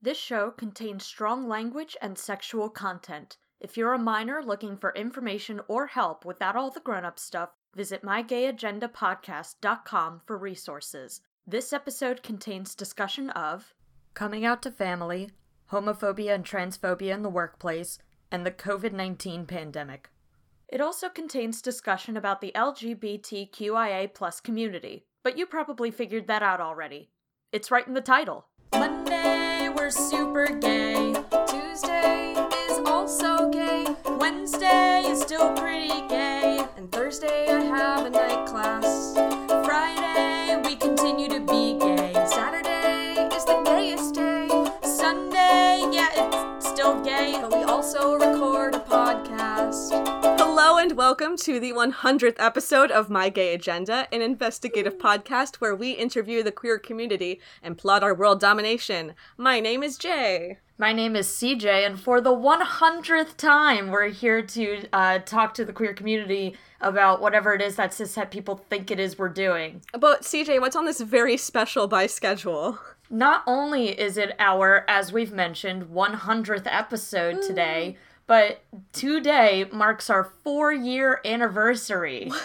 This 0.00 0.16
show 0.16 0.52
contains 0.52 1.04
strong 1.04 1.48
language 1.48 1.96
and 2.00 2.16
sexual 2.16 2.70
content. 2.70 3.36
If 3.60 3.76
you're 3.76 3.94
a 3.94 3.98
minor 3.98 4.40
looking 4.40 4.76
for 4.76 4.94
information 4.94 5.60
or 5.66 5.88
help 5.88 6.24
without 6.24 6.54
all 6.54 6.70
the 6.70 6.78
grown 6.78 7.04
up 7.04 7.18
stuff, 7.18 7.48
visit 7.74 8.02
mygayagendapodcast.com 8.02 10.20
for 10.24 10.38
resources. 10.38 11.20
This 11.44 11.72
episode 11.72 12.22
contains 12.22 12.76
discussion 12.76 13.30
of 13.30 13.74
coming 14.14 14.44
out 14.44 14.62
to 14.62 14.70
family, 14.70 15.30
homophobia 15.72 16.32
and 16.32 16.44
transphobia 16.44 17.12
in 17.12 17.22
the 17.22 17.28
workplace, 17.28 17.98
and 18.30 18.46
the 18.46 18.52
COVID 18.52 18.92
19 18.92 19.46
pandemic. 19.46 20.10
It 20.68 20.80
also 20.80 21.08
contains 21.08 21.60
discussion 21.60 22.16
about 22.16 22.40
the 22.40 22.52
LGBTQIA 22.54 24.14
plus 24.14 24.38
community, 24.38 25.06
but 25.24 25.36
you 25.36 25.44
probably 25.44 25.90
figured 25.90 26.28
that 26.28 26.44
out 26.44 26.60
already. 26.60 27.10
It's 27.50 27.72
right 27.72 27.88
in 27.88 27.94
the 27.94 28.00
title. 28.00 28.46
Monday, 28.74 29.47
we're 29.78 29.90
super 29.90 30.46
gay. 30.46 31.14
Tuesday 31.46 32.34
is 32.68 32.78
also 32.84 33.48
gay. 33.50 33.86
Wednesday 34.18 35.04
is 35.06 35.20
still 35.20 35.52
pretty 35.54 36.06
gay. 36.08 36.64
And 36.76 36.90
Thursday, 36.90 37.46
I 37.48 37.60
have 37.60 38.06
a 38.06 38.10
night 38.10 38.46
class. 38.46 39.14
Friday, 39.64 40.60
we 40.64 40.74
continue 40.74 41.28
to 41.28 41.40
be 41.40 41.78
gay. 41.78 42.12
Saturday 42.26 43.28
is 43.36 43.44
the 43.44 43.62
gayest 43.64 44.14
day. 44.14 44.48
Sunday, 44.82 45.88
yeah, 45.92 46.56
it's 46.56 46.68
still 46.68 47.00
gay, 47.02 47.38
but 47.40 47.52
we 47.52 47.62
also. 47.62 48.27
Hello 50.68 50.76
and 50.76 50.98
welcome 50.98 51.34
to 51.38 51.58
the 51.58 51.72
100th 51.72 52.36
episode 52.38 52.90
of 52.90 53.08
My 53.08 53.30
Gay 53.30 53.54
Agenda, 53.54 54.06
an 54.12 54.20
investigative 54.20 54.98
podcast 54.98 55.56
where 55.56 55.74
we 55.74 55.92
interview 55.92 56.42
the 56.42 56.52
queer 56.52 56.78
community 56.78 57.40
and 57.62 57.78
plot 57.78 58.02
our 58.02 58.14
world 58.14 58.38
domination. 58.38 59.14
My 59.38 59.60
name 59.60 59.82
is 59.82 59.96
Jay. 59.96 60.58
My 60.76 60.92
name 60.92 61.16
is 61.16 61.26
CJ, 61.26 61.86
and 61.86 61.98
for 61.98 62.20
the 62.20 62.36
100th 62.36 63.38
time, 63.38 63.90
we're 63.90 64.10
here 64.10 64.42
to 64.42 64.84
uh, 64.92 65.20
talk 65.20 65.54
to 65.54 65.64
the 65.64 65.72
queer 65.72 65.94
community 65.94 66.54
about 66.82 67.22
whatever 67.22 67.54
it 67.54 67.62
is 67.62 67.76
that 67.76 67.92
cishet 67.92 68.30
people 68.30 68.62
think 68.68 68.90
it 68.90 69.00
is 69.00 69.16
we're 69.18 69.30
doing. 69.30 69.80
But 69.98 70.20
CJ, 70.20 70.60
what's 70.60 70.76
on 70.76 70.84
this 70.84 71.00
very 71.00 71.38
special 71.38 71.88
by 71.88 72.06
schedule? 72.06 72.78
Not 73.08 73.42
only 73.46 73.98
is 73.98 74.18
it 74.18 74.36
our, 74.38 74.84
as 74.86 75.14
we've 75.14 75.32
mentioned, 75.32 75.84
100th 75.84 76.66
episode 76.66 77.40
today, 77.40 77.96
but 78.28 78.62
today 78.92 79.66
marks 79.72 80.08
our 80.08 80.22
four 80.44 80.72
year 80.72 81.20
anniversary. 81.24 82.30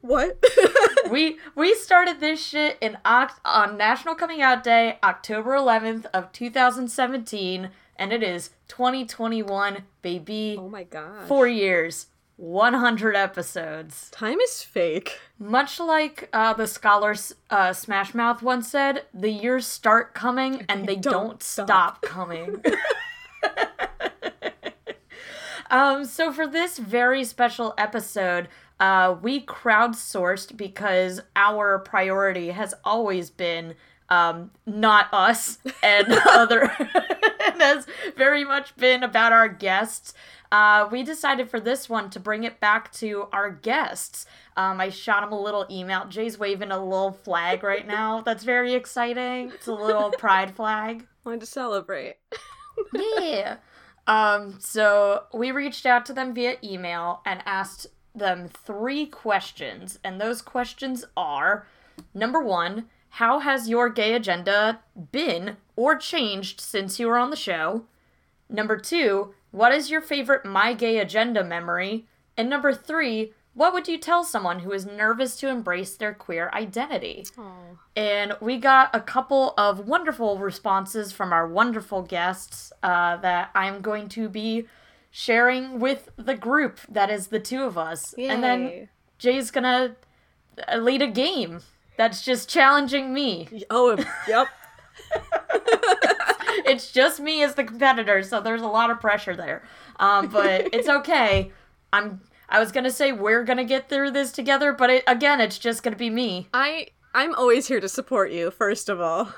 What? 0.00 0.42
we 1.10 1.38
we 1.54 1.74
started 1.76 2.18
this 2.18 2.44
shit 2.44 2.76
in 2.80 2.98
Oct- 3.04 3.38
on 3.44 3.76
National 3.76 4.16
Coming 4.16 4.42
Out 4.42 4.64
Day, 4.64 4.98
October 5.04 5.50
11th 5.52 6.06
of 6.12 6.32
2017, 6.32 7.70
and 7.96 8.12
it 8.12 8.20
is 8.22 8.50
2021, 8.66 9.84
baby. 10.00 10.56
oh 10.58 10.68
my 10.68 10.82
god. 10.82 11.28
Four 11.28 11.46
years, 11.46 12.06
100 12.36 13.14
episodes. 13.14 14.10
Time 14.10 14.40
is 14.40 14.62
fake. 14.64 15.20
Much 15.38 15.78
like 15.78 16.28
uh, 16.32 16.52
the 16.54 16.66
scholar 16.66 17.14
uh, 17.50 17.72
Smash 17.72 18.12
Mouth 18.12 18.42
once 18.42 18.68
said, 18.68 19.04
the 19.14 19.30
years 19.30 19.68
start 19.68 20.14
coming 20.14 20.64
and 20.68 20.88
they 20.88 20.96
don't, 20.96 21.12
don't 21.12 21.42
stop. 21.44 21.66
stop. 21.68 22.02
coming. 22.02 22.60
um, 25.72 26.04
so 26.04 26.32
for 26.32 26.46
this 26.46 26.78
very 26.78 27.24
special 27.24 27.74
episode, 27.76 28.48
uh, 28.78 29.16
we 29.20 29.44
crowdsourced 29.44 30.56
because 30.56 31.20
our 31.34 31.78
priority 31.80 32.50
has 32.50 32.74
always 32.84 33.30
been 33.30 33.74
um, 34.08 34.50
not 34.66 35.08
us 35.12 35.58
and 35.82 36.06
other 36.28 36.62
and 37.44 37.60
has 37.62 37.86
very 38.16 38.44
much 38.44 38.76
been 38.76 39.02
about 39.02 39.32
our 39.32 39.48
guests. 39.48 40.12
Uh, 40.52 40.86
we 40.92 41.02
decided 41.02 41.48
for 41.48 41.58
this 41.58 41.88
one 41.88 42.10
to 42.10 42.20
bring 42.20 42.44
it 42.44 42.60
back 42.60 42.92
to 42.92 43.26
our 43.32 43.50
guests. 43.50 44.26
Um, 44.54 44.82
I 44.82 44.90
shot 44.90 45.22
him 45.22 45.32
a 45.32 45.40
little 45.40 45.64
email. 45.70 46.04
Jay's 46.06 46.38
waving 46.38 46.70
a 46.70 46.84
little 46.84 47.12
flag 47.12 47.62
right 47.62 47.86
now. 47.86 48.20
That's 48.24 48.44
very 48.44 48.74
exciting. 48.74 49.50
It's 49.54 49.66
a 49.66 49.72
little 49.72 50.10
pride 50.10 50.54
flag. 50.54 51.06
Wanted 51.24 51.40
to 51.40 51.46
celebrate. 51.46 52.16
Yeah. 52.92 53.56
Um, 54.06 54.56
so 54.58 55.24
we 55.32 55.52
reached 55.52 55.86
out 55.86 56.04
to 56.06 56.12
them 56.12 56.34
via 56.34 56.56
email 56.62 57.20
and 57.24 57.42
asked 57.46 57.86
them 58.14 58.48
three 58.48 59.06
questions. 59.06 59.98
And 60.02 60.20
those 60.20 60.42
questions 60.42 61.04
are 61.16 61.66
number 62.14 62.40
one, 62.40 62.86
how 63.16 63.40
has 63.40 63.68
your 63.68 63.88
gay 63.88 64.14
agenda 64.14 64.80
been 65.12 65.56
or 65.76 65.96
changed 65.96 66.60
since 66.60 66.98
you 66.98 67.06
were 67.06 67.18
on 67.18 67.30
the 67.30 67.36
show? 67.36 67.84
Number 68.48 68.76
two, 68.76 69.34
what 69.50 69.72
is 69.72 69.90
your 69.90 70.00
favorite 70.00 70.44
My 70.44 70.72
Gay 70.72 70.98
Agenda 70.98 71.44
memory? 71.44 72.06
And 72.36 72.48
number 72.48 72.72
three, 72.72 73.32
what 73.54 73.72
would 73.74 73.86
you 73.88 73.98
tell 73.98 74.24
someone 74.24 74.60
who 74.60 74.72
is 74.72 74.86
nervous 74.86 75.36
to 75.36 75.48
embrace 75.48 75.96
their 75.96 76.14
queer 76.14 76.50
identity? 76.54 77.26
And 77.94 78.34
we 78.40 78.56
got 78.58 78.90
a 78.94 79.00
couple 79.00 79.54
of 79.58 79.86
wonderful 79.86 80.38
responses 80.38 81.12
from 81.12 81.32
our 81.32 81.46
wonderful 81.46 82.02
guests 82.02 82.72
uh, 82.82 83.16
that 83.18 83.50
I'm 83.54 83.80
going 83.82 84.08
to 84.10 84.28
be 84.28 84.66
sharing 85.10 85.78
with 85.78 86.08
the 86.16 86.34
group 86.34 86.80
that 86.88 87.10
is 87.10 87.26
the 87.28 87.40
two 87.40 87.62
of 87.64 87.76
us. 87.76 88.14
And 88.32 88.42
then 88.42 88.88
Jay's 89.18 89.50
gonna 89.50 89.96
uh, 90.66 90.76
lead 90.78 91.02
a 91.02 91.06
game 91.06 91.60
that's 91.98 92.22
just 92.24 92.48
challenging 92.48 93.12
me. 93.12 93.64
Oh, 93.68 93.96
yep. 94.26 94.48
it's 96.66 96.90
just 96.90 97.20
me 97.20 97.42
as 97.42 97.54
the 97.54 97.64
competitor, 97.64 98.22
so 98.22 98.40
there's 98.40 98.62
a 98.62 98.66
lot 98.66 98.90
of 98.90 99.00
pressure 99.00 99.36
there. 99.36 99.62
Um, 100.00 100.28
but 100.28 100.72
it's 100.72 100.88
okay. 100.88 101.52
I'm. 101.92 102.20
I 102.52 102.60
was 102.60 102.70
gonna 102.70 102.90
say 102.90 103.12
we're 103.12 103.44
gonna 103.44 103.64
get 103.64 103.88
through 103.88 104.10
this 104.10 104.30
together, 104.30 104.74
but 104.74 104.90
it, 104.90 105.04
again, 105.06 105.40
it's 105.40 105.58
just 105.58 105.82
gonna 105.82 105.96
be 105.96 106.10
me. 106.10 106.48
I 106.52 106.88
I'm 107.14 107.34
always 107.34 107.66
here 107.68 107.80
to 107.80 107.88
support 107.88 108.30
you, 108.30 108.50
first 108.50 108.90
of 108.90 109.00
all. 109.00 109.32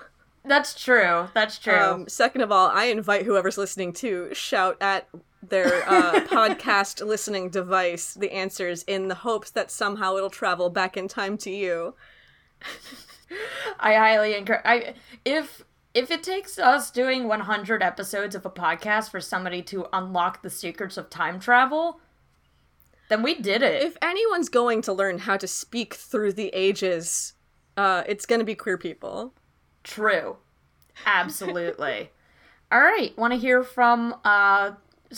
That's 0.44 0.74
true. 0.74 1.28
That's 1.32 1.58
true. 1.58 1.74
Um, 1.74 2.08
second 2.08 2.40
of 2.40 2.50
all, 2.50 2.68
I 2.68 2.86
invite 2.86 3.24
whoever's 3.24 3.56
listening 3.56 3.92
to 3.94 4.34
shout 4.34 4.76
at 4.80 5.08
their 5.48 5.88
uh, 5.88 6.20
podcast 6.26 7.06
listening 7.06 7.50
device 7.50 8.14
the 8.14 8.32
answers 8.32 8.82
in 8.82 9.06
the 9.06 9.14
hopes 9.14 9.50
that 9.52 9.70
somehow 9.70 10.16
it'll 10.16 10.28
travel 10.28 10.68
back 10.68 10.96
in 10.96 11.06
time 11.06 11.38
to 11.38 11.50
you. 11.50 11.94
I 13.78 13.94
highly 13.94 14.34
encourage. 14.34 14.62
I 14.64 14.94
if 15.24 15.64
if 15.94 16.10
it 16.10 16.24
takes 16.24 16.58
us 16.58 16.90
doing 16.90 17.28
100 17.28 17.80
episodes 17.80 18.34
of 18.34 18.44
a 18.44 18.50
podcast 18.50 19.10
for 19.10 19.20
somebody 19.20 19.62
to 19.62 19.86
unlock 19.92 20.42
the 20.42 20.50
secrets 20.50 20.96
of 20.96 21.08
time 21.08 21.38
travel, 21.38 22.00
then 23.14 23.22
we 23.22 23.36
did 23.36 23.62
it. 23.62 23.80
If 23.80 23.96
anyone's 24.02 24.48
going 24.48 24.82
to 24.82 24.92
learn 24.92 25.18
how 25.18 25.36
to 25.36 25.46
speak 25.46 25.94
through 25.94 26.32
the 26.32 26.48
ages, 26.48 27.34
uh, 27.76 28.02
it's 28.08 28.26
going 28.26 28.40
to 28.40 28.44
be 28.44 28.56
queer 28.56 28.76
people. 28.76 29.32
True. 29.84 30.38
Absolutely. 31.06 32.10
All 32.72 32.80
right. 32.80 33.16
Want 33.16 33.32
to 33.32 33.38
hear 33.38 33.62
from 33.62 34.16
uh, 34.24 34.72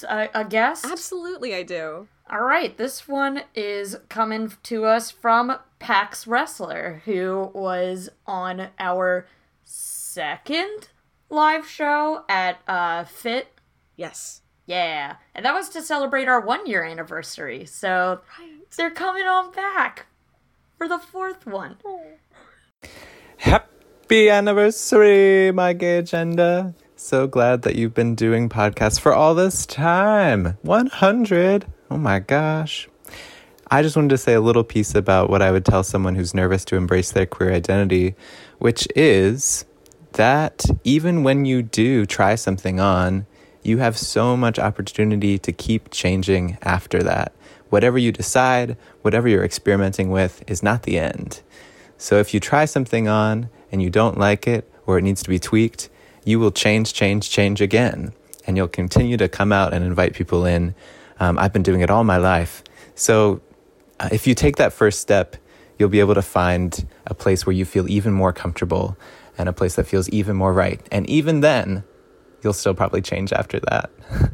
a, 0.07 0.29
a 0.35 0.45
guest? 0.45 0.85
Absolutely, 0.85 1.55
I 1.55 1.63
do. 1.63 2.07
All 2.29 2.43
right. 2.43 2.77
This 2.77 3.09
one 3.09 3.45
is 3.55 3.97
coming 4.11 4.53
to 4.65 4.85
us 4.85 5.11
from 5.11 5.57
Pax 5.79 6.27
Wrestler, 6.27 7.01
who 7.07 7.51
was 7.55 8.11
on 8.27 8.69
our 8.79 9.27
second 9.65 10.89
live 11.31 11.67
show 11.67 12.27
at 12.29 12.59
uh, 12.69 13.05
Fit. 13.05 13.59
Yes. 13.97 14.43
Yeah. 14.67 15.17
And 15.35 15.45
that 15.45 15.55
was 15.55 15.69
to 15.71 15.83
celebrate 15.83 16.29
our 16.29 16.41
one 16.41 16.67
year 16.67 16.85
anniversary. 16.85 17.67
So 17.67 18.21
they're 18.77 18.91
coming 18.91 19.25
on 19.25 19.53
back 19.53 20.07
for 20.77 20.89
the 20.89 20.99
fourth 20.99 21.47
one. 21.47 21.77
Oh. 21.85 22.03
Happy 23.39 24.29
anniversary, 24.29 25.53
my 25.53 25.73
gay 25.73 25.99
agenda. 25.99 26.75
So 26.97 27.27
glad 27.27 27.63
that 27.63 27.77
you've 27.77 27.95
been 27.95 28.15
doing 28.15 28.49
podcasts 28.49 28.99
for 28.99 29.15
all 29.15 29.35
this 29.35 29.67
time. 29.67 30.57
100. 30.63 31.67
Oh 31.91 31.99
my 31.99 32.19
gosh. 32.19 32.89
I 33.71 33.83
just 33.83 33.97
wanted 33.97 34.11
to 34.11 34.19
say 34.19 34.35
a 34.35 34.41
little 34.41 34.65
piece 34.65 34.95
about 34.95 35.29
what 35.29 35.43
I 35.43 35.51
would 35.51 35.65
tell 35.65 35.83
someone 35.83 36.15
who's 36.15 36.35
nervous 36.35 36.65
to 36.67 36.77
embrace 36.77 37.13
their 37.13 37.27
queer 37.27 37.53
identity, 37.53 38.15
which 38.59 38.89
is 38.97 39.65
that 40.13 40.65
even 40.85 41.23
when 41.23 41.45
you 41.45 41.63
do 41.63 42.07
try 42.07 42.37
something 42.37 42.81
on, 42.81 43.27
you 43.67 43.79
have 43.79 43.99
so 43.99 44.37
much 44.37 44.59
opportunity 44.59 45.39
to 45.39 45.53
keep 45.53 45.91
changing 45.91 46.57
after 46.63 47.03
that. 47.03 47.33
Whatever 47.69 47.99
you 47.99 48.13
decide, 48.13 48.77
whatever 49.03 49.29
you're 49.29 49.45
experimenting 49.45 50.11
with, 50.11 50.43
is 50.49 50.63
not 50.63 50.85
the 50.85 50.99
end. 50.99 51.43
So 51.99 52.19
if 52.19 52.33
you 52.33 52.41
try 52.41 52.65
something 52.65 53.09
on 53.09 53.49
and 53.73 53.83
you 53.83 53.91
don't 53.91 54.19
like 54.19 54.47
it 54.47 54.71
or 54.87 54.99
it 54.99 55.03
needs 55.03 55.23
to 55.25 55.29
be 55.29 55.39
tweaked, 55.39 55.89
you 56.25 56.39
will 56.39 56.53
change, 56.53 56.95
change, 56.95 57.29
change 57.31 57.61
again. 57.61 58.13
And 58.47 58.57
you'll 58.57 58.69
continue 58.69 59.17
to 59.17 59.29
come 59.29 59.53
out 59.53 59.75
and 59.75 59.85
invite 59.85 60.15
people 60.15 60.45
in. 60.45 60.75
Um, 61.19 61.39
I've 61.39 61.53
been 61.53 61.63
doing 61.63 61.81
it 61.81 61.91
all 61.91 62.05
my 62.05 62.19
life. 62.19 62.63
So 62.95 63.41
uh, 63.99 64.09
if 64.13 64.27
you 64.27 64.35
take 64.35 64.57
that 64.57 64.73
first 64.73 65.01
step, 65.01 65.37
you'll 65.79 65.89
be 65.89 66.01
able 66.01 66.15
to 66.15 66.23
find 66.23 66.87
a 67.07 67.15
place 67.15 67.45
where 67.45 67.53
you 67.53 67.65
feel 67.65 67.89
even 67.91 68.13
more 68.13 68.33
comfortable 68.33 68.97
and 69.37 69.49
a 69.49 69.53
place 69.53 69.75
that 69.75 69.87
feels 69.87 70.09
even 70.11 70.37
more 70.37 70.53
right. 70.53 70.81
And 70.93 71.09
even 71.11 71.41
then, 71.41 71.85
you'll 72.47 72.53
still 72.53 72.75
probably 72.75 73.03
change 73.03 73.33
after 73.33 73.59
that. 73.59 73.91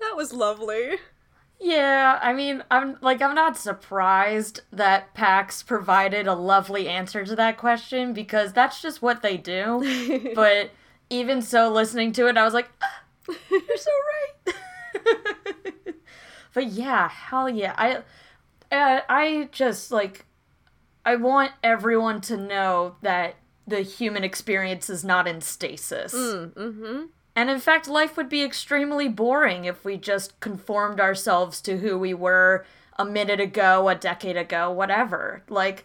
That 0.00 0.18
was 0.18 0.32
lovely. 0.32 0.98
Yeah, 1.58 2.20
I 2.22 2.34
mean, 2.34 2.62
I'm 2.70 2.98
like 3.00 3.20
I'm 3.20 3.34
not 3.34 3.56
surprised 3.56 4.60
that 4.70 5.12
PAX 5.14 5.62
provided 5.62 6.28
a 6.28 6.34
lovely 6.34 6.88
answer 6.88 7.24
to 7.24 7.34
that 7.34 7.56
question 7.56 8.12
because 8.12 8.52
that's 8.52 8.80
just 8.80 9.02
what 9.02 9.22
they 9.22 9.36
do. 9.38 10.30
but 10.34 10.70
even 11.10 11.42
so, 11.42 11.68
listening 11.68 12.12
to 12.12 12.28
it, 12.28 12.36
I 12.36 12.44
was 12.44 12.54
like, 12.54 12.68
ah, 12.80 13.02
"You're 13.50 13.76
so 13.76 13.90
right." 14.46 14.54
but 16.54 16.66
yeah, 16.66 17.08
hell 17.08 17.48
yeah, 17.48 17.74
I, 17.76 18.76
uh, 18.76 19.00
I 19.08 19.48
just 19.50 19.90
like, 19.90 20.26
I 21.04 21.16
want 21.16 21.50
everyone 21.64 22.20
to 22.22 22.36
know 22.36 22.96
that 23.02 23.34
the 23.66 23.80
human 23.80 24.24
experience 24.24 24.90
is 24.90 25.04
not 25.04 25.26
in 25.26 25.40
stasis. 25.40 26.14
Mm-hmm. 26.14 27.04
And 27.36 27.50
in 27.50 27.58
fact, 27.58 27.88
life 27.88 28.16
would 28.16 28.28
be 28.28 28.44
extremely 28.44 29.08
boring 29.08 29.64
if 29.64 29.84
we 29.84 29.96
just 29.96 30.38
conformed 30.40 31.00
ourselves 31.00 31.60
to 31.62 31.78
who 31.78 31.98
we 31.98 32.14
were 32.14 32.64
a 32.96 33.04
minute 33.04 33.40
ago, 33.40 33.88
a 33.88 33.94
decade 33.94 34.36
ago, 34.36 34.70
whatever. 34.70 35.42
Like, 35.48 35.84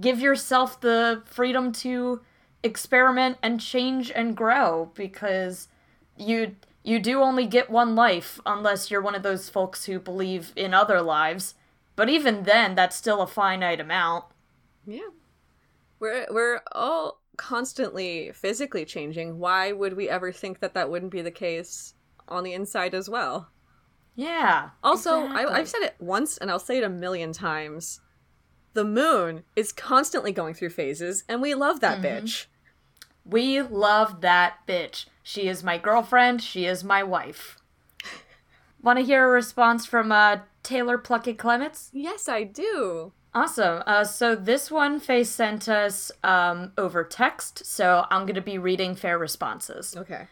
give 0.00 0.20
yourself 0.20 0.80
the 0.80 1.22
freedom 1.26 1.72
to 1.72 2.20
experiment 2.62 3.38
and 3.42 3.60
change 3.60 4.10
and 4.10 4.36
grow 4.36 4.90
because 4.94 5.68
you 6.16 6.56
you 6.82 6.98
do 6.98 7.20
only 7.20 7.46
get 7.46 7.68
one 7.68 7.94
life 7.94 8.40
unless 8.46 8.90
you're 8.90 9.02
one 9.02 9.14
of 9.14 9.22
those 9.22 9.50
folks 9.50 9.84
who 9.84 9.98
believe 9.98 10.52
in 10.56 10.72
other 10.72 11.02
lives. 11.02 11.54
But 11.94 12.08
even 12.08 12.44
then, 12.44 12.74
that's 12.74 12.96
still 12.96 13.20
a 13.20 13.26
finite 13.26 13.80
amount. 13.80 14.24
Yeah. 14.86 15.10
We're 16.00 16.26
we're 16.30 16.62
all 16.72 17.20
constantly 17.36 18.32
physically 18.32 18.84
changing. 18.84 19.38
Why 19.38 19.72
would 19.72 19.96
we 19.96 20.08
ever 20.08 20.32
think 20.32 20.60
that 20.60 20.74
that 20.74 20.90
wouldn't 20.90 21.12
be 21.12 21.22
the 21.22 21.30
case 21.30 21.94
on 22.28 22.44
the 22.44 22.54
inside 22.54 22.94
as 22.94 23.08
well? 23.08 23.50
Yeah. 24.14 24.70
Also, 24.82 25.24
exactly. 25.24 25.44
I, 25.44 25.58
I've 25.58 25.68
said 25.68 25.82
it 25.82 25.94
once 25.98 26.36
and 26.36 26.50
I'll 26.50 26.58
say 26.58 26.78
it 26.78 26.84
a 26.84 26.88
million 26.88 27.32
times. 27.32 28.00
The 28.72 28.84
moon 28.84 29.44
is 29.56 29.72
constantly 29.72 30.32
going 30.32 30.54
through 30.54 30.70
phases, 30.70 31.24
and 31.28 31.42
we 31.42 31.54
love 31.54 31.80
that 31.80 32.00
bitch. 32.00 32.46
We 33.24 33.62
love 33.62 34.20
that 34.20 34.58
bitch. 34.66 35.06
She 35.22 35.48
is 35.48 35.64
my 35.64 35.76
girlfriend. 35.76 36.42
She 36.42 36.66
is 36.66 36.84
my 36.84 37.02
wife. 37.02 37.56
Want 38.82 38.98
to 38.98 39.04
hear 39.04 39.26
a 39.26 39.30
response 39.30 39.86
from 39.86 40.12
uh, 40.12 40.38
Taylor 40.62 40.98
Pluckett 40.98 41.38
Clements? 41.38 41.90
Yes, 41.92 42.28
I 42.28 42.44
do. 42.44 43.12
Awesome. 43.32 43.82
Uh, 43.86 44.04
so 44.04 44.34
this 44.34 44.70
one 44.70 44.98
Faye 44.98 45.24
sent 45.24 45.68
us 45.68 46.10
um, 46.24 46.72
over 46.76 47.04
text, 47.04 47.64
so 47.64 48.06
I'm 48.10 48.22
going 48.22 48.34
to 48.34 48.40
be 48.40 48.58
reading 48.58 48.94
fair 48.94 49.18
responses. 49.18 49.94
Okay. 49.96 50.26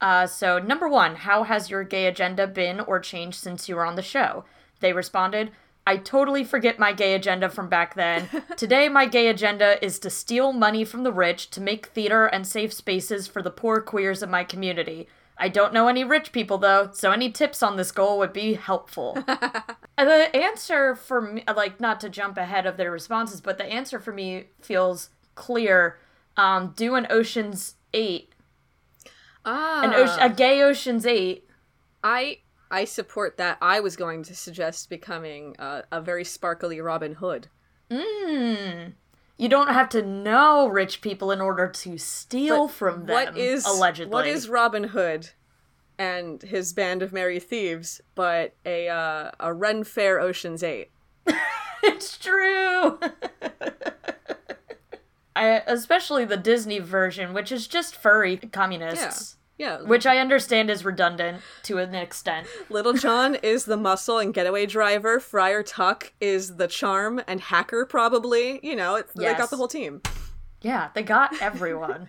Uh, 0.00 0.26
so, 0.26 0.58
number 0.58 0.88
one, 0.88 1.14
how 1.14 1.44
has 1.44 1.70
your 1.70 1.84
gay 1.84 2.06
agenda 2.06 2.48
been 2.48 2.80
or 2.80 2.98
changed 2.98 3.38
since 3.38 3.68
you 3.68 3.76
were 3.76 3.86
on 3.86 3.94
the 3.94 4.02
show? 4.02 4.44
They 4.80 4.92
responded, 4.92 5.52
I 5.86 5.96
totally 5.96 6.42
forget 6.42 6.78
my 6.78 6.92
gay 6.92 7.14
agenda 7.14 7.48
from 7.48 7.68
back 7.68 7.94
then. 7.94 8.28
Today, 8.56 8.88
my 8.88 9.06
gay 9.06 9.28
agenda 9.28 9.82
is 9.84 10.00
to 10.00 10.10
steal 10.10 10.52
money 10.52 10.84
from 10.84 11.04
the 11.04 11.12
rich 11.12 11.50
to 11.50 11.60
make 11.60 11.86
theater 11.86 12.26
and 12.26 12.46
safe 12.46 12.72
spaces 12.72 13.28
for 13.28 13.42
the 13.42 13.50
poor 13.50 13.80
queers 13.80 14.22
of 14.22 14.30
my 14.30 14.42
community. 14.42 15.08
I 15.38 15.48
don't 15.48 15.72
know 15.72 15.88
any 15.88 16.04
rich 16.04 16.32
people 16.32 16.58
though, 16.58 16.90
so 16.92 17.10
any 17.10 17.30
tips 17.30 17.62
on 17.62 17.76
this 17.76 17.90
goal 17.90 18.18
would 18.18 18.32
be 18.32 18.54
helpful. 18.54 19.18
The 19.98 20.34
answer 20.34 20.96
for 20.96 21.20
me, 21.20 21.44
like, 21.54 21.78
not 21.78 22.00
to 22.00 22.08
jump 22.08 22.36
ahead 22.36 22.66
of 22.66 22.76
their 22.76 22.90
responses, 22.90 23.40
but 23.40 23.56
the 23.58 23.64
answer 23.64 24.00
for 24.00 24.12
me 24.12 24.46
feels 24.60 25.10
clear. 25.36 25.98
Um, 26.36 26.72
do 26.74 26.96
an 26.96 27.06
Ocean's 27.08 27.76
8, 27.94 28.32
Ah, 29.44 29.82
an 29.84 29.94
ocean, 29.94 30.18
a 30.20 30.30
gay 30.30 30.62
Ocean's 30.62 31.06
8. 31.06 31.48
I 32.02 32.38
I 32.70 32.84
support 32.84 33.36
that. 33.36 33.58
I 33.60 33.80
was 33.80 33.96
going 33.96 34.22
to 34.24 34.34
suggest 34.34 34.88
becoming 34.88 35.54
uh, 35.58 35.82
a 35.92 36.00
very 36.00 36.24
sparkly 36.24 36.80
Robin 36.80 37.14
Hood. 37.14 37.48
Mm. 37.90 38.94
You 39.38 39.48
don't 39.48 39.72
have 39.72 39.88
to 39.90 40.02
know 40.02 40.68
rich 40.68 41.00
people 41.00 41.32
in 41.32 41.40
order 41.40 41.68
to 41.68 41.98
steal 41.98 42.66
But 42.66 42.74
from 42.74 43.06
them. 43.06 43.14
What 43.14 43.36
is 43.36 43.64
allegedly? 43.66 44.12
What 44.12 44.26
is 44.26 44.48
Robin 44.48 44.84
Hood 44.84 45.30
and 45.98 46.42
his 46.42 46.72
band 46.72 47.02
of 47.02 47.12
merry 47.12 47.40
thieves? 47.40 48.00
But 48.14 48.54
a 48.64 48.88
uh, 48.88 49.30
a 49.40 49.52
Ren 49.52 49.84
Fair 49.84 50.20
Ocean's 50.20 50.62
Eight. 50.62 50.90
it's 51.82 52.18
true. 52.18 53.00
I, 55.34 55.62
especially 55.66 56.24
the 56.24 56.36
Disney 56.36 56.78
version, 56.78 57.32
which 57.32 57.50
is 57.50 57.66
just 57.66 57.96
furry 57.96 58.36
communists. 58.36 59.36
Yeah, 59.36 59.41
Which 59.86 60.06
I 60.06 60.18
understand 60.18 60.70
is 60.70 60.84
redundant 60.84 61.42
to 61.64 61.78
an 61.78 61.94
extent. 61.94 62.46
Little 62.68 62.92
John 62.92 63.36
is 63.36 63.64
the 63.64 63.76
muscle 63.76 64.18
and 64.18 64.32
getaway 64.34 64.66
driver. 64.66 65.20
Friar 65.20 65.62
Tuck 65.62 66.12
is 66.20 66.56
the 66.56 66.66
charm 66.68 67.20
and 67.26 67.40
hacker, 67.40 67.86
probably. 67.86 68.60
You 68.62 68.76
know, 68.76 68.96
it's, 68.96 69.12
they 69.14 69.34
got 69.34 69.50
the 69.50 69.56
whole 69.56 69.68
team. 69.68 70.02
Yeah, 70.62 70.90
they 70.94 71.02
got 71.02 71.32
everyone. 71.42 72.08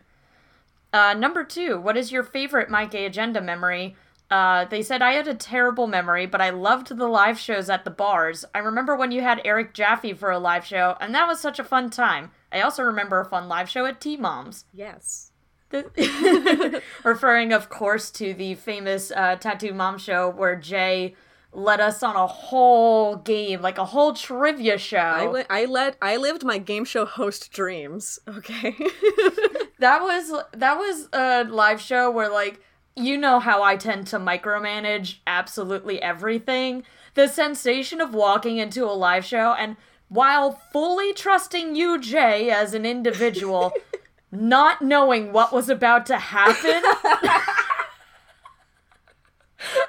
uh, 0.94 1.14
number 1.14 1.44
two, 1.44 1.80
what 1.80 1.98
is 1.98 2.12
your 2.12 2.24
favorite 2.24 2.70
My 2.70 2.86
Gay 2.86 3.06
Agenda 3.06 3.42
memory? 3.42 3.96
Uh, 4.32 4.66
they 4.66 4.82
said 4.82 5.02
I 5.04 5.14
had 5.14 5.28
a 5.28 5.36
terrible 5.36 5.86
memory, 5.86 6.26
but 6.26 6.42
I 6.42 6.50
loved 6.50 6.88
the 6.98 7.08
live 7.08 7.38
shows 7.38 7.70
at 7.70 7.84
the 7.84 7.92
bars. 7.92 8.46
I 8.56 8.60
remember 8.60 8.96
when 8.96 9.12
you 9.12 9.22
had 9.22 9.42
Eric 9.46 9.74
Jaffe 9.76 10.14
for 10.14 10.32
a 10.32 10.40
live 10.40 10.66
show, 10.66 10.96
and 11.00 11.14
that 11.14 11.28
was 11.28 11.40
such 11.40 11.60
a 11.60 11.64
fun 11.64 11.92
time. 11.92 12.32
I 12.52 12.62
also 12.62 12.82
remember 12.82 13.20
a 13.20 13.26
fun 13.26 13.48
live 13.48 13.70
show 13.70 13.86
at 13.86 14.02
T 14.02 14.18
Mom's. 14.18 14.66
Yes. 14.74 15.30
Referring, 17.04 17.52
of 17.54 17.70
course, 17.70 18.12
to 18.12 18.34
the 18.34 18.56
famous 18.56 19.12
uh, 19.12 19.36
Tattoo 19.36 19.74
Mom 19.74 19.98
show 19.98 20.30
where 20.30 20.56
Jay 20.56 21.16
led 21.52 21.80
us 21.80 22.02
on 22.04 22.16
a 22.16 22.28
whole 22.28 23.16
game, 23.18 23.62
like 23.62 23.78
a 23.78 23.86
whole 23.86 24.14
trivia 24.14 24.78
show. 24.78 24.98
I, 24.98 25.28
li- 25.28 25.46
I 25.50 25.66
led 25.66 25.98
I 26.02 26.18
lived 26.18 26.44
my 26.44 26.58
game 26.58 26.86
show 26.86 27.06
host 27.06 27.52
dreams. 27.52 28.20
Okay. 28.28 28.72
that 29.80 30.02
was 30.02 30.34
that 30.54 30.78
was 30.78 31.10
a 31.14 31.44
live 31.44 31.80
show 31.80 32.10
where 32.10 32.30
like 32.30 32.60
you 32.96 33.18
know 33.18 33.40
how 33.40 33.64
I 33.64 33.76
tend 33.76 34.08
to 34.08 34.20
micromanage 34.20 35.18
absolutely 35.26 36.02
everything. 36.02 36.84
The 37.16 37.28
sensation 37.28 38.02
of 38.02 38.14
walking 38.14 38.58
into 38.58 38.86
a 38.86 38.94
live 38.94 39.26
show 39.26 39.54
and 39.54 39.78
while 40.10 40.52
fully 40.72 41.12
trusting 41.12 41.76
you, 41.76 42.00
Jay, 42.00 42.52
as 42.52 42.76
an 42.76 42.86
individual, 42.86 43.74
not 44.42 44.82
knowing 44.82 45.32
what 45.32 45.54
was 45.54 45.70
about 45.70 46.08
to 46.08 46.18
happen, 46.18 46.82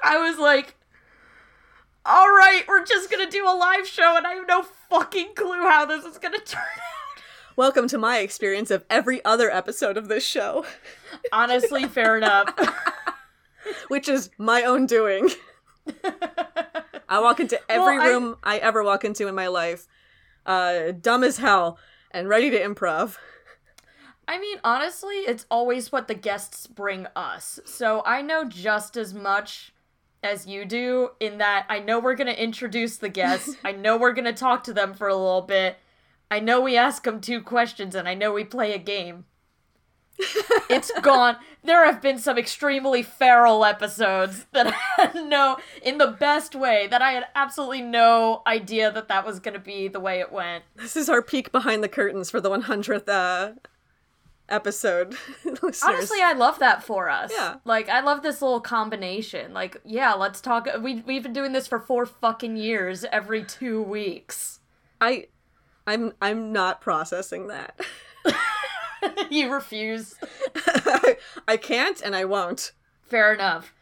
I 0.03 0.17
was 0.19 0.37
like, 0.37 0.75
all 2.05 2.27
right, 2.27 2.63
we're 2.67 2.85
just 2.85 3.09
gonna 3.09 3.29
do 3.29 3.45
a 3.47 3.55
live 3.57 3.87
show, 3.87 4.15
and 4.15 4.25
I 4.27 4.33
have 4.35 4.47
no 4.47 4.63
fucking 4.63 5.29
clue 5.35 5.63
how 5.63 5.85
this 5.85 6.05
is 6.05 6.17
gonna 6.19 6.37
turn 6.39 6.61
out. 6.61 7.21
Welcome 7.57 7.87
to 7.87 7.97
my 7.97 8.19
experience 8.19 8.69
of 8.69 8.85
every 8.89 9.23
other 9.25 9.49
episode 9.49 9.97
of 9.97 10.07
this 10.09 10.25
show, 10.25 10.65
Honestly, 11.31 11.85
fair 11.85 12.15
enough. 12.17 12.53
which 13.87 14.07
is 14.07 14.29
my 14.37 14.61
own 14.63 14.85
doing. 14.85 15.29
I 17.09 17.19
walk 17.19 17.39
into 17.39 17.59
every 17.69 17.97
Well, 17.97 18.05
I- 18.05 18.07
room 18.09 18.35
I 18.43 18.57
ever 18.57 18.83
walk 18.83 19.03
into 19.05 19.27
in 19.27 19.33
my 19.35 19.47
life, 19.47 19.87
uh, 20.45 20.91
dumb 20.91 21.23
as 21.23 21.37
hell 21.37 21.79
and 22.11 22.29
ready 22.29 22.51
to 22.51 22.59
improv. 22.59 23.17
I 24.27 24.39
mean, 24.39 24.57
honestly, 24.63 25.15
it's 25.15 25.45
always 25.51 25.91
what 25.91 26.07
the 26.07 26.15
guests 26.15 26.67
bring 26.67 27.07
us. 27.15 27.59
So 27.65 28.01
I 28.05 28.21
know 28.21 28.43
just 28.45 28.97
as 28.97 29.13
much 29.13 29.73
as 30.23 30.47
you 30.47 30.65
do 30.65 31.11
in 31.19 31.37
that 31.37 31.65
I 31.69 31.79
know 31.79 31.99
we're 31.99 32.15
going 32.15 32.33
to 32.33 32.43
introduce 32.43 32.97
the 32.97 33.09
guests. 33.09 33.55
I 33.63 33.71
know 33.71 33.97
we're 33.97 34.13
going 34.13 34.25
to 34.25 34.33
talk 34.33 34.63
to 34.63 34.73
them 34.73 34.93
for 34.93 35.07
a 35.07 35.15
little 35.15 35.41
bit. 35.41 35.77
I 36.31 36.39
know 36.39 36.59
we 36.59 36.75
ask 36.75 37.03
them 37.03 37.21
two 37.21 37.41
questions 37.41 37.93
and 37.93 38.07
I 38.07 38.15
know 38.15 38.33
we 38.33 38.43
play 38.43 38.73
a 38.73 38.79
game. 38.79 39.25
it's 40.69 40.91
gone. 41.01 41.37
There 41.63 41.85
have 41.85 42.01
been 42.01 42.17
some 42.17 42.37
extremely 42.37 43.03
feral 43.03 43.65
episodes 43.65 44.45
that 44.53 44.67
I 44.97 45.01
had 45.01 45.15
no, 45.15 45.57
in 45.83 45.97
the 45.97 46.07
best 46.07 46.55
way, 46.55 46.87
that 46.87 47.01
I 47.01 47.11
had 47.11 47.25
absolutely 47.35 47.81
no 47.81 48.41
idea 48.47 48.91
that 48.91 49.07
that 49.09 49.25
was 49.25 49.39
going 49.39 49.53
to 49.53 49.59
be 49.59 49.87
the 49.87 49.99
way 49.99 50.19
it 50.19 50.31
went. 50.31 50.63
This 50.75 50.95
is 50.95 51.09
our 51.09 51.21
peek 51.21 51.51
behind 51.51 51.83
the 51.83 51.89
curtains 51.89 52.29
for 52.29 52.39
the 52.39 52.49
100th 52.49 53.09
uh, 53.09 53.53
episode. 54.49 55.15
Honestly, 55.83 56.19
I 56.21 56.33
love 56.33 56.59
that 56.59 56.83
for 56.83 57.09
us. 57.09 57.31
Yeah. 57.33 57.55
Like, 57.65 57.89
I 57.89 58.01
love 58.01 58.21
this 58.21 58.41
little 58.41 58.61
combination. 58.61 59.53
Like, 59.53 59.77
yeah, 59.85 60.13
let's 60.13 60.41
talk. 60.41 60.67
We 60.79 61.01
we've 61.01 61.23
been 61.23 61.33
doing 61.33 61.53
this 61.53 61.67
for 61.67 61.79
four 61.79 62.05
fucking 62.05 62.57
years, 62.57 63.05
every 63.11 63.43
two 63.43 63.81
weeks. 63.81 64.59
I, 65.01 65.27
I'm 65.87 66.13
I'm 66.21 66.51
not 66.51 66.81
processing 66.81 67.47
that. 67.47 67.79
you 69.29 69.51
refuse. 69.51 70.15
I 71.47 71.57
can't 71.57 72.01
and 72.01 72.15
I 72.15 72.25
won't. 72.25 72.71
Fair 73.03 73.33
enough. 73.33 73.73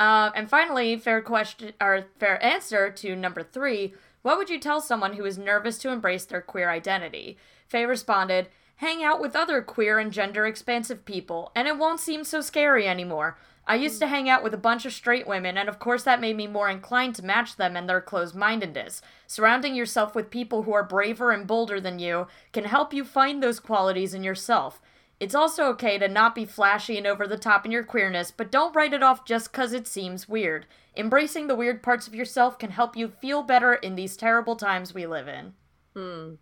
Um, 0.00 0.32
and 0.34 0.48
finally, 0.50 0.96
fair 0.96 1.22
question 1.22 1.72
or 1.80 2.06
fair 2.18 2.42
answer 2.44 2.90
to 2.90 3.14
number 3.14 3.42
three. 3.42 3.94
What 4.22 4.38
would 4.38 4.50
you 4.50 4.58
tell 4.58 4.80
someone 4.80 5.14
who 5.14 5.24
is 5.24 5.38
nervous 5.38 5.78
to 5.78 5.90
embrace 5.90 6.24
their 6.24 6.40
queer 6.40 6.70
identity? 6.70 7.38
Faye 7.68 7.86
responded, 7.86 8.48
hang 8.82 9.04
out 9.04 9.20
with 9.20 9.36
other 9.36 9.62
queer 9.62 10.00
and 10.00 10.12
gender 10.12 10.44
expansive 10.44 11.04
people, 11.04 11.52
and 11.54 11.68
it 11.68 11.78
won't 11.78 12.00
seem 12.00 12.24
so 12.24 12.40
scary 12.40 12.88
anymore. 12.88 13.38
I 13.64 13.76
used 13.76 14.00
to 14.00 14.08
hang 14.08 14.28
out 14.28 14.42
with 14.42 14.52
a 14.54 14.58
bunch 14.58 14.84
of 14.84 14.92
straight 14.92 15.24
women, 15.24 15.56
and 15.56 15.68
of 15.68 15.78
course 15.78 16.02
that 16.02 16.20
made 16.20 16.36
me 16.36 16.48
more 16.48 16.68
inclined 16.68 17.14
to 17.14 17.24
match 17.24 17.54
them 17.54 17.76
and 17.76 17.88
their 17.88 18.00
closed 18.00 18.34
mindedness. 18.34 19.00
Surrounding 19.28 19.76
yourself 19.76 20.16
with 20.16 20.30
people 20.30 20.64
who 20.64 20.72
are 20.72 20.82
braver 20.82 21.30
and 21.30 21.46
bolder 21.46 21.80
than 21.80 22.00
you 22.00 22.26
can 22.52 22.64
help 22.64 22.92
you 22.92 23.04
find 23.04 23.40
those 23.40 23.60
qualities 23.60 24.14
in 24.14 24.24
yourself. 24.24 24.82
It's 25.20 25.36
also 25.36 25.66
okay 25.66 25.96
to 25.98 26.08
not 26.08 26.34
be 26.34 26.44
flashy 26.44 26.98
and 26.98 27.06
over 27.06 27.28
the 27.28 27.38
top 27.38 27.64
in 27.64 27.70
your 27.70 27.84
queerness, 27.84 28.32
but 28.32 28.50
don't 28.50 28.74
write 28.74 28.92
it 28.92 29.04
off 29.04 29.24
just 29.24 29.52
because 29.52 29.72
it 29.72 29.86
seems 29.86 30.28
weird. 30.28 30.66
Embracing 30.96 31.46
the 31.46 31.54
weird 31.54 31.84
parts 31.84 32.08
of 32.08 32.16
yourself 32.16 32.58
can 32.58 32.70
help 32.72 32.96
you 32.96 33.06
feel 33.06 33.44
better 33.44 33.74
in 33.74 33.94
these 33.94 34.16
terrible 34.16 34.56
times 34.56 34.92
we 34.92 35.06
live 35.06 35.28
in. 35.28 35.54
Hmm. 35.94 36.34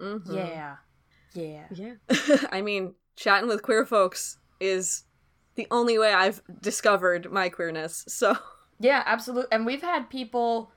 Mm-hmm. 0.00 0.34
Yeah. 0.34 0.76
Yeah. 1.34 1.64
Yeah. 1.70 1.94
I 2.52 2.62
mean, 2.62 2.94
chatting 3.16 3.48
with 3.48 3.62
queer 3.62 3.84
folks 3.84 4.38
is 4.60 5.04
the 5.54 5.66
only 5.70 5.98
way 5.98 6.12
I've 6.12 6.42
discovered 6.60 7.30
my 7.32 7.48
queerness. 7.48 8.04
So, 8.08 8.36
Yeah, 8.80 9.02
absolutely. 9.06 9.50
And 9.52 9.66
we've 9.66 9.82
had 9.82 10.08
people, 10.08 10.70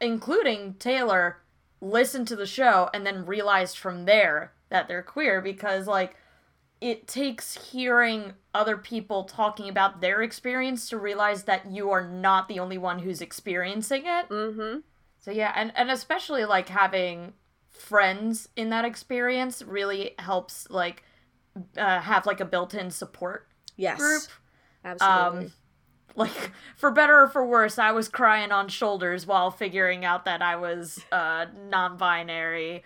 including 0.00 0.74
Taylor, 0.74 1.38
listen 1.80 2.24
to 2.26 2.36
the 2.36 2.46
show 2.46 2.88
and 2.94 3.04
then 3.04 3.26
realized 3.26 3.76
from 3.76 4.04
there 4.04 4.52
that 4.70 4.88
they're 4.88 5.02
queer 5.02 5.40
because, 5.40 5.86
like, 5.86 6.16
it 6.80 7.06
takes 7.06 7.70
hearing 7.70 8.32
other 8.54 8.76
people 8.76 9.24
talking 9.24 9.68
about 9.68 10.00
their 10.00 10.22
experience 10.22 10.88
to 10.88 10.98
realize 10.98 11.44
that 11.44 11.70
you 11.70 11.90
are 11.90 12.06
not 12.06 12.48
the 12.48 12.58
only 12.58 12.78
one 12.78 12.98
who's 12.98 13.20
experiencing 13.20 14.02
it. 14.04 14.28
mm-hmm. 14.28 14.78
So 15.20 15.30
yeah, 15.30 15.52
and 15.54 15.72
and 15.76 15.88
especially 15.88 16.44
like 16.44 16.68
having 16.68 17.34
friends 17.72 18.48
in 18.56 18.70
that 18.70 18.84
experience 18.84 19.62
really 19.62 20.14
helps 20.18 20.68
like 20.70 21.02
uh, 21.76 22.00
have 22.00 22.26
like 22.26 22.40
a 22.40 22.44
built-in 22.44 22.90
support 22.90 23.46
Yes. 23.76 23.98
group. 23.98 24.22
Absolutely. 24.84 25.46
Um, 25.46 25.52
like 26.14 26.50
for 26.76 26.90
better 26.90 27.22
or 27.22 27.28
for 27.28 27.46
worse, 27.46 27.78
I 27.78 27.92
was 27.92 28.08
crying 28.08 28.52
on 28.52 28.68
shoulders 28.68 29.26
while 29.26 29.50
figuring 29.50 30.04
out 30.04 30.24
that 30.26 30.42
I 30.42 30.56
was 30.56 30.98
uh 31.10 31.46
non-binary. 31.68 32.82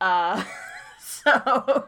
Uh 0.00 0.42
so 1.00 1.86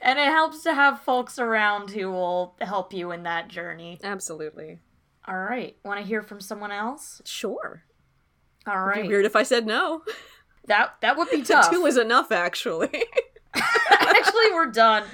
and 0.00 0.18
it 0.18 0.26
helps 0.26 0.62
to 0.62 0.74
have 0.74 1.00
folks 1.02 1.38
around 1.38 1.90
who 1.90 2.10
will 2.10 2.54
help 2.60 2.92
you 2.92 3.10
in 3.10 3.24
that 3.24 3.48
journey. 3.48 3.98
Absolutely. 4.04 4.78
All 5.26 5.38
right, 5.38 5.76
want 5.84 6.00
to 6.00 6.06
hear 6.06 6.22
from 6.22 6.40
someone 6.40 6.70
else? 6.72 7.20
Sure. 7.24 7.82
All 8.66 8.80
right. 8.84 8.98
It'd 8.98 9.08
be 9.08 9.08
weird 9.08 9.24
if 9.26 9.34
I 9.36 9.42
said 9.42 9.66
no. 9.66 10.02
That 10.66 10.94
that 11.00 11.16
would 11.16 11.30
be 11.30 11.42
tough. 11.52 11.70
Two 11.70 11.86
is 11.86 11.96
enough, 11.96 12.30
actually. 12.32 13.04
Actually, 13.54 14.52
we're 14.52 14.70
done. 14.70 15.04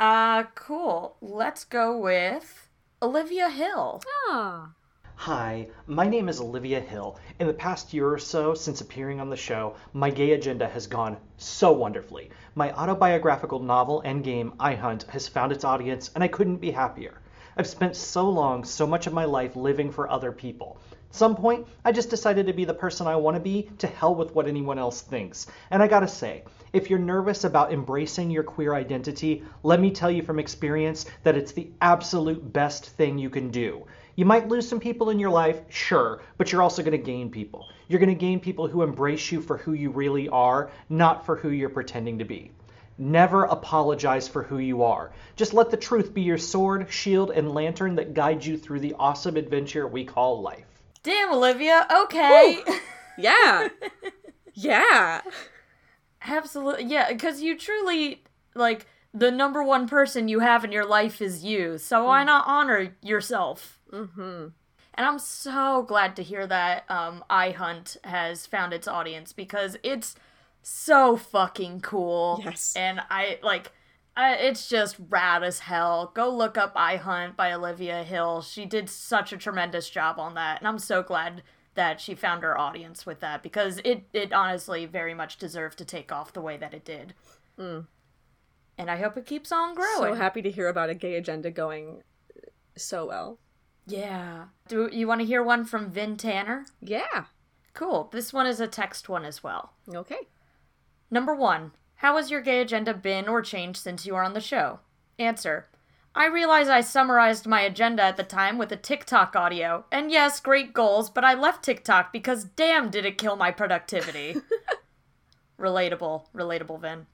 Uh, 0.00 0.44
cool. 0.54 1.16
Let's 1.20 1.64
go 1.64 1.98
with 1.98 2.68
Olivia 3.02 3.50
Hill. 3.50 4.00
ah. 4.28 4.70
Hi, 5.16 5.66
my 5.88 6.06
name 6.06 6.28
is 6.28 6.40
Olivia 6.40 6.78
Hill. 6.80 7.18
In 7.40 7.48
the 7.48 7.52
past 7.52 7.92
year 7.92 8.08
or 8.08 8.18
so 8.18 8.54
since 8.54 8.80
appearing 8.80 9.20
on 9.20 9.28
the 9.30 9.36
show, 9.36 9.74
my 9.92 10.10
gay 10.10 10.30
agenda 10.32 10.68
has 10.68 10.86
gone 10.86 11.16
so 11.36 11.72
wonderfully. 11.72 12.30
My 12.54 12.72
autobiographical 12.72 13.58
novel 13.58 14.00
Endgame, 14.06 14.52
I 14.60 14.74
Hunt, 14.76 15.02
has 15.08 15.26
found 15.26 15.50
its 15.50 15.64
audience, 15.64 16.10
and 16.14 16.22
I 16.22 16.28
couldn't 16.28 16.58
be 16.58 16.70
happier. 16.70 17.20
I've 17.56 17.66
spent 17.66 17.96
so 17.96 18.28
long, 18.30 18.62
so 18.62 18.86
much 18.86 19.08
of 19.08 19.12
my 19.12 19.24
life 19.24 19.56
living 19.56 19.90
for 19.90 20.08
other 20.08 20.30
people. 20.30 20.80
Some 21.10 21.36
point, 21.36 21.66
I 21.84 21.92
just 21.92 22.10
decided 22.10 22.46
to 22.46 22.52
be 22.52 22.66
the 22.66 22.74
person 22.74 23.06
I 23.06 23.16
want 23.16 23.34
to 23.34 23.40
be, 23.40 23.70
to 23.78 23.86
hell 23.86 24.14
with 24.14 24.34
what 24.34 24.46
anyone 24.46 24.78
else 24.78 25.00
thinks. 25.00 25.46
And 25.70 25.82
I 25.82 25.86
gotta 25.86 26.06
say, 26.06 26.44
if 26.74 26.90
you're 26.90 26.98
nervous 26.98 27.44
about 27.44 27.72
embracing 27.72 28.30
your 28.30 28.42
queer 28.42 28.74
identity, 28.74 29.42
let 29.62 29.80
me 29.80 29.90
tell 29.90 30.10
you 30.10 30.22
from 30.22 30.38
experience 30.38 31.06
that 31.22 31.34
it's 31.34 31.52
the 31.52 31.70
absolute 31.80 32.52
best 32.52 32.90
thing 32.90 33.16
you 33.16 33.30
can 33.30 33.50
do. 33.50 33.86
You 34.16 34.26
might 34.26 34.48
lose 34.48 34.68
some 34.68 34.80
people 34.80 35.08
in 35.08 35.18
your 35.18 35.30
life, 35.30 35.62
sure, 35.70 36.20
but 36.36 36.52
you're 36.52 36.62
also 36.62 36.82
going 36.82 36.92
to 36.92 36.98
gain 36.98 37.30
people. 37.30 37.66
You're 37.88 38.00
going 38.00 38.10
to 38.10 38.14
gain 38.14 38.38
people 38.38 38.68
who 38.68 38.82
embrace 38.82 39.32
you 39.32 39.40
for 39.40 39.56
who 39.56 39.72
you 39.72 39.90
really 39.90 40.28
are, 40.28 40.70
not 40.90 41.24
for 41.24 41.36
who 41.36 41.48
you're 41.48 41.70
pretending 41.70 42.18
to 42.18 42.26
be. 42.26 42.50
Never 42.98 43.44
apologize 43.44 44.28
for 44.28 44.42
who 44.42 44.58
you 44.58 44.82
are. 44.82 45.12
Just 45.36 45.54
let 45.54 45.70
the 45.70 45.76
truth 45.78 46.12
be 46.12 46.20
your 46.20 46.36
sword, 46.36 46.88
shield, 46.90 47.30
and 47.30 47.54
lantern 47.54 47.94
that 47.94 48.12
guides 48.12 48.46
you 48.46 48.58
through 48.58 48.80
the 48.80 48.96
awesome 48.98 49.36
adventure 49.36 49.86
we 49.86 50.04
call 50.04 50.42
life. 50.42 50.66
Damn, 51.02 51.32
Olivia. 51.32 51.86
Okay. 52.04 52.62
Yeah. 53.20 53.70
yeah. 54.54 55.22
Absolutely. 56.24 56.84
Yeah, 56.84 57.10
because 57.10 57.42
you 57.42 57.58
truly, 57.58 58.22
like, 58.54 58.86
the 59.12 59.32
number 59.32 59.60
one 59.64 59.88
person 59.88 60.28
you 60.28 60.38
have 60.38 60.64
in 60.64 60.70
your 60.70 60.86
life 60.86 61.20
is 61.20 61.42
you. 61.44 61.78
So 61.78 62.04
why 62.04 62.22
not 62.22 62.44
honor 62.46 62.96
yourself? 63.02 63.80
Mm-hmm. 63.92 64.48
And 64.94 65.06
I'm 65.06 65.18
so 65.18 65.82
glad 65.82 66.16
to 66.16 66.22
hear 66.22 66.46
that 66.46 66.84
um, 66.88 67.24
I 67.28 67.50
Hunt 67.50 67.96
has 68.04 68.46
found 68.46 68.72
its 68.72 68.86
audience 68.86 69.32
because 69.32 69.76
it's 69.82 70.14
so 70.62 71.16
fucking 71.16 71.80
cool. 71.80 72.40
Yes. 72.44 72.74
And 72.76 73.00
I 73.10 73.38
like, 73.42 73.72
It's 74.20 74.68
just 74.68 74.96
rad 75.08 75.44
as 75.44 75.60
hell. 75.60 76.10
Go 76.14 76.28
look 76.28 76.58
up 76.58 76.72
I 76.74 76.96
Hunt 76.96 77.36
by 77.36 77.52
Olivia 77.52 78.02
Hill. 78.02 78.42
She 78.42 78.66
did 78.66 78.90
such 78.90 79.32
a 79.32 79.36
tremendous 79.36 79.88
job 79.88 80.18
on 80.18 80.34
that, 80.34 80.58
and 80.58 80.66
I'm 80.66 80.78
so 80.80 81.02
glad 81.02 81.42
that 81.74 82.00
she 82.00 82.16
found 82.16 82.42
her 82.42 82.58
audience 82.58 83.06
with 83.06 83.20
that 83.20 83.42
because 83.42 83.78
it 83.84 84.04
it 84.12 84.32
honestly 84.32 84.84
very 84.86 85.14
much 85.14 85.36
deserved 85.38 85.78
to 85.78 85.84
take 85.84 86.10
off 86.10 86.32
the 86.32 86.40
way 86.40 86.56
that 86.56 86.74
it 86.74 86.84
did. 86.84 87.14
Mm. 87.58 87.86
And 88.76 88.90
I 88.90 88.96
hope 88.96 89.16
it 89.16 89.26
keeps 89.26 89.52
on 89.52 89.74
growing. 89.74 90.14
So 90.14 90.14
happy 90.14 90.42
to 90.42 90.50
hear 90.50 90.68
about 90.68 90.90
a 90.90 90.94
gay 90.94 91.14
agenda 91.14 91.50
going 91.50 92.02
so 92.76 93.06
well. 93.06 93.38
yeah. 93.86 94.46
Do 94.68 94.88
you 94.92 95.06
want 95.06 95.20
to 95.20 95.26
hear 95.26 95.42
one 95.42 95.64
from 95.64 95.90
Vin 95.90 96.16
Tanner? 96.16 96.66
Yeah. 96.80 97.24
Cool. 97.74 98.08
This 98.12 98.32
one 98.32 98.46
is 98.46 98.60
a 98.60 98.66
text 98.66 99.08
one 99.08 99.24
as 99.24 99.42
well. 99.42 99.74
Okay. 99.92 100.28
Number 101.10 101.34
one, 101.34 101.72
how 101.98 102.16
has 102.16 102.30
your 102.30 102.40
gay 102.40 102.60
agenda 102.60 102.94
been 102.94 103.26
or 103.28 103.42
changed 103.42 103.80
since 103.80 104.06
you 104.06 104.14
are 104.14 104.22
on 104.22 104.32
the 104.32 104.40
show? 104.40 104.78
Answer. 105.18 105.66
I 106.14 106.26
realize 106.26 106.68
I 106.68 106.80
summarized 106.80 107.46
my 107.46 107.60
agenda 107.60 108.02
at 108.02 108.16
the 108.16 108.22
time 108.22 108.56
with 108.56 108.70
a 108.70 108.76
TikTok 108.76 109.34
audio, 109.34 109.84
and 109.90 110.10
yes, 110.10 110.38
great 110.38 110.72
goals, 110.72 111.10
but 111.10 111.24
I 111.24 111.34
left 111.34 111.64
TikTok 111.64 112.12
because 112.12 112.44
damn 112.44 112.90
did 112.90 113.04
it 113.04 113.18
kill 113.18 113.34
my 113.34 113.50
productivity. 113.50 114.36
relatable, 115.60 116.26
relatable, 116.34 116.80
Vin. 116.80 117.06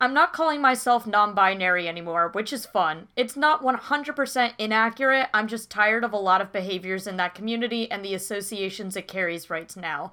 I'm 0.00 0.14
not 0.14 0.32
calling 0.32 0.62
myself 0.62 1.04
non 1.04 1.34
binary 1.34 1.88
anymore, 1.88 2.30
which 2.32 2.52
is 2.52 2.64
fun. 2.64 3.08
It's 3.16 3.36
not 3.36 3.62
100% 3.62 4.52
inaccurate, 4.56 5.28
I'm 5.34 5.48
just 5.48 5.68
tired 5.68 6.04
of 6.04 6.12
a 6.12 6.16
lot 6.16 6.40
of 6.40 6.52
behaviors 6.52 7.08
in 7.08 7.16
that 7.16 7.34
community 7.34 7.90
and 7.90 8.04
the 8.04 8.14
associations 8.14 8.96
it 8.96 9.08
carries 9.08 9.50
right 9.50 9.76
now. 9.76 10.12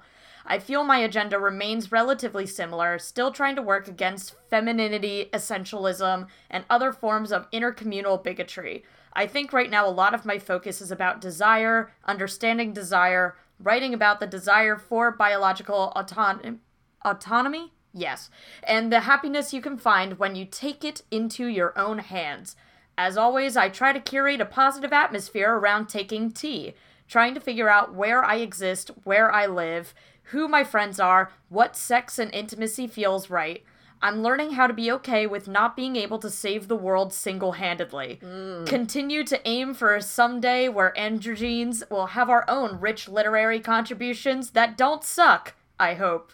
I 0.50 0.58
feel 0.58 0.82
my 0.82 0.98
agenda 0.98 1.38
remains 1.38 1.92
relatively 1.92 2.46
similar, 2.46 2.98
still 2.98 3.30
trying 3.30 3.54
to 3.56 3.62
work 3.62 3.86
against 3.86 4.34
femininity, 4.48 5.28
essentialism, 5.30 6.26
and 6.48 6.64
other 6.70 6.90
forms 6.90 7.32
of 7.32 7.50
intercommunal 7.50 8.24
bigotry. 8.24 8.82
I 9.12 9.26
think 9.26 9.52
right 9.52 9.68
now 9.68 9.86
a 9.86 9.90
lot 9.90 10.14
of 10.14 10.24
my 10.24 10.38
focus 10.38 10.80
is 10.80 10.90
about 10.90 11.20
desire, 11.20 11.92
understanding 12.06 12.72
desire, 12.72 13.36
writing 13.60 13.92
about 13.92 14.20
the 14.20 14.26
desire 14.26 14.78
for 14.78 15.10
biological 15.10 15.92
auton- 15.94 16.60
autonomy? 17.04 17.74
Yes. 17.92 18.30
And 18.62 18.90
the 18.90 19.00
happiness 19.00 19.52
you 19.52 19.60
can 19.60 19.76
find 19.76 20.18
when 20.18 20.34
you 20.34 20.46
take 20.46 20.82
it 20.82 21.02
into 21.10 21.46
your 21.46 21.78
own 21.78 21.98
hands. 21.98 22.56
As 22.96 23.18
always, 23.18 23.54
I 23.54 23.68
try 23.68 23.92
to 23.92 24.00
curate 24.00 24.40
a 24.40 24.46
positive 24.46 24.94
atmosphere 24.94 25.52
around 25.52 25.88
taking 25.88 26.30
T, 26.30 26.74
trying 27.06 27.34
to 27.34 27.40
figure 27.40 27.68
out 27.68 27.94
where 27.94 28.24
I 28.24 28.36
exist, 28.36 28.90
where 29.04 29.32
I 29.32 29.46
live, 29.46 29.94
who 30.30 30.48
my 30.48 30.64
friends 30.64 31.00
are, 31.00 31.32
what 31.48 31.76
sex 31.76 32.18
and 32.18 32.32
intimacy 32.34 32.86
feels 32.86 33.30
right. 33.30 33.64
I'm 34.00 34.22
learning 34.22 34.52
how 34.52 34.66
to 34.66 34.74
be 34.74 34.92
okay 34.92 35.26
with 35.26 35.48
not 35.48 35.74
being 35.74 35.96
able 35.96 36.18
to 36.20 36.30
save 36.30 36.68
the 36.68 36.76
world 36.76 37.12
single 37.12 37.52
handedly. 37.52 38.18
Continue 38.64 39.24
to 39.24 39.48
aim 39.48 39.74
for 39.74 39.94
a 39.94 40.02
someday 40.02 40.68
where 40.68 40.92
androgynes 40.96 41.88
will 41.90 42.06
have 42.08 42.30
our 42.30 42.44
own 42.48 42.78
rich 42.80 43.08
literary 43.08 43.58
contributions 43.58 44.50
that 44.50 44.76
don't 44.76 45.02
suck, 45.02 45.54
I 45.80 45.94
hope. 45.94 46.32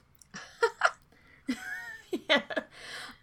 yeah. 2.29 2.43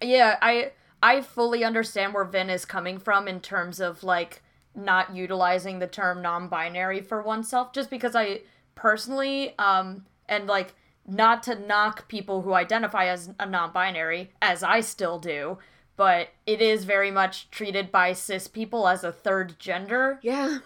yeah, 0.02 0.38
I 0.42 0.72
I 1.04 1.22
fully 1.22 1.64
understand 1.64 2.14
where 2.14 2.26
Vin 2.26 2.50
is 2.50 2.66
coming 2.66 2.98
from 2.98 3.28
in 3.28 3.42
terms 3.42 3.80
of 3.80 4.04
like 4.04 4.42
not 4.74 5.16
utilizing 5.16 5.80
the 5.80 5.88
term 5.88 6.22
non-binary 6.22 7.02
for 7.02 7.22
oneself 7.22 7.74
just 7.74 7.90
because 7.90 8.16
I 8.16 8.42
personally 8.74 9.54
um 9.60 10.06
and 10.32 10.48
like 10.48 10.74
not 11.06 11.44
to 11.44 11.56
knock 11.56 12.08
people 12.08 12.42
who 12.42 12.54
identify 12.54 13.06
as 13.06 13.30
a 13.40 13.46
non-binary 13.46 14.32
as 14.42 14.64
I 14.64 14.80
still 14.80 15.20
do, 15.20 15.60
but 15.98 16.30
it 16.48 16.62
is 16.62 16.86
very 16.86 17.12
much 17.12 17.52
treated 17.52 17.92
by 17.92 18.14
cis 18.14 18.48
people 18.48 18.88
as 18.88 19.04
a 19.04 19.12
third 19.12 19.60
gender. 19.60 20.20
Yeah. 20.24 20.60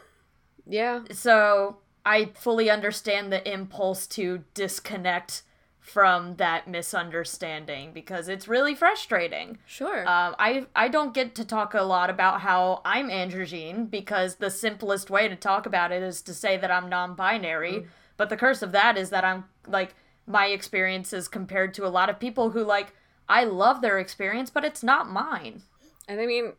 Yeah. 0.68 1.02
So 1.12 1.78
I 2.06 2.32
fully 2.36 2.70
understand 2.70 3.32
the 3.32 3.52
impulse 3.52 4.08
to 4.08 4.44
disconnect 4.54 5.42
from 5.80 6.36
that 6.38 6.68
misunderstanding 6.68 7.94
because 7.94 8.28
it's 8.28 8.48
really 8.48 8.74
frustrating. 8.74 9.60
Sure. 9.68 10.00
Um, 10.00 10.36
I 10.40 10.66
I 10.76 10.88
don't 10.88 11.14
get 11.14 11.36
to 11.36 11.46
talk 11.46 11.76
a 11.76 11.84
lot 11.84 12.10
about 12.10 12.42
how 12.42 12.82
I'm 12.84 13.10
androgyne 13.10 13.90
because 13.90 14.36
the 14.36 14.50
simplest 14.50 15.12
way 15.12 15.28
to 15.28 15.36
talk 15.36 15.68
about 15.68 15.92
it 15.92 16.02
is 16.02 16.24
to 16.24 16.34
say 16.34 16.58
that 16.58 16.72
I'm 16.72 16.90
non-binary. 16.90 17.74
Mm. 17.74 17.86
But 18.18 18.30
the 18.30 18.38
curse 18.38 18.62
of 18.62 18.72
that 18.72 18.98
is 18.98 19.10
that 19.10 19.26
I'm 19.26 19.46
like 19.68 19.96
my 20.28 20.48
experiences 20.48 21.28
compared 21.28 21.74
to 21.76 21.86
a 21.86 21.90
lot 21.90 22.10
of 22.10 22.20
people 22.20 22.52
who 22.52 22.64
like 22.64 22.94
I 23.28 23.44
love 23.44 23.82
their 23.82 24.00
experience, 24.00 24.50
but 24.50 24.64
it's 24.66 24.84
not 24.84 25.10
mine. 25.10 25.64
and 26.08 26.20
I 26.22 26.26
mean, 26.26 26.54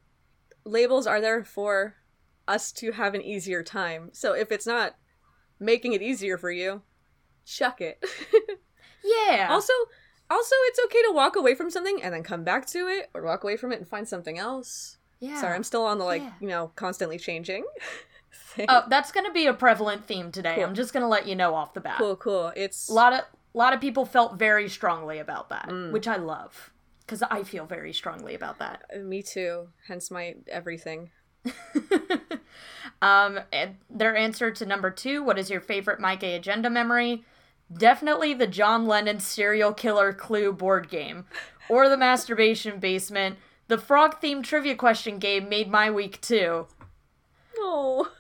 labels 0.65 1.07
are 1.07 1.21
there 1.21 1.45
for 1.45 1.95
us 2.49 2.73
to 2.73 2.93
have 2.93 3.15
an 3.15 3.23
easier 3.23 3.63
time. 3.63 4.11
So 4.13 4.33
if 4.35 4.51
it's 4.53 4.67
not 4.67 4.97
making 5.59 5.93
it 5.95 6.03
easier 6.03 6.37
for 6.39 6.51
you, 6.51 6.83
chuck 7.45 7.81
it. 7.81 8.03
Yeah. 9.05 9.47
also, 9.51 9.73
also 10.29 10.55
it's 10.67 10.81
okay 10.87 11.03
to 11.03 11.13
walk 11.13 11.37
away 11.37 11.55
from 11.55 11.71
something 11.71 12.03
and 12.03 12.13
then 12.13 12.25
come 12.25 12.43
back 12.43 12.67
to 12.69 12.89
it, 12.89 13.09
or 13.15 13.23
walk 13.23 13.45
away 13.45 13.57
from 13.57 13.71
it 13.73 13.79
and 13.79 13.87
find 13.89 14.09
something 14.09 14.37
else. 14.37 14.97
yeah. 15.21 15.41
Sorry, 15.41 15.55
I'm 15.55 15.63
still 15.63 15.85
on 15.85 15.99
the 15.99 16.05
like, 16.05 16.23
Yeah. 16.23 16.33
you 16.41 16.49
know, 16.49 16.73
constantly 16.75 17.17
changing. 17.19 17.65
thing. 18.57 18.67
Oh, 18.69 18.83
that's 18.89 19.13
gonna 19.13 19.33
be 19.33 19.47
a 19.47 19.53
prevalent 19.55 20.05
theme 20.07 20.33
today. 20.33 20.57
Cool. 20.57 20.65
I'm 20.65 20.75
just 20.75 20.93
gonna 20.93 21.09
let 21.09 21.27
you 21.29 21.37
know 21.37 21.55
off 21.55 21.75
the 21.75 21.81
bat. 21.81 21.99
cool, 21.99 22.17
cool. 22.17 22.53
It's 22.57 22.89
A 22.89 22.93
lot 22.93 23.13
of 23.13 23.21
a 23.21 23.59
lot 23.59 23.73
of 23.73 23.81
people 23.81 24.05
felt 24.05 24.39
very 24.39 24.69
strongly 24.69 25.19
about 25.19 25.49
that, 25.51 25.69
Mm. 25.69 25.93
which 25.93 26.07
I 26.09 26.17
love 26.17 26.73
because 27.01 27.23
I 27.23 27.43
feel 27.45 27.65
very 27.67 27.93
strongly 27.93 28.35
about 28.35 28.59
that. 28.59 28.83
me 29.03 29.23
too. 29.23 29.69
Hence 29.87 30.11
my 30.11 30.35
everything. 30.49 31.11
um, 33.03 33.39
their 33.91 34.17
answer 34.17 34.51
to 34.51 34.67
number 34.67 34.91
two: 34.91 35.23
What 35.23 35.39
is 35.39 35.51
your 35.51 35.61
favorite 35.61 36.01
My 36.01 36.17
Gay 36.17 36.35
Agenda 36.35 36.71
memory? 36.71 37.25
Definitely 37.73 38.35
the 38.35 38.47
John 38.47 38.87
Lennon 38.87 39.19
serial 39.21 39.73
killer 39.73 40.13
clue 40.13 40.53
board 40.53 40.89
game, 40.89 41.25
or 41.69 41.89
the 41.89 41.97
masturbation 41.97 42.79
basement. 42.79 43.37
The 43.69 43.79
frog 43.79 44.21
themed 44.21 44.45
trivia 44.45 44.77
question 44.77 45.19
game 45.19 45.49
made 45.49 45.69
my 45.69 45.91
week 45.91 46.21
too. 46.21 46.67
Oh, 47.59 48.13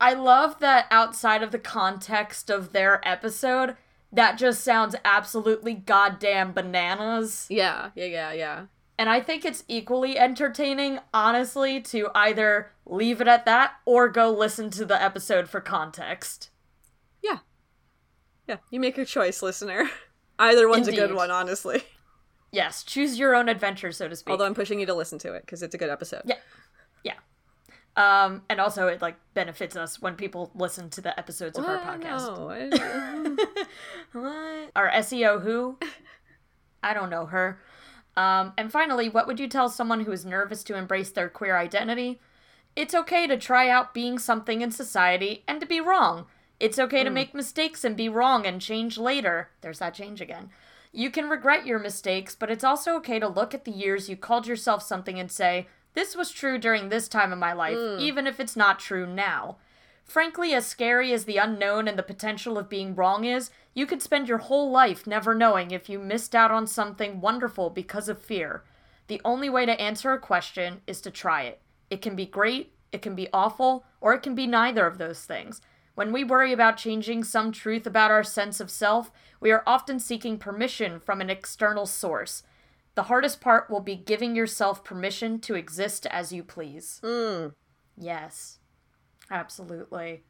I 0.00 0.14
love 0.14 0.60
that 0.60 0.86
outside 0.90 1.42
of 1.42 1.50
the 1.50 1.58
context 1.58 2.50
of 2.50 2.72
their 2.72 3.06
episode, 3.06 3.76
that 4.12 4.38
just 4.38 4.62
sounds 4.62 4.94
absolutely 5.04 5.74
goddamn 5.74 6.52
bananas. 6.52 7.46
yeah, 7.50 7.90
yeah, 7.94 8.04
yeah, 8.06 8.32
yeah. 8.32 8.66
And 8.98 9.08
I 9.08 9.20
think 9.20 9.44
it's 9.44 9.62
equally 9.68 10.18
entertaining, 10.18 10.98
honestly, 11.14 11.80
to 11.82 12.08
either 12.16 12.72
leave 12.84 13.20
it 13.20 13.28
at 13.28 13.44
that 13.44 13.74
or 13.84 14.08
go 14.08 14.30
listen 14.30 14.70
to 14.70 14.84
the 14.84 15.00
episode 15.00 15.48
for 15.48 15.60
context. 15.60 16.50
Yeah. 17.22 17.38
Yeah. 18.48 18.56
You 18.70 18.80
make 18.80 18.96
your 18.96 19.06
choice, 19.06 19.40
listener. 19.40 19.88
Either 20.40 20.68
one's 20.68 20.88
a 20.88 20.92
good 20.92 21.14
one, 21.14 21.30
honestly. 21.30 21.82
Yes, 22.50 22.82
choose 22.82 23.18
your 23.18 23.34
own 23.34 23.50
adventure, 23.50 23.92
so 23.92 24.08
to 24.08 24.16
speak. 24.16 24.30
Although 24.30 24.46
I'm 24.46 24.54
pushing 24.54 24.80
you 24.80 24.86
to 24.86 24.94
listen 24.94 25.18
to 25.18 25.34
it 25.34 25.42
because 25.42 25.62
it's 25.62 25.74
a 25.74 25.78
good 25.78 25.90
episode. 25.90 26.22
Yeah. 26.24 26.36
Yeah. 27.04 27.12
Um, 27.98 28.42
and 28.48 28.60
also 28.60 28.86
it 28.86 29.02
like 29.02 29.16
benefits 29.34 29.74
us 29.74 30.00
when 30.00 30.14
people 30.14 30.52
listen 30.54 30.88
to 30.90 31.00
the 31.00 31.18
episodes 31.18 31.58
of 31.58 31.64
our 31.64 31.78
podcast. 31.78 32.38
No. 32.38 33.36
What? 34.12 34.70
Our 34.76 34.88
SEO 34.90 35.42
who? 35.42 35.78
I 36.80 36.94
don't 36.94 37.10
know 37.10 37.26
her. 37.26 37.60
Um, 38.16 38.52
and 38.56 38.70
finally, 38.70 39.08
what 39.08 39.26
would 39.26 39.40
you 39.40 39.48
tell 39.48 39.68
someone 39.68 40.04
who 40.04 40.12
is 40.12 40.24
nervous 40.24 40.62
to 40.64 40.76
embrace 40.76 41.10
their 41.10 41.28
queer 41.28 41.56
identity? 41.56 42.20
It's 42.76 42.94
okay 42.94 43.26
to 43.26 43.36
try 43.36 43.68
out 43.68 43.94
being 43.94 44.20
something 44.20 44.60
in 44.60 44.70
society 44.70 45.42
and 45.48 45.60
to 45.60 45.66
be 45.66 45.80
wrong. 45.80 46.26
It's 46.60 46.78
okay 46.78 47.02
to 47.02 47.10
make 47.10 47.34
mistakes 47.34 47.84
and 47.84 47.96
be 47.96 48.08
wrong 48.08 48.46
and 48.46 48.60
change 48.60 48.96
later. 48.96 49.50
There's 49.60 49.80
that 49.80 49.94
change 49.94 50.20
again. 50.20 50.50
You 50.92 51.10
can 51.10 51.28
regret 51.28 51.66
your 51.66 51.80
mistakes, 51.80 52.36
but 52.36 52.50
it's 52.50 52.64
also 52.64 52.94
okay 52.98 53.18
to 53.18 53.28
look 53.28 53.54
at 53.54 53.64
the 53.64 53.72
years 53.72 54.08
you 54.08 54.16
called 54.16 54.46
yourself 54.46 54.84
something 54.84 55.18
and 55.18 55.30
say, 55.30 55.66
this 55.98 56.14
was 56.14 56.30
true 56.30 56.58
during 56.58 56.90
this 56.90 57.08
time 57.08 57.32
of 57.32 57.40
my 57.40 57.52
life, 57.52 57.76
mm. 57.76 57.98
even 57.98 58.28
if 58.28 58.38
it's 58.38 58.54
not 58.54 58.78
true 58.78 59.04
now. 59.04 59.56
Frankly, 60.04 60.54
as 60.54 60.64
scary 60.64 61.12
as 61.12 61.24
the 61.24 61.38
unknown 61.38 61.88
and 61.88 61.98
the 61.98 62.04
potential 62.04 62.56
of 62.56 62.68
being 62.68 62.94
wrong 62.94 63.24
is, 63.24 63.50
you 63.74 63.84
could 63.84 64.00
spend 64.00 64.28
your 64.28 64.38
whole 64.38 64.70
life 64.70 65.08
never 65.08 65.34
knowing 65.34 65.72
if 65.72 65.88
you 65.88 65.98
missed 65.98 66.36
out 66.36 66.52
on 66.52 66.68
something 66.68 67.20
wonderful 67.20 67.68
because 67.68 68.08
of 68.08 68.22
fear. 68.22 68.62
The 69.08 69.20
only 69.24 69.50
way 69.50 69.66
to 69.66 69.80
answer 69.80 70.12
a 70.12 70.20
question 70.20 70.82
is 70.86 71.00
to 71.00 71.10
try 71.10 71.42
it. 71.42 71.60
It 71.90 72.00
can 72.00 72.14
be 72.14 72.26
great, 72.26 72.74
it 72.92 73.02
can 73.02 73.16
be 73.16 73.28
awful, 73.32 73.84
or 74.00 74.14
it 74.14 74.22
can 74.22 74.36
be 74.36 74.46
neither 74.46 74.86
of 74.86 74.98
those 74.98 75.24
things. 75.24 75.60
When 75.96 76.12
we 76.12 76.22
worry 76.22 76.52
about 76.52 76.76
changing 76.76 77.24
some 77.24 77.50
truth 77.50 77.88
about 77.88 78.12
our 78.12 78.22
sense 78.22 78.60
of 78.60 78.70
self, 78.70 79.10
we 79.40 79.50
are 79.50 79.64
often 79.66 79.98
seeking 79.98 80.38
permission 80.38 81.00
from 81.00 81.20
an 81.20 81.28
external 81.28 81.86
source. 81.86 82.44
The 82.98 83.04
hardest 83.04 83.40
part 83.40 83.70
will 83.70 83.78
be 83.78 83.94
giving 83.94 84.34
yourself 84.34 84.82
permission 84.82 85.38
to 85.42 85.54
exist 85.54 86.04
as 86.06 86.32
you 86.32 86.42
please. 86.42 87.00
Mm. 87.04 87.54
Yes. 87.96 88.58
Absolutely. 89.30 90.24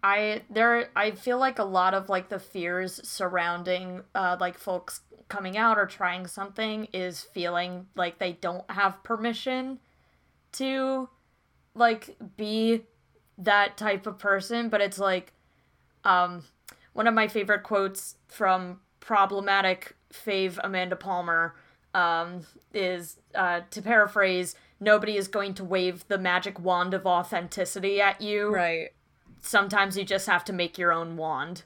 I 0.00 0.42
there 0.48 0.90
I 0.94 1.10
feel 1.10 1.38
like 1.38 1.58
a 1.58 1.64
lot 1.64 1.94
of 1.94 2.08
like 2.08 2.28
the 2.28 2.38
fears 2.38 3.00
surrounding 3.02 4.02
uh 4.14 4.36
like 4.38 4.56
folks 4.56 5.00
coming 5.26 5.56
out 5.56 5.78
or 5.78 5.86
trying 5.86 6.28
something 6.28 6.86
is 6.92 7.22
feeling 7.22 7.88
like 7.96 8.20
they 8.20 8.34
don't 8.34 8.70
have 8.70 9.02
permission 9.02 9.80
to 10.52 11.08
like 11.74 12.16
be 12.36 12.84
that 13.36 13.76
type 13.76 14.06
of 14.06 14.16
person, 14.16 14.68
but 14.68 14.80
it's 14.80 15.00
like 15.00 15.32
um 16.04 16.44
one 16.92 17.08
of 17.08 17.14
my 17.14 17.26
favorite 17.26 17.64
quotes 17.64 18.14
from 18.28 18.78
problematic 19.00 19.96
fave 20.12 20.56
Amanda 20.62 20.94
Palmer 20.94 21.56
um 21.94 22.42
is 22.72 23.16
uh 23.34 23.60
to 23.70 23.82
paraphrase 23.82 24.54
nobody 24.78 25.16
is 25.16 25.26
going 25.28 25.52
to 25.54 25.64
wave 25.64 26.04
the 26.08 26.16
magic 26.18 26.58
wand 26.60 26.94
of 26.94 27.04
authenticity 27.06 28.00
at 28.00 28.20
you 28.20 28.48
Right. 28.54 28.90
sometimes 29.40 29.96
you 29.98 30.04
just 30.04 30.26
have 30.26 30.44
to 30.44 30.52
make 30.52 30.78
your 30.78 30.92
own 30.92 31.16
wand. 31.16 31.64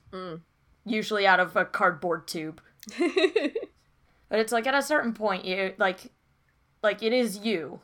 Usually 0.86 1.26
out 1.26 1.40
of 1.40 1.56
a 1.56 1.64
cardboard 1.64 2.26
tube. 2.26 2.60
but 2.98 4.38
it's 4.38 4.52
like 4.52 4.66
at 4.66 4.74
a 4.74 4.82
certain 4.82 5.12
point 5.12 5.44
you 5.44 5.74
like 5.78 6.10
like 6.82 7.02
it 7.02 7.12
is 7.12 7.38
you 7.38 7.80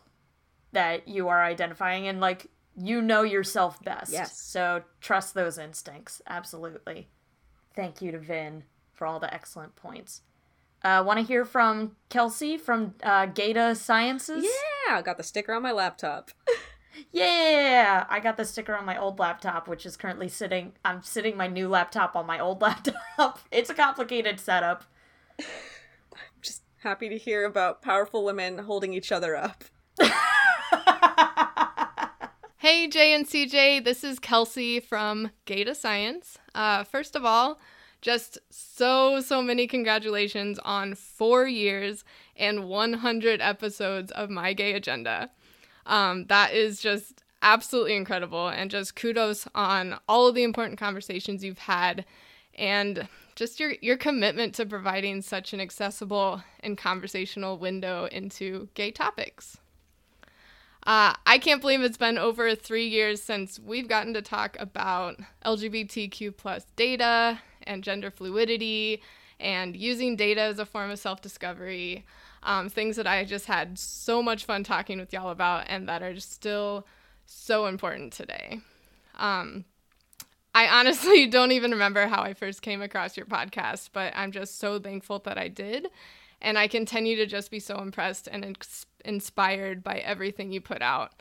that 0.73 1.09
you 1.09 1.29
are 1.29 1.43
identifying 1.43 2.07
and 2.07 2.21
like 2.21 2.47
you 2.77 3.03
know 3.03 3.23
yourself 3.23 3.83
best. 3.83 4.13
Yes. 4.13 4.39
So 4.41 4.83
trust 5.01 5.35
those 5.35 5.59
instincts. 5.59 6.23
Absolutely. 6.27 7.09
Thank 7.75 8.01
you 8.03 8.13
to 8.13 8.19
Vin 8.19 8.65
for 8.93 9.07
all 9.07 9.19
the 9.21 9.33
excellent 9.33 9.77
points. 9.77 10.23
Uh, 10.83 11.03
Want 11.07 11.19
to 11.19 11.25
hear 11.25 11.45
from 11.45 11.97
Kelsey 12.09 12.57
from 12.57 12.95
uh, 13.03 13.27
Gayta 13.27 13.77
Sciences? 13.77 14.45
Yeah, 14.45 14.97
I 14.97 15.03
got 15.03 15.17
the 15.17 15.23
sticker 15.23 15.53
on 15.53 15.63
my 15.63 15.73
laptop. 15.73 16.31
Yeah, 17.13 18.05
I 18.11 18.21
got 18.21 18.37
the 18.37 18.45
sticker 18.45 18.75
on 18.75 18.85
my 18.85 18.99
old 18.99 19.19
laptop, 19.19 19.69
which 19.69 19.87
is 19.87 19.97
currently 19.97 20.29
sitting. 20.29 20.73
I'm 20.85 21.03
sitting 21.03 21.37
my 21.37 21.47
new 21.47 21.69
laptop 21.69 22.15
on 22.15 22.27
my 22.27 22.39
old 22.39 22.61
laptop. 22.63 23.39
It's 23.51 23.71
a 23.71 23.75
complicated 23.75 24.39
setup. 24.39 24.85
Just 26.43 26.63
happy 26.79 27.09
to 27.09 27.17
hear 27.17 27.45
about 27.45 27.81
powerful 27.81 28.25
women 28.25 28.59
holding 28.59 28.93
each 28.93 29.13
other 29.13 29.35
up. 29.37 29.65
Hey, 32.63 32.89
Jay 32.89 33.15
and 33.15 33.27
CJ, 33.27 33.85
this 33.85 34.05
is 34.05 34.19
Kelsey 34.19 34.81
from 34.81 35.31
Gayta 35.47 35.75
Science. 35.75 36.37
Uh, 36.55 36.85
first 36.85 37.17
of 37.17 37.25
all, 37.25 37.59
just 38.01 38.39
so, 38.51 39.21
so 39.21 39.43
many 39.43 39.67
congratulations 39.67 40.59
on 40.61 40.95
four 40.95 41.47
years 41.47 42.05
and 42.37 42.69
100 42.69 43.41
episodes 43.41 44.11
of 44.13 44.31
My 44.31 44.53
Gay 44.53 44.73
Agenda. 44.73 45.31
Um, 45.87 46.27
that 46.27 46.55
is 46.55 46.81
just 46.81 47.23
absolutely 47.43 47.97
incredible, 47.97 48.49
and 48.49 48.71
just 48.71 48.97
kudos 48.97 49.49
on 49.55 49.99
all 50.09 50.29
of 50.29 50.35
the 50.35 50.43
important 50.43 50.79
conversations 50.79 51.43
you've 51.43 51.59
had 51.59 52.05
and 52.55 53.09
just 53.35 53.59
your, 53.59 53.75
your 53.81 53.97
commitment 53.97 54.55
to 54.55 54.67
providing 54.67 55.23
such 55.23 55.53
an 55.55 55.61
accessible 55.61 56.43
and 56.61 56.77
conversational 56.77 57.57
window 57.57 58.07
into 58.13 58.69
gay 58.75 58.91
topics. 58.91 59.57
Uh, 60.87 61.15
I 61.27 61.39
can't 61.39 61.61
believe 61.61 61.81
it's 61.83 61.97
been 61.97 62.19
over 62.19 62.55
three 62.55 62.87
years 62.87 63.23
since 63.23 63.59
we've 63.59 63.89
gotten 63.89 64.15
to 64.15 64.23
talk 64.23 64.57
about 64.59 65.17
LGBTQ 65.45 66.37
plus 66.37 66.67
data 66.77 67.39
and 67.71 67.85
gender 67.85 68.11
fluidity 68.11 69.01
and 69.39 69.77
using 69.77 70.17
data 70.17 70.43
as 70.43 70.59
a 70.59 70.67
form 70.67 70.91
of 70.91 70.99
self 70.99 71.23
discovery. 71.23 72.05
Um, 72.43 72.69
things 72.71 72.97
that 72.97 73.07
I 73.07 73.25
just 73.25 73.47
had 73.47 73.79
so 73.79 74.23
much 74.23 74.47
fun 74.47 74.65
talking 74.65 74.99
with 74.99 75.13
y'all 75.13 75.31
about 75.31 75.67
and 75.69 75.89
that 75.89 76.03
are 76.03 76.15
just 76.15 76.33
still 76.33 76.87
so 77.27 77.67
important 77.67 78.15
today. 78.15 78.61
Um, 79.19 79.67
I 80.55 80.67
honestly 80.67 81.27
don't 81.31 81.53
even 81.53 81.71
remember 81.71 82.07
how 82.07 82.23
I 82.23 82.35
first 82.35 82.63
came 82.63 82.81
across 82.81 83.17
your 83.17 83.27
podcast, 83.27 83.91
but 83.93 84.13
I'm 84.17 84.33
just 84.33 84.59
so 84.59 84.79
thankful 84.79 85.19
that 85.21 85.39
I 85.39 85.49
did. 85.49 85.89
And 86.41 86.59
I 86.59 86.67
continue 86.69 87.17
to 87.17 87.27
just 87.27 87.51
be 87.51 87.61
so 87.61 87.79
impressed 87.81 88.27
and 88.27 88.45
ins- 88.45 88.87
inspired 89.05 89.85
by 89.85 89.99
everything 89.99 90.51
you 90.51 90.63
put 90.63 90.81
out. 90.81 91.13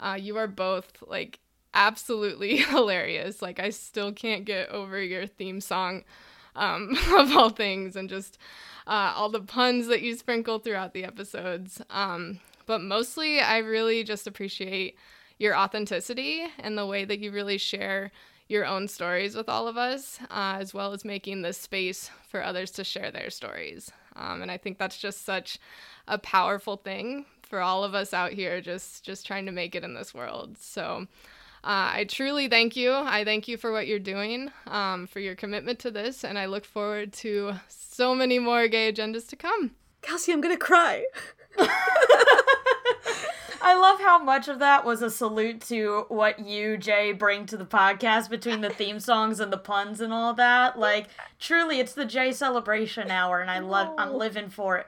Uh, 0.00 0.18
you 0.20 0.36
are 0.36 0.48
both 0.48 1.02
like 1.06 1.38
absolutely 1.76 2.56
hilarious. 2.74 3.42
Like, 3.42 3.60
I 3.60 3.70
still 3.70 4.12
can't 4.12 4.44
get 4.44 4.70
over 4.70 5.00
your 5.02 5.26
theme 5.28 5.60
song. 5.60 6.04
um, 6.56 6.96
of 7.18 7.32
all 7.36 7.50
things, 7.50 7.96
and 7.96 8.08
just 8.08 8.38
uh, 8.86 9.12
all 9.16 9.28
the 9.30 9.40
puns 9.40 9.86
that 9.88 10.02
you 10.02 10.16
sprinkle 10.16 10.58
throughout 10.58 10.94
the 10.94 11.04
episodes. 11.04 11.82
Um, 11.90 12.40
but 12.66 12.80
mostly, 12.82 13.40
I 13.40 13.58
really 13.58 14.04
just 14.04 14.26
appreciate 14.26 14.96
your 15.38 15.56
authenticity 15.56 16.46
and 16.60 16.78
the 16.78 16.86
way 16.86 17.04
that 17.04 17.20
you 17.20 17.30
really 17.32 17.58
share 17.58 18.10
your 18.48 18.64
own 18.66 18.88
stories 18.88 19.36
with 19.36 19.48
all 19.48 19.68
of 19.68 19.76
us, 19.76 20.18
uh, 20.30 20.58
as 20.60 20.72
well 20.74 20.92
as 20.92 21.04
making 21.04 21.42
this 21.42 21.58
space 21.58 22.10
for 22.28 22.42
others 22.42 22.70
to 22.72 22.84
share 22.84 23.10
their 23.10 23.30
stories. 23.30 23.90
Um, 24.16 24.42
and 24.42 24.50
I 24.50 24.56
think 24.58 24.78
that's 24.78 24.98
just 24.98 25.24
such 25.26 25.58
a 26.08 26.18
powerful 26.18 26.76
thing 26.78 27.26
for 27.42 27.60
all 27.60 27.84
of 27.84 27.94
us 27.94 28.14
out 28.14 28.32
here, 28.32 28.60
just 28.60 29.04
just 29.04 29.26
trying 29.26 29.46
to 29.46 29.52
make 29.52 29.74
it 29.74 29.84
in 29.84 29.94
this 29.94 30.14
world. 30.14 30.58
So. 30.58 31.06
Uh, 31.66 31.90
I 31.94 32.06
truly 32.08 32.46
thank 32.46 32.76
you. 32.76 32.92
I 32.92 33.24
thank 33.24 33.48
you 33.48 33.56
for 33.56 33.72
what 33.72 33.88
you're 33.88 33.98
doing, 33.98 34.52
um, 34.68 35.08
for 35.08 35.18
your 35.18 35.34
commitment 35.34 35.80
to 35.80 35.90
this, 35.90 36.22
and 36.22 36.38
I 36.38 36.46
look 36.46 36.64
forward 36.64 37.12
to 37.14 37.54
so 37.66 38.14
many 38.14 38.38
more 38.38 38.68
gay 38.68 38.92
agendas 38.92 39.26
to 39.30 39.36
come. 39.36 39.72
Kelsey, 40.00 40.32
I'm 40.32 40.40
gonna 40.40 40.56
cry. 40.56 41.04
I 41.58 41.64
love 43.74 43.98
how 43.98 44.22
much 44.22 44.46
of 44.46 44.60
that 44.60 44.84
was 44.84 45.02
a 45.02 45.10
salute 45.10 45.60
to 45.62 46.04
what 46.06 46.38
you, 46.38 46.76
Jay, 46.76 47.10
bring 47.10 47.46
to 47.46 47.56
the 47.56 47.66
podcast 47.66 48.30
between 48.30 48.60
the 48.60 48.70
theme 48.70 49.00
songs 49.00 49.40
and 49.40 49.52
the 49.52 49.58
puns 49.58 50.00
and 50.00 50.12
all 50.12 50.34
that. 50.34 50.78
Like, 50.78 51.08
truly, 51.40 51.80
it's 51.80 51.94
the 51.94 52.04
Jay 52.04 52.30
celebration 52.30 53.10
hour, 53.10 53.40
and 53.40 53.50
I 53.50 53.58
love. 53.58 53.92
I'm 53.98 54.14
living 54.14 54.50
for 54.50 54.78
it. 54.78 54.86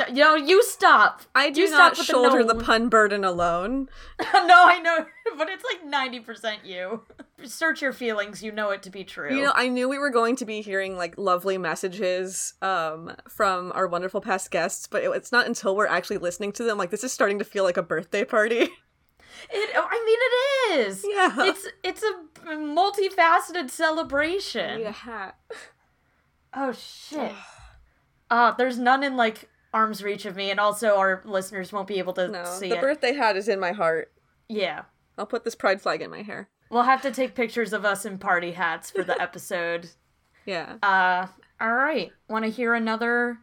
No, 0.00 0.14
you 0.14 0.20
know, 0.20 0.34
you 0.34 0.62
stop. 0.62 1.22
I 1.34 1.50
do 1.50 1.62
you 1.62 1.70
not 1.70 1.94
stop 1.94 2.06
shoulder 2.06 2.42
the 2.42 2.54
no. 2.54 2.60
pun 2.60 2.88
burden 2.88 3.24
alone. 3.24 3.88
no, 4.20 4.64
I 4.64 4.80
know, 4.82 5.06
but 5.38 5.48
it's 5.48 5.64
like 5.64 5.84
ninety 5.84 6.20
percent 6.20 6.64
you. 6.64 7.02
Search 7.44 7.82
your 7.82 7.92
feelings. 7.92 8.42
You 8.42 8.52
know 8.52 8.70
it 8.70 8.82
to 8.84 8.90
be 8.90 9.04
true. 9.04 9.34
You 9.34 9.44
know, 9.44 9.52
I 9.54 9.68
knew 9.68 9.88
we 9.88 9.98
were 9.98 10.10
going 10.10 10.36
to 10.36 10.44
be 10.44 10.62
hearing 10.62 10.96
like 10.96 11.18
lovely 11.18 11.58
messages 11.58 12.54
um, 12.62 13.14
from 13.28 13.72
our 13.74 13.86
wonderful 13.86 14.20
past 14.20 14.50
guests, 14.50 14.86
but 14.86 15.02
it, 15.02 15.10
it's 15.10 15.32
not 15.32 15.46
until 15.46 15.76
we're 15.76 15.86
actually 15.86 16.18
listening 16.18 16.52
to 16.52 16.64
them 16.64 16.78
like 16.78 16.90
this 16.90 17.04
is 17.04 17.12
starting 17.12 17.38
to 17.38 17.44
feel 17.44 17.64
like 17.64 17.76
a 17.76 17.82
birthday 17.82 18.24
party. 18.24 18.68
It, 19.48 19.70
I 19.74 20.04
mean, 20.04 20.80
it 20.82 20.88
is. 20.88 21.04
Yeah. 21.08 21.46
It's 21.46 21.66
it's 21.82 22.02
a 22.02 22.46
multifaceted 22.46 23.70
celebration. 23.70 24.82
a 24.82 24.90
hat. 24.90 25.36
Oh 26.52 26.72
shit. 26.72 27.32
Uh, 28.30 28.52
there's 28.52 28.78
none 28.78 29.02
in 29.02 29.16
like 29.16 29.48
arm's 29.72 30.02
reach 30.02 30.24
of 30.26 30.36
me, 30.36 30.50
and 30.50 30.58
also 30.60 30.96
our 30.96 31.22
listeners 31.24 31.72
won't 31.72 31.86
be 31.88 31.98
able 31.98 32.12
to 32.14 32.28
No, 32.28 32.44
see 32.44 32.68
the 32.68 32.76
it. 32.76 32.80
birthday 32.80 33.14
hat 33.14 33.36
is 33.36 33.48
in 33.48 33.60
my 33.60 33.72
heart. 33.72 34.12
yeah. 34.48 34.82
I'll 35.18 35.26
put 35.26 35.44
this 35.44 35.54
pride 35.54 35.82
flag 35.82 36.00
in 36.00 36.10
my 36.10 36.22
hair. 36.22 36.48
We'll 36.70 36.84
have 36.84 37.02
to 37.02 37.10
take 37.10 37.34
pictures 37.34 37.74
of 37.74 37.84
us 37.84 38.06
in 38.06 38.16
party 38.16 38.52
hats 38.52 38.90
for 38.90 39.04
the 39.04 39.20
episode. 39.20 39.90
Yeah. 40.46 40.76
Uh, 40.82 41.26
all 41.60 41.74
right. 41.74 42.10
Want 42.28 42.46
to 42.46 42.50
hear 42.50 42.72
another, 42.74 43.38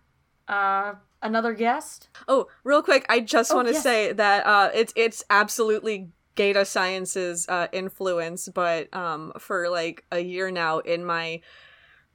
uh, 0.48 0.96
another 1.22 1.54
guest? 1.54 2.10
Oh, 2.28 2.48
real 2.64 2.82
quick, 2.82 3.06
I 3.08 3.20
just 3.20 3.54
want 3.54 3.68
to 3.68 3.76
yes. 3.76 3.84
say 3.84 4.12
that 4.14 4.46
uh, 4.48 4.72
it's 4.74 4.92
it's 4.96 5.24
absolutely 5.30 6.10
Gayta 6.36 6.66
Science's 6.66 7.48
uh, 7.48 7.68
influence, 7.72 8.50
but 8.50 8.92
um, 8.96 9.32
for 9.40 9.70
like 9.70 10.04
a 10.12 10.20
year 10.20 10.50
now 10.50 10.80
in 10.80 11.06
my 11.06 11.40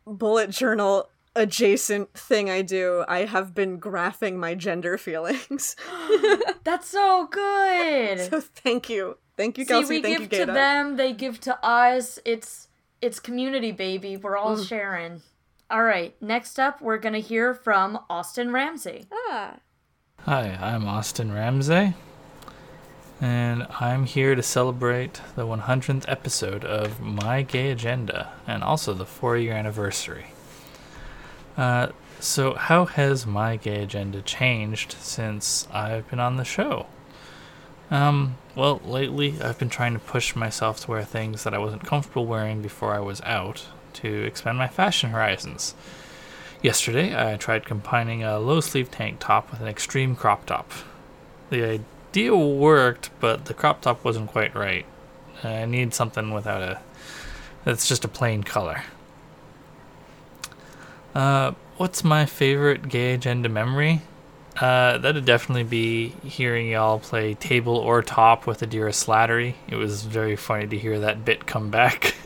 bullet 0.05 0.51
journal 0.51 1.09
adjacent 1.35 2.13
thing 2.15 2.51
I 2.51 2.63
do, 2.63 3.05
I 3.09 3.25
have 3.25 3.55
been 3.55 3.81
graphing 3.81 4.37
my 4.37 4.55
gender 4.55 4.99
feelings. 4.99 5.77
That's 6.65 6.89
so 6.89 7.27
good. 7.31 8.21
so 8.31 8.41
thank 8.41 8.89
you, 8.89 9.19
thank 9.37 9.59
you, 9.59 9.67
Kelsey. 9.67 9.97
See, 9.97 10.03
Kelsey. 10.03 10.09
we 10.13 10.17
thank 10.19 10.31
give 10.31 10.39
you, 10.41 10.47
to 10.47 10.53
them, 10.53 10.97
they 10.97 11.13
give 11.13 11.41
to 11.41 11.59
us. 11.65 12.19
It's 12.25 12.69
it's 13.01 13.19
community, 13.19 13.73
baby. 13.73 14.17
We're 14.17 14.37
all 14.37 14.57
Mm. 14.57 14.69
sharing. 14.69 15.23
All 15.71 15.83
right. 15.85 16.15
Next 16.21 16.59
up, 16.61 16.81
we're 16.83 16.99
gonna 16.99 17.19
hear 17.21 17.55
from 17.55 17.99
Austin 18.11 18.53
Ramsey. 18.53 19.07
Ah, 19.31 19.57
Hi, 20.25 20.57
I'm 20.61 20.87
Austin 20.87 21.33
Ramsey, 21.33 21.95
and 23.21 23.67
I'm 23.81 24.05
here 24.05 24.35
to 24.37 24.43
celebrate 24.43 25.21
the 25.35 25.47
100th 25.47 26.05
episode 26.07 26.65
of 26.65 27.01
My 27.01 27.43
Gay 27.43 27.71
Agenda 27.71 28.33
and 28.47 28.63
also 28.63 28.93
the 28.95 29.07
four 29.07 29.37
year 29.37 29.53
anniversary. 29.55 30.27
Uh, 31.57 31.89
so, 32.21 32.55
how 32.55 32.85
has 32.85 33.27
My 33.27 33.57
Gay 33.57 33.83
Agenda 33.83 34.23
changed 34.23 34.93
since 35.01 35.67
I've 35.73 36.09
been 36.09 36.21
on 36.21 36.37
the 36.37 36.45
show? 36.45 36.87
Um, 37.91 38.37
well, 38.55 38.81
lately 38.85 39.35
I've 39.43 39.59
been 39.59 39.69
trying 39.69 39.93
to 39.93 39.99
push 39.99 40.35
myself 40.35 40.81
to 40.81 40.91
wear 40.91 41.05
things 41.05 41.45
that 41.45 41.53
I 41.53 41.59
wasn't 41.59 41.85
comfortable 41.85 42.25
wearing 42.25 42.63
before 42.63 42.95
I 42.95 43.01
was 43.01 43.21
out 43.23 43.67
to 43.95 44.25
expand 44.25 44.57
my 44.57 44.69
fashion 44.69 45.11
horizons. 45.11 45.75
Yesterday, 46.63 47.15
I 47.15 47.37
tried 47.37 47.67
combining 47.67 48.23
a 48.23 48.39
low 48.39 48.61
sleeve 48.61 48.91
tank 48.91 49.19
top 49.19 49.51
with 49.51 49.61
an 49.61 49.69
extreme 49.69 50.15
crop 50.15 50.47
top. 50.47 50.71
The 51.51 51.81
idea 52.11 52.37
worked, 52.37 53.11
but 53.21 53.47
the 53.47 53.55
crop 53.55 53.83
top 53.83 54.05
wasn't 54.05 54.31
quite 54.31 54.55
right. 54.55 54.87
I 55.43 55.67
need 55.67 55.93
something 55.93 56.31
without 56.31 56.63
a. 56.63 56.81
that's 57.65 57.89
just 57.89 58.05
a 58.05 58.09
plain 58.09 58.43
color. 58.45 58.85
Uh, 61.15 61.53
what's 61.77 62.03
my 62.05 62.27
favorite 62.27 62.89
gay 62.89 63.15
agenda 63.15 63.49
memory? 63.49 64.03
Uh, 64.61 64.99
that'd 64.99 65.25
definitely 65.25 65.65
be 65.65 66.09
hearing 66.25 66.69
y'all 66.69 66.99
play 66.99 67.35
table 67.35 67.77
or 67.77 68.03
top 68.03 68.47
with 68.47 68.61
Adira 68.61 68.91
Slattery. 68.91 69.55
It 69.69 69.77
was 69.77 70.05
very 70.05 70.37
funny 70.37 70.67
to 70.67 70.79
hear 70.79 71.01
that 71.01 71.25
bit 71.25 71.47
come 71.47 71.71
back. 71.71 72.15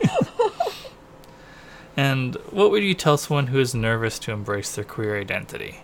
And 1.97 2.35
what 2.51 2.69
would 2.69 2.83
you 2.83 2.93
tell 2.93 3.17
someone 3.17 3.47
who 3.47 3.59
is 3.59 3.73
nervous 3.73 4.19
to 4.19 4.31
embrace 4.31 4.75
their 4.75 4.85
queer 4.85 5.19
identity? 5.19 5.79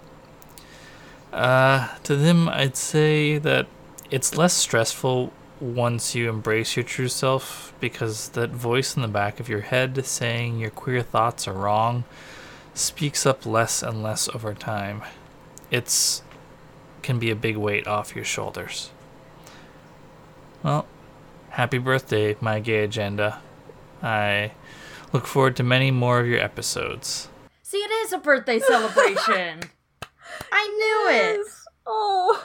Uh, 1.34 1.89
to 2.04 2.16
them, 2.16 2.48
I'd 2.48 2.78
say 2.78 3.39
that 3.39 3.66
it's 4.12 4.38
less 4.38 4.54
stressful 4.54 5.34
once 5.60 6.13
you 6.13 6.30
embrace 6.30 6.76
your 6.76 6.84
true 6.84 7.08
self 7.08 7.74
because 7.80 8.30
that 8.30 8.52
voice 8.52 8.96
in 8.96 9.02
the 9.02 9.08
back 9.08 9.39
of 9.39 9.50
your 9.50 9.62
head 9.62 10.06
saying 10.06 10.60
your 10.60 10.70
queer 10.70 11.02
thoughts 11.02 11.48
are 11.48 11.54
wrong 11.54 12.04
speaks 12.74 13.26
up 13.26 13.46
less 13.46 13.84
and 13.84 14.04
less 14.04 14.28
over 14.30 14.54
time. 14.54 15.04
It's 15.72 16.24
can 17.02 17.20
be 17.20 17.30
a 17.30 17.36
big 17.36 17.58
weight 17.58 17.88
off 17.88 18.16
your 18.16 18.26
shoulders. 18.26 18.92
Well, 20.64 20.86
happy 21.50 21.78
birthday, 21.78 22.38
my 22.40 22.60
gay 22.60 22.84
agenda. 22.84 23.42
I 24.02 24.52
Look 25.14 25.28
forward 25.28 25.56
to 25.58 25.64
many 25.64 25.92
more 25.92 26.20
of 26.20 26.28
your 26.28 26.40
episodes. 26.40 27.30
See, 27.62 27.78
it 27.78 27.92
is 27.92 28.14
a 28.14 28.18
birthday 28.18 28.58
celebration. 28.58 29.60
I 30.52 30.68
knew 30.68 31.16
it. 31.16 31.48
Oh, 31.86 32.44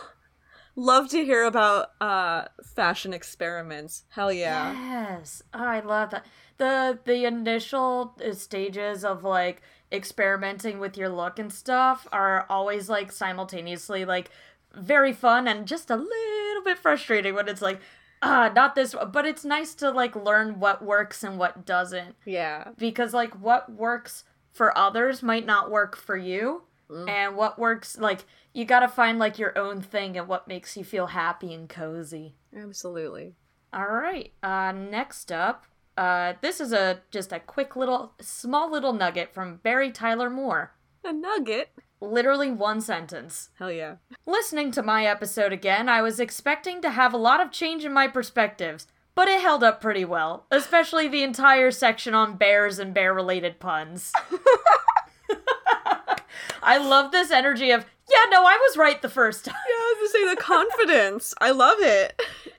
love 0.77 1.09
to 1.09 1.25
hear 1.25 1.45
about 1.45 1.93
uh 1.99 2.45
fashion 2.63 3.15
experiments. 3.15 4.05
Hell 4.11 4.31
yeah. 4.31 4.73
Yes, 4.73 5.43
oh, 5.55 5.65
I 5.65 5.81
love 5.81 6.11
that. 6.11 6.27
the 6.59 6.99
The 7.07 7.25
initial 7.25 8.15
uh, 8.23 8.33
stages 8.35 9.03
of 9.03 9.25
like 9.25 9.63
experimenting 9.93 10.79
with 10.79 10.97
your 10.97 11.09
look 11.09 11.39
and 11.39 11.53
stuff 11.53 12.07
are 12.13 12.47
always 12.49 12.89
like 12.89 13.11
simultaneously 13.13 14.05
like 14.05 14.31
very 14.75 15.13
fun 15.13 15.49
and 15.49 15.67
just 15.67 15.91
a 15.91 15.97
little 15.97 16.63
bit 16.65 16.79
frustrating 16.79 17.35
when 17.35 17.49
it's 17.49 17.63
like 17.63 17.81
ah 18.23 18.51
not 18.55 18.75
this 18.75 18.95
but 19.13 19.25
it's 19.25 19.45
nice 19.45 19.75
to 19.75 19.91
like 19.91 20.15
learn 20.15 20.61
what 20.61 20.85
works 20.85 21.23
and 21.25 21.39
what 21.39 21.65
doesn't 21.65 22.15
Yeah. 22.27 22.69
because 22.77 23.15
like 23.15 23.33
what 23.41 23.73
works 23.73 24.25
for 24.53 24.77
others 24.77 25.23
might 25.23 25.47
not 25.47 25.71
work 25.71 25.97
for 25.97 26.17
you 26.17 26.63
Mm. 26.91 27.07
and 27.07 27.37
what 27.37 27.59
works 27.59 27.99
like 27.99 28.25
you 28.55 28.65
got 28.65 28.81
to 28.81 28.89
find 28.89 29.19
like 29.19 29.39
your 29.39 29.57
own 29.59 29.83
thing 29.83 30.17
and 30.17 30.27
what 30.27 30.49
makes 30.49 30.75
you 30.75 30.83
feel 30.85 31.09
happy 31.09 31.53
and 31.53 31.69
cozy 31.69 32.35
Absolutely. 32.57 33.35
all 33.75 33.87
right 33.89 34.33
uh 34.43 34.73
next 34.73 35.31
up 35.31 35.67
uh 35.99 36.35
this 36.41 36.61
is 36.61 36.73
a 36.73 37.01
just 37.11 37.33
a 37.33 37.41
quick 37.41 37.75
little 37.77 38.13
small 38.21 38.71
little 38.71 38.93
nugget 38.93 39.35
from 39.35 39.57
barry 39.57 39.91
tyler 39.91 40.31
moore 40.31 40.73
A 41.05 41.13
nugget. 41.13 41.71
literally 42.01 42.51
one 42.53 42.81
sentence 42.81 43.51
Hell 43.59 43.73
yeah. 43.73 43.97
listening 44.25 44.71
to 44.73 44.83
my 44.83 45.05
episode 45.05 45.53
again 45.53 45.89
i 45.89 46.01
was 46.01 46.21
expecting 46.21 46.81
to 46.83 46.91
have 46.91 47.13
a 47.13 47.19
lot 47.19 47.41
of 47.41 47.51
change 47.51 47.85
in 47.85 47.93
my 47.93 48.07
perspectives 48.07 48.87
but 49.17 49.27
it 49.27 49.41
held 49.41 49.65
up 49.65 49.81
pretty 49.81 50.05
well 50.05 50.47
especially 50.53 51.09
the 51.09 51.25
entire 51.25 51.73
section 51.73 52.15
on 52.15 52.37
bears 52.37 52.79
and 52.79 52.95
bear 52.95 53.13
related 53.13 53.59
puns 53.59 54.13
I 56.61 56.77
love 56.79 57.13
this 57.13 57.31
energy 57.31 57.71
of, 57.71 57.87
yeah, 58.11 58.25
no, 58.31 58.43
I 58.45 58.57
was 58.57 58.77
right 58.77 59.01
the 59.01 59.09
first 59.09 59.45
time. 59.47 59.55
Yeah, 59.69 59.75
I 59.75 59.95
was 60.01 60.13
gonna 60.13 60.25
say 60.27 60.35
the 60.35 60.41
confidence. 60.41 61.35
I 61.41 61.51
love 61.53 61.79
it. 61.81 62.21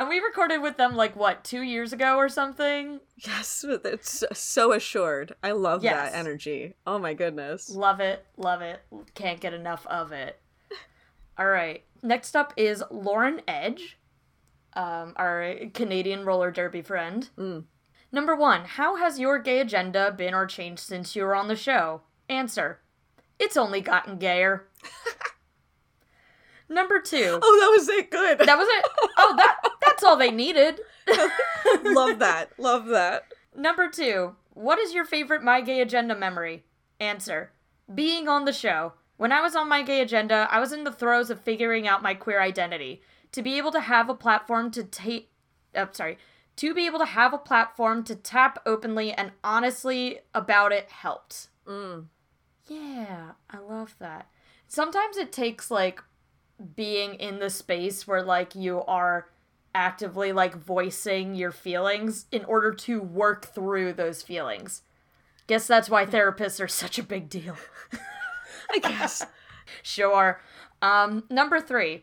And 0.00 0.08
we 0.08 0.18
recorded 0.18 0.62
with 0.62 0.78
them 0.78 0.96
like 0.96 1.14
what, 1.14 1.44
two 1.44 1.60
years 1.60 1.92
ago 1.92 2.16
or 2.16 2.30
something? 2.30 3.00
Yes, 3.18 3.62
it's 3.68 4.24
so 4.32 4.72
assured. 4.72 5.34
I 5.42 5.52
love 5.52 5.84
Yes. 5.84 6.12
that 6.12 6.18
energy. 6.18 6.72
Oh 6.86 6.98
my 6.98 7.12
goodness. 7.12 7.68
Love 7.68 8.00
it, 8.00 8.24
love 8.38 8.62
it. 8.62 8.80
Can't 9.14 9.40
get 9.40 9.52
enough 9.52 9.86
of 9.88 10.10
it. 10.10 10.40
All 11.36 11.48
right. 11.48 11.84
Next 12.02 12.34
up 12.34 12.54
is 12.56 12.82
Lauren 12.90 13.42
Edge, 13.46 13.98
um, 14.72 15.12
our 15.16 15.56
Canadian 15.74 16.24
roller 16.24 16.50
derby 16.50 16.80
friend. 16.80 17.28
Mm. 17.36 17.64
Number 18.10 18.34
one, 18.34 18.64
how 18.64 18.96
has 18.96 19.20
your 19.20 19.38
gay 19.38 19.60
agenda 19.60 20.10
been 20.10 20.32
or 20.32 20.46
changed 20.46 20.80
since 20.80 21.14
you 21.14 21.24
were 21.24 21.34
on 21.34 21.48
the 21.48 21.56
show? 21.56 22.00
Answer. 22.26 22.80
It's 23.38 23.58
only 23.58 23.82
gotten 23.82 24.16
gayer. 24.16 24.66
Number 26.70 27.00
two. 27.00 27.38
Oh, 27.42 27.58
that 27.60 27.76
was 27.78 27.88
it. 27.88 28.10
Good. 28.10 28.38
That 28.38 28.56
was 28.56 28.68
it. 28.70 28.86
Oh, 29.18 29.34
that 29.36 29.56
that's 30.00 30.08
all 30.08 30.16
they 30.16 30.30
needed. 30.30 30.80
Love 31.84 32.20
that. 32.20 32.58
Love 32.58 32.86
that. 32.86 33.24
Number 33.54 33.90
two. 33.90 34.34
What 34.54 34.78
is 34.78 34.94
your 34.94 35.04
favorite 35.04 35.42
My 35.42 35.60
Gay 35.60 35.82
Agenda 35.82 36.16
memory? 36.16 36.64
Answer. 36.98 37.52
Being 37.94 38.26
on 38.26 38.46
the 38.46 38.52
show. 38.52 38.94
When 39.18 39.30
I 39.30 39.42
was 39.42 39.54
on 39.54 39.68
My 39.68 39.82
Gay 39.82 40.00
Agenda, 40.00 40.48
I 40.50 40.58
was 40.58 40.72
in 40.72 40.84
the 40.84 40.92
throes 40.92 41.28
of 41.28 41.42
figuring 41.42 41.86
out 41.86 42.02
my 42.02 42.14
queer 42.14 42.40
identity. 42.40 43.02
To 43.32 43.42
be 43.42 43.58
able 43.58 43.72
to 43.72 43.80
have 43.80 44.08
a 44.08 44.14
platform 44.14 44.70
to 44.70 44.84
take. 44.84 45.32
Oh, 45.74 45.88
sorry. 45.92 46.16
To 46.56 46.72
be 46.72 46.86
able 46.86 46.98
to 47.00 47.04
have 47.04 47.34
a 47.34 47.38
platform 47.38 48.02
to 48.04 48.14
tap 48.14 48.58
openly 48.64 49.12
and 49.12 49.32
honestly 49.44 50.20
about 50.34 50.72
it 50.72 50.88
helped. 50.88 51.48
Mm. 51.66 52.06
Yeah, 52.68 53.32
I 53.50 53.58
love 53.58 53.96
that. 53.98 54.30
Sometimes 54.66 55.18
it 55.18 55.30
takes 55.30 55.70
like 55.70 56.02
being 56.74 57.14
in 57.16 57.38
the 57.38 57.50
space 57.50 58.06
where 58.06 58.22
like 58.22 58.54
you 58.54 58.82
are 58.82 59.28
actively 59.74 60.32
like 60.32 60.54
voicing 60.54 61.34
your 61.34 61.52
feelings 61.52 62.26
in 62.32 62.44
order 62.44 62.72
to 62.72 63.00
work 63.00 63.46
through 63.46 63.92
those 63.92 64.22
feelings. 64.22 64.82
Guess 65.46 65.66
that's 65.66 65.90
why 65.90 66.06
therapists 66.06 66.62
are 66.62 66.68
such 66.68 66.98
a 66.98 67.02
big 67.02 67.28
deal. 67.28 67.56
I 68.70 68.78
guess. 68.78 69.24
Sure. 69.84 70.40
Um, 70.82 71.22
number 71.30 71.60
three. 71.60 72.02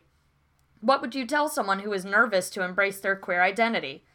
What 0.79 1.01
would 1.01 1.13
you 1.13 1.27
tell 1.27 1.49
someone 1.49 1.79
who 1.79 1.91
is 1.91 2.05
nervous 2.05 2.49
to 2.51 2.63
embrace 2.63 2.99
their 3.01 3.17
queer 3.17 3.41
identity? 3.41 4.05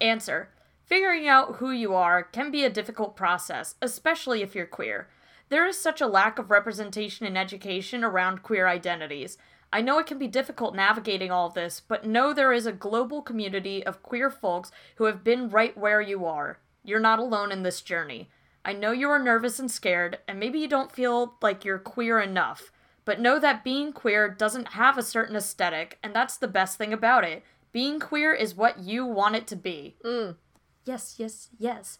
Answer. 0.00 0.48
Figuring 0.82 1.28
out 1.28 1.56
who 1.56 1.70
you 1.70 1.94
are 1.94 2.22
can 2.22 2.50
be 2.50 2.64
a 2.64 2.70
difficult 2.70 3.14
process, 3.14 3.74
especially 3.82 4.40
if 4.40 4.54
you're 4.54 4.66
queer. 4.66 5.08
There 5.50 5.66
is 5.66 5.78
such 5.78 6.00
a 6.00 6.06
lack 6.06 6.38
of 6.38 6.50
representation 6.50 7.26
in 7.26 7.36
education 7.36 8.02
around 8.02 8.42
queer 8.42 8.66
identities. 8.66 9.36
I 9.72 9.80
know 9.80 9.98
it 9.98 10.06
can 10.06 10.18
be 10.18 10.28
difficult 10.28 10.74
navigating 10.74 11.30
all 11.30 11.46
of 11.46 11.54
this, 11.54 11.80
but 11.80 12.06
know 12.06 12.34
there 12.34 12.52
is 12.52 12.66
a 12.66 12.72
global 12.72 13.22
community 13.22 13.84
of 13.84 14.02
queer 14.02 14.30
folks 14.30 14.70
who 14.96 15.04
have 15.04 15.24
been 15.24 15.48
right 15.48 15.76
where 15.76 16.00
you 16.02 16.26
are. 16.26 16.58
You're 16.84 17.00
not 17.00 17.18
alone 17.18 17.50
in 17.50 17.62
this 17.62 17.80
journey. 17.80 18.28
I 18.64 18.74
know 18.74 18.92
you 18.92 19.08
are 19.08 19.18
nervous 19.18 19.58
and 19.58 19.70
scared, 19.70 20.18
and 20.28 20.38
maybe 20.38 20.58
you 20.58 20.68
don't 20.68 20.92
feel 20.92 21.34
like 21.40 21.64
you're 21.64 21.78
queer 21.78 22.20
enough, 22.20 22.70
but 23.04 23.18
know 23.18 23.38
that 23.38 23.64
being 23.64 23.92
queer 23.92 24.28
doesn't 24.28 24.68
have 24.68 24.98
a 24.98 25.02
certain 25.02 25.36
aesthetic, 25.36 25.98
and 26.02 26.14
that's 26.14 26.36
the 26.36 26.48
best 26.48 26.76
thing 26.76 26.92
about 26.92 27.24
it. 27.24 27.42
Being 27.72 27.98
queer 27.98 28.34
is 28.34 28.54
what 28.54 28.78
you 28.78 29.06
want 29.06 29.36
it 29.36 29.46
to 29.48 29.56
be. 29.56 29.96
Mm. 30.04 30.36
Yes, 30.84 31.16
yes, 31.18 31.48
yes. 31.58 31.98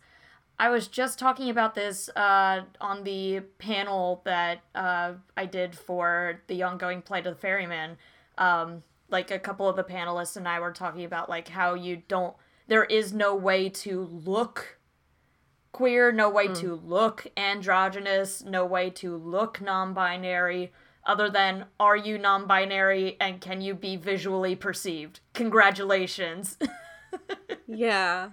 I 0.58 0.68
was 0.68 0.86
just 0.88 1.18
talking 1.18 1.50
about 1.50 1.74
this 1.74 2.08
uh, 2.10 2.62
on 2.80 3.04
the 3.04 3.40
panel 3.58 4.22
that 4.24 4.60
uh, 4.74 5.14
I 5.36 5.46
did 5.46 5.76
for 5.76 6.40
the 6.46 6.62
ongoing 6.62 7.02
Plight 7.02 7.26
of 7.26 7.34
the 7.34 7.40
Ferryman. 7.40 7.96
Um, 8.38 8.82
like 9.10 9.30
a 9.30 9.38
couple 9.38 9.68
of 9.68 9.76
the 9.76 9.84
panelists 9.84 10.36
and 10.36 10.48
I 10.48 10.60
were 10.60 10.72
talking 10.72 11.04
about 11.04 11.28
like 11.28 11.48
how 11.48 11.74
you 11.74 12.02
don't. 12.08 12.34
There 12.68 12.84
is 12.84 13.12
no 13.12 13.34
way 13.34 13.68
to 13.68 14.04
look 14.04 14.78
queer, 15.72 16.12
no 16.12 16.30
way 16.30 16.48
to 16.48 16.74
look 16.76 17.26
androgynous, 17.36 18.42
no 18.42 18.64
way 18.64 18.90
to 18.90 19.16
look 19.16 19.60
non-binary. 19.60 20.72
Other 21.04 21.28
than, 21.28 21.66
are 21.80 21.96
you 21.96 22.16
non 22.16 22.46
binary 22.46 23.16
and 23.20 23.40
can 23.40 23.60
you 23.60 23.74
be 23.74 23.96
visually 23.96 24.54
perceived? 24.54 25.20
Congratulations. 25.34 26.56
Yeah. 27.66 28.30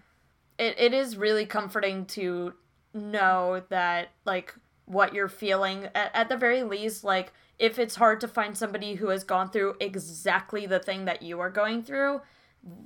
It, 0.59 0.75
it 0.77 0.93
is 0.93 1.17
really 1.17 1.45
comforting 1.45 2.05
to 2.05 2.53
know 2.93 3.63
that 3.69 4.09
like 4.25 4.53
what 4.85 5.13
you're 5.13 5.29
feeling 5.29 5.87
at, 5.95 6.11
at 6.13 6.29
the 6.29 6.37
very 6.37 6.63
least 6.63 7.03
like 7.03 7.31
if 7.57 7.77
it's 7.77 7.95
hard 7.95 8.19
to 8.21 8.27
find 8.27 8.57
somebody 8.57 8.95
who 8.95 9.09
has 9.09 9.23
gone 9.23 9.49
through 9.49 9.75
exactly 9.79 10.65
the 10.65 10.79
thing 10.79 11.05
that 11.05 11.21
you 11.21 11.39
are 11.39 11.49
going 11.49 11.81
through 11.83 12.19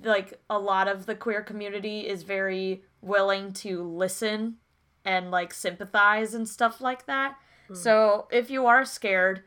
like 0.03 0.39
a 0.49 0.59
lot 0.59 0.87
of 0.87 1.05
the 1.05 1.15
queer 1.15 1.41
community 1.41 2.01
is 2.01 2.23
very 2.23 2.83
willing 3.01 3.51
to 3.53 3.81
listen 3.83 4.55
and 5.05 5.31
like 5.31 5.53
sympathize 5.53 6.33
and 6.33 6.47
stuff 6.47 6.79
like 6.81 7.05
that 7.05 7.35
hmm. 7.67 7.73
so 7.73 8.27
if 8.31 8.49
you 8.49 8.65
are 8.65 8.85
scared 8.85 9.43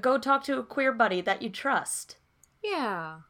go 0.00 0.18
talk 0.18 0.42
to 0.42 0.58
a 0.58 0.64
queer 0.64 0.92
buddy 0.92 1.20
that 1.20 1.42
you 1.42 1.50
trust 1.50 2.16
Yeah. 2.62 3.20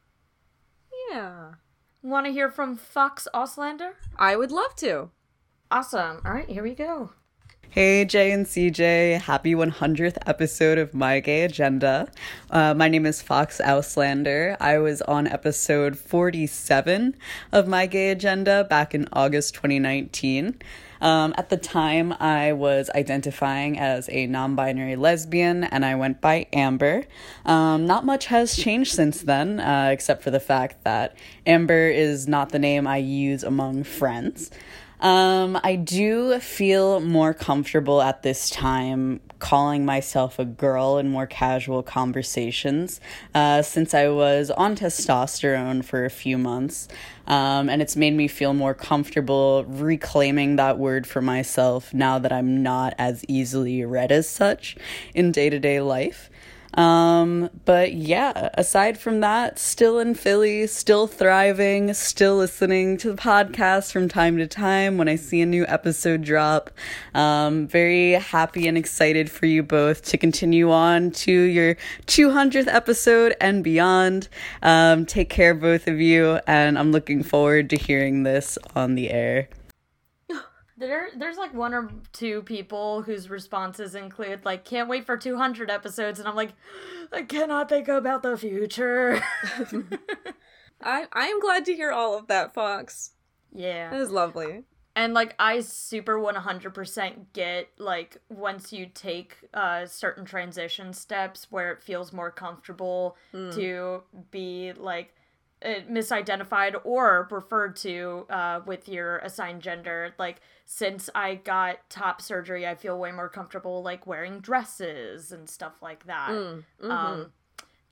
Yeah. 1.11 1.53
Want 2.01 2.25
to 2.27 2.31
hear 2.31 2.49
from 2.49 2.77
fox 2.77 3.27
Auslander 3.33 3.91
I 4.17 4.37
would 4.37 4.51
love 4.51 4.73
to. 4.77 5.09
awesome 5.69 6.21
all 6.23 6.31
right 6.31 6.49
here 6.49 6.63
we 6.63 6.73
go 6.73 7.11
Hey, 7.71 8.03
Jay 8.03 8.31
and 8.31 8.47
CJ. 8.47 9.21
Happy 9.21 9.53
100th 9.53 10.17
episode 10.25 10.79
of 10.79 10.95
My 10.95 11.19
Gay 11.19 11.43
Agenda. 11.43 12.07
Uh, 12.49 12.73
my 12.73 12.87
name 12.87 13.05
is 13.05 13.21
Fox 13.21 13.61
Auslander. 13.63 14.57
I 14.59 14.79
was 14.79 15.03
on 15.03 15.27
episode 15.27 15.95
47 15.95 17.15
of 17.51 17.67
My 17.67 17.85
Gay 17.85 18.09
Agenda 18.09 18.63
back 18.63 18.95
in 18.95 19.07
August 19.13 19.53
2019. 19.53 20.57
Um, 21.01 21.33
at 21.37 21.49
the 21.49 21.57
time, 21.57 22.13
I 22.19 22.53
was 22.53 22.89
identifying 22.93 23.79
as 23.79 24.09
a 24.11 24.27
non 24.27 24.55
binary 24.55 24.95
lesbian 24.95 25.63
and 25.63 25.85
I 25.85 25.95
went 25.95 26.21
by 26.21 26.47
Amber. 26.53 27.05
Um, 27.45 27.85
not 27.85 28.05
much 28.05 28.25
has 28.27 28.55
changed 28.55 28.93
since 28.93 29.21
then, 29.21 29.59
uh, 29.59 29.89
except 29.91 30.23
for 30.23 30.31
the 30.31 30.39
fact 30.39 30.83
that 30.83 31.15
Amber 31.45 31.89
is 31.89 32.27
not 32.27 32.49
the 32.49 32.59
name 32.59 32.85
I 32.87 32.97
use 32.97 33.43
among 33.43 33.83
friends. 33.83 34.51
Um, 34.99 35.59
I 35.63 35.75
do 35.75 36.39
feel 36.39 36.99
more 36.99 37.33
comfortable 37.33 38.01
at 38.01 38.21
this 38.23 38.49
time 38.49 39.21
calling 39.39 39.85
myself 39.85 40.37
a 40.37 40.45
girl 40.45 40.97
in 40.97 41.09
more 41.09 41.25
casual 41.25 41.81
conversations 41.81 42.99
uh, 43.33 43.61
since 43.61 43.93
I 43.93 44.09
was 44.09 44.51
on 44.51 44.75
testosterone 44.75 45.83
for 45.83 46.03
a 46.03 46.09
few 46.09 46.37
months. 46.37 46.89
Um, 47.25 47.69
and 47.69 47.81
it's 47.81 47.95
made 47.95 48.15
me 48.15 48.27
feel 48.27 48.53
more 48.53 48.73
comfortable 48.73 49.63
reclaiming 49.65 50.57
that 50.57 50.77
word 50.77 51.07
for 51.07 51.21
myself 51.21 51.93
now 51.93 52.19
that 52.19 52.31
I'm 52.31 52.63
not 52.63 52.93
as 52.97 53.23
easily 53.27 53.85
read 53.85 54.11
as 54.11 54.27
such 54.27 54.75
in 55.13 55.31
day 55.31 55.49
to 55.49 55.59
day 55.59 55.79
life. 55.79 56.28
Um, 56.75 57.49
but 57.65 57.93
yeah, 57.93 58.49
aside 58.53 58.97
from 58.97 59.21
that, 59.21 59.57
still 59.57 59.99
in 59.99 60.13
Philly, 60.13 60.67
still 60.67 61.07
thriving, 61.07 61.93
still 61.93 62.37
listening 62.37 62.97
to 62.97 63.11
the 63.11 63.17
podcast 63.17 63.91
from 63.91 64.07
time 64.07 64.37
to 64.37 64.47
time 64.47 64.97
when 64.97 65.07
I 65.07 65.15
see 65.15 65.41
a 65.41 65.45
new 65.45 65.65
episode 65.67 66.21
drop. 66.21 66.69
Um, 67.13 67.67
very 67.67 68.13
happy 68.13 68.67
and 68.67 68.77
excited 68.77 69.31
for 69.31 69.45
you 69.45 69.63
both 69.63 70.03
to 70.05 70.17
continue 70.17 70.71
on 70.71 71.11
to 71.11 71.31
your 71.31 71.75
200th 72.05 72.67
episode 72.67 73.35
and 73.41 73.63
beyond. 73.63 74.29
Um, 74.61 75.05
take 75.05 75.29
care, 75.29 75.53
both 75.53 75.87
of 75.87 75.99
you, 75.99 76.39
and 76.45 76.77
I'm 76.77 76.91
looking 76.91 77.23
forward 77.23 77.69
to 77.71 77.77
hearing 77.77 78.23
this 78.23 78.57
on 78.75 78.95
the 78.95 79.09
air. 79.09 79.49
There, 80.79 81.09
there's 81.15 81.37
like 81.37 81.53
one 81.53 81.73
or 81.73 81.89
two 82.13 82.41
people 82.43 83.01
whose 83.01 83.29
responses 83.29 83.95
include 83.95 84.45
like, 84.45 84.63
"Can't 84.63 84.87
wait 84.89 85.05
for 85.05 85.17
200 85.17 85.69
episodes," 85.69 86.19
and 86.19 86.27
I'm 86.27 86.35
like, 86.35 86.53
I 87.11 87.23
cannot 87.23 87.67
think 87.67 87.89
about 87.89 88.23
the 88.23 88.37
future. 88.37 89.21
I 90.81 91.05
I 91.11 91.27
am 91.27 91.39
glad 91.41 91.65
to 91.65 91.73
hear 91.75 91.91
all 91.91 92.17
of 92.17 92.27
that, 92.27 92.53
Fox. 92.53 93.11
Yeah, 93.53 93.93
is 93.93 94.09
lovely. 94.11 94.63
and 94.95 95.13
like 95.13 95.35
I 95.39 95.59
super 95.61 96.17
100% 96.19 97.25
get 97.33 97.67
like 97.77 98.17
once 98.29 98.71
you 98.71 98.85
take 98.85 99.35
uh 99.53 99.85
certain 99.85 100.23
transition 100.23 100.93
steps 100.93 101.47
where 101.49 101.71
it 101.73 101.83
feels 101.83 102.13
more 102.13 102.31
comfortable 102.31 103.17
to 103.33 104.03
be 104.31 104.71
like 104.73 105.13
misidentified 105.61 106.75
or 106.83 107.27
referred 107.31 107.75
to 107.77 108.25
uh, 108.29 108.61
with 108.65 108.87
your 108.87 109.17
assigned 109.17 109.61
gender. 109.61 110.13
Like, 110.17 110.41
since 110.65 111.09
I 111.13 111.35
got 111.35 111.89
top 111.89 112.21
surgery, 112.21 112.65
I 112.65 112.75
feel 112.75 112.97
way 112.97 113.11
more 113.11 113.29
comfortable, 113.29 113.83
like, 113.83 114.07
wearing 114.07 114.39
dresses 114.39 115.31
and 115.31 115.49
stuff 115.49 115.81
like 115.81 116.05
that. 116.05 116.29
Mm-hmm. 116.31 116.91
Um, 116.91 117.31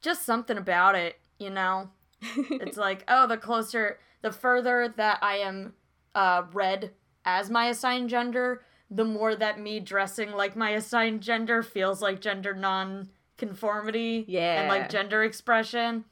just 0.02 0.24
something 0.24 0.58
about 0.58 0.96
it, 0.96 1.20
you 1.40 1.50
know? 1.50 1.90
it's 2.22 2.78
like, 2.78 3.04
oh, 3.08 3.28
the 3.28 3.38
closer, 3.38 4.00
the 4.22 4.32
further 4.32 4.94
that 4.96 5.20
I 5.22 5.38
am 5.38 5.74
uh, 6.16 6.44
read 6.54 6.92
as 7.26 7.50
my 7.50 7.68
assigned 7.68 8.10
gender, 8.10 8.64
the 8.90 9.04
more 9.04 9.36
that 9.36 9.60
me 9.60 9.82
dressing 9.82 10.32
like 10.32 10.56
my 10.56 10.72
assigned 10.72 11.22
gender 11.22 11.62
feels 11.62 12.02
like 12.02 12.22
gender 12.22 12.54
non 12.54 13.10
conformity 13.38 14.26
and 14.62 14.68
like 14.70 14.90
gender 14.90 15.24
expression 15.24 16.06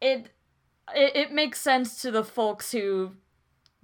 it, 0.00 0.30
it 0.94 1.16
it 1.16 1.32
makes 1.32 1.60
sense 1.60 2.00
to 2.02 2.10
the 2.10 2.24
folks 2.24 2.72
who 2.72 3.12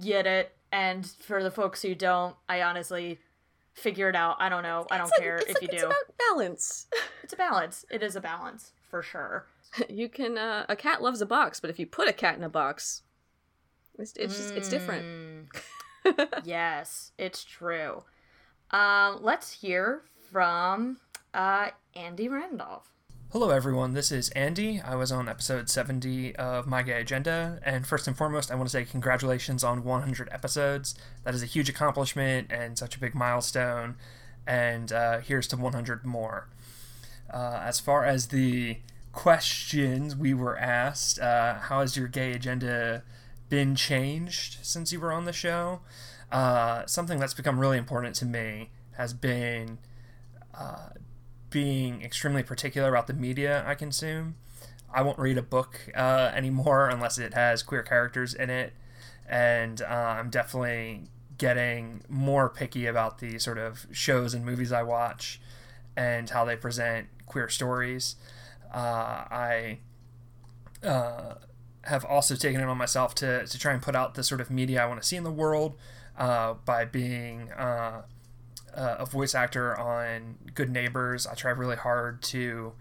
get 0.01 0.27
it 0.27 0.57
and 0.71 1.07
for 1.07 1.43
the 1.43 1.51
folks 1.51 1.83
who 1.83 1.95
don't 1.95 2.35
i 2.49 2.63
honestly 2.63 3.19
figure 3.75 4.09
it 4.09 4.17
out 4.17 4.37
i 4.41 4.49
don't 4.49 4.63
know 4.63 4.87
i 4.91 4.99
don't 4.99 5.07
It's 5.09 5.19
like- 5.19 5.23
care 5.23 5.37
it's 5.37 5.49
if 5.51 5.55
like- 5.55 5.63
you 5.63 5.69
it's 5.73 5.83
do 5.83 5.89
It's 5.89 5.97
about 6.03 6.19
balance. 6.31 6.87
it's 7.23 7.33
a 7.33 7.37
balance 7.37 7.85
it 7.91 8.03
is 8.03 8.17
a 8.17 8.21
balance 8.21 8.73
for 8.91 9.03
sure 9.03 9.47
you 9.89 10.07
can. 10.11 10.37
Uh, 10.37 10.67
a 10.69 10.77
cat 10.77 11.01
loves 11.01 11.23
a 11.23 11.27
box, 11.27 11.59
but 11.59 11.71
if 11.71 11.79
you 11.79 11.87
put 11.87 12.07
a 12.07 12.13
cat 12.13 12.37
in 12.37 12.45
a 12.45 12.49
box, 12.51 13.01
it's 13.99 14.13
it's 14.19 14.37
just 14.37 14.53
it's 14.55 14.69
different. 14.69 15.49
Mm. 16.05 16.43
yes, 16.45 17.13
it's 17.17 17.43
true. 17.43 18.05
Um, 18.71 19.21
let's 19.23 19.51
hear 19.51 20.03
from 20.31 20.99
uh, 21.33 21.69
Andy 21.97 22.29
Randolph. 22.29 22.92
Hello, 23.33 23.49
everyone. 23.49 23.95
This 23.95 24.13
is 24.13 24.29
Andy. 24.33 24.79
I 24.83 24.95
was 24.95 25.11
on 25.11 25.27
episode 25.27 25.71
70 25.71 26.37
of 26.37 26.67
My 26.67 26.83
Gay 26.83 27.01
Agenda. 27.01 27.61
And 27.63 27.87
first 27.87 28.07
and 28.07 28.15
foremost, 28.15 28.51
I 28.51 28.57
want 28.57 28.69
to 28.69 28.71
say 28.71 28.85
congratulations 28.85 29.65
on 29.65 29.85
100 29.85 30.29
episodes. 30.31 30.95
That 31.25 31.35
is 31.35 31.43
a 31.43 31.47
huge 31.47 31.71
accomplishment 31.71 32.53
and 32.53 32.77
such 32.77 32.95
a 32.95 33.01
big 33.01 33.15
milestone. 33.15 33.97
And 34.47 34.93
uh, 34.93 35.21
here's 35.21 35.47
to 35.47 35.57
100 35.57 36.05
more. 36.05 36.51
Uh, 37.33 37.63
as 37.65 37.81
far 37.81 38.05
as 38.05 38.27
the 38.27 38.81
questions 39.15 40.15
we 40.15 40.35
were 40.35 40.59
asked, 40.59 41.19
uh, 41.19 41.55
how 41.55 41.81
has 41.81 41.97
your 41.97 42.09
gay 42.09 42.33
agenda 42.33 43.03
been 43.49 43.75
changed 43.75 44.59
since 44.61 44.93
you 44.93 45.01
were 45.01 45.11
on 45.11 45.25
the 45.25 45.33
show? 45.33 45.81
Uh, 46.31 46.85
something 46.85 47.19
that's 47.19 47.33
become 47.33 47.59
really 47.59 47.79
important 47.79 48.15
to 48.17 48.27
me 48.27 48.69
has 48.99 49.15
been 49.15 49.79
uh, 50.55 50.91
being 51.53 52.03
extremely 52.03 52.43
particular 52.43 52.89
about 52.89 53.07
the 53.07 53.15
media 53.15 53.63
I 53.67 53.75
consume. 53.75 54.35
I 54.93 55.03
won't 55.03 55.19
read 55.19 55.39
a 55.39 55.43
book 55.43 55.89
uh, 55.95 56.33
anymore 56.35 56.89
unless 56.91 57.19
it 57.19 57.35
has 57.35 57.63
queer 57.63 57.83
characters 57.83 58.35
in 58.35 58.51
it, 58.51 58.73
and 59.29 59.81
uh, 59.83 59.85
I'm 60.19 60.31
definitely 60.31 61.05
getting 61.39 62.03
more 62.09 62.49
picky 62.49 62.87
about 62.87 63.19
the 63.19 63.39
sort 63.39 63.59
of 63.59 63.87
shows 63.93 64.35
and 64.35 64.45
movies 64.45 64.73
I 64.73 64.83
watch 64.83 65.41
and 65.97 66.29
how 66.31 66.45
they 66.45 66.57
present 66.57 67.09
queer 67.27 67.49
stories. 67.49 68.17
Uh, 68.73 69.25
I 69.31 69.79
uh, 70.83 71.35
have 71.83 72.05
also 72.05 72.37
taken 72.37 72.61
it 72.61 72.65
on 72.65 72.79
myself 72.79 73.15
to, 73.17 73.47
to 73.47 73.59
try 73.59 73.73
and 73.73 73.83
put 73.83 73.95
out 73.95 74.15
the 74.15 74.23
sort 74.23 74.41
of 74.41 74.51
media 74.51 74.83
I 74.83 74.87
want 74.87 75.03
to 75.03 75.07
see 75.07 75.17
in 75.17 75.25
the 75.25 75.33
world 75.33 75.77
uh, 76.17 76.55
by 76.65 76.85
being 76.85 77.51
uh, 78.75 78.97
a 79.01 79.07
voice 79.07 79.35
actor 79.35 79.79
on 79.79 80.37
Good 80.55 80.71
Neighbors. 80.71 81.27
I 81.27 81.35
try 81.35 81.51
really 81.51 81.77
hard 81.77 82.23
to 82.23 82.73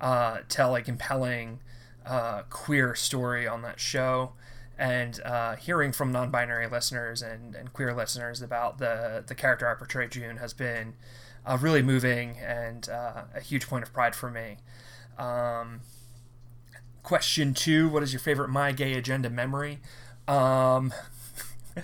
uh, 0.00 0.38
tell 0.48 0.74
a 0.74 0.82
compelling 0.82 1.60
uh, 2.06 2.42
queer 2.50 2.94
story 2.94 3.46
on 3.46 3.62
that 3.62 3.80
show. 3.80 4.32
And 4.78 5.20
uh, 5.22 5.56
hearing 5.56 5.92
from 5.92 6.12
non-binary 6.12 6.68
listeners 6.68 7.20
and, 7.20 7.54
and 7.54 7.72
queer 7.72 7.92
listeners 7.92 8.40
about 8.40 8.78
the 8.78 9.24
the 9.26 9.34
character 9.34 9.68
I 9.68 9.74
portray, 9.74 10.06
June, 10.06 10.36
has 10.36 10.52
been 10.54 10.94
uh, 11.44 11.58
really 11.60 11.82
moving 11.82 12.36
and 12.38 12.88
uh, 12.88 13.24
a 13.34 13.40
huge 13.40 13.66
point 13.66 13.82
of 13.82 13.92
pride 13.92 14.14
for 14.14 14.30
me. 14.30 14.58
Um, 15.18 15.80
question 17.02 17.54
two: 17.54 17.88
What 17.88 18.04
is 18.04 18.12
your 18.12 18.20
favorite 18.20 18.50
My 18.50 18.70
Gay 18.70 18.92
Agenda 18.94 19.28
memory? 19.30 19.80
Um, 20.28 20.92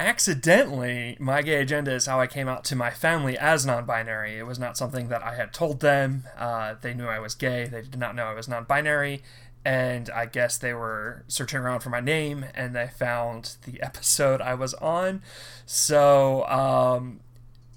accidentally, 0.00 1.16
my 1.20 1.42
gay 1.42 1.60
agenda 1.60 1.92
is 1.92 2.06
how 2.06 2.18
I 2.18 2.26
came 2.26 2.48
out 2.48 2.64
to 2.64 2.76
my 2.76 2.90
family 2.90 3.36
as 3.36 3.66
non 3.66 3.84
binary. 3.84 4.38
It 4.38 4.46
was 4.46 4.58
not 4.58 4.76
something 4.76 5.08
that 5.08 5.22
I 5.22 5.34
had 5.34 5.52
told 5.52 5.80
them. 5.80 6.24
Uh, 6.38 6.74
they 6.80 6.94
knew 6.94 7.06
I 7.06 7.18
was 7.18 7.34
gay, 7.34 7.66
they 7.66 7.82
did 7.82 7.98
not 7.98 8.14
know 8.14 8.24
I 8.24 8.34
was 8.34 8.48
non 8.48 8.64
binary. 8.64 9.22
And 9.62 10.08
I 10.10 10.24
guess 10.24 10.56
they 10.56 10.72
were 10.72 11.24
searching 11.28 11.58
around 11.60 11.80
for 11.80 11.90
my 11.90 12.00
name 12.00 12.46
and 12.54 12.74
they 12.74 12.88
found 12.88 13.56
the 13.66 13.80
episode 13.82 14.40
I 14.40 14.54
was 14.54 14.72
on. 14.74 15.22
So, 15.66 16.46
um, 16.46 17.20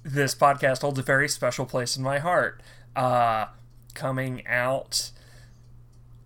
this 0.02 0.34
podcast 0.34 0.80
holds 0.80 0.98
a 0.98 1.02
very 1.02 1.28
special 1.28 1.66
place 1.66 1.96
in 1.96 2.02
my 2.02 2.18
heart. 2.18 2.62
Uh, 2.96 3.46
coming 3.94 4.46
out 4.46 5.10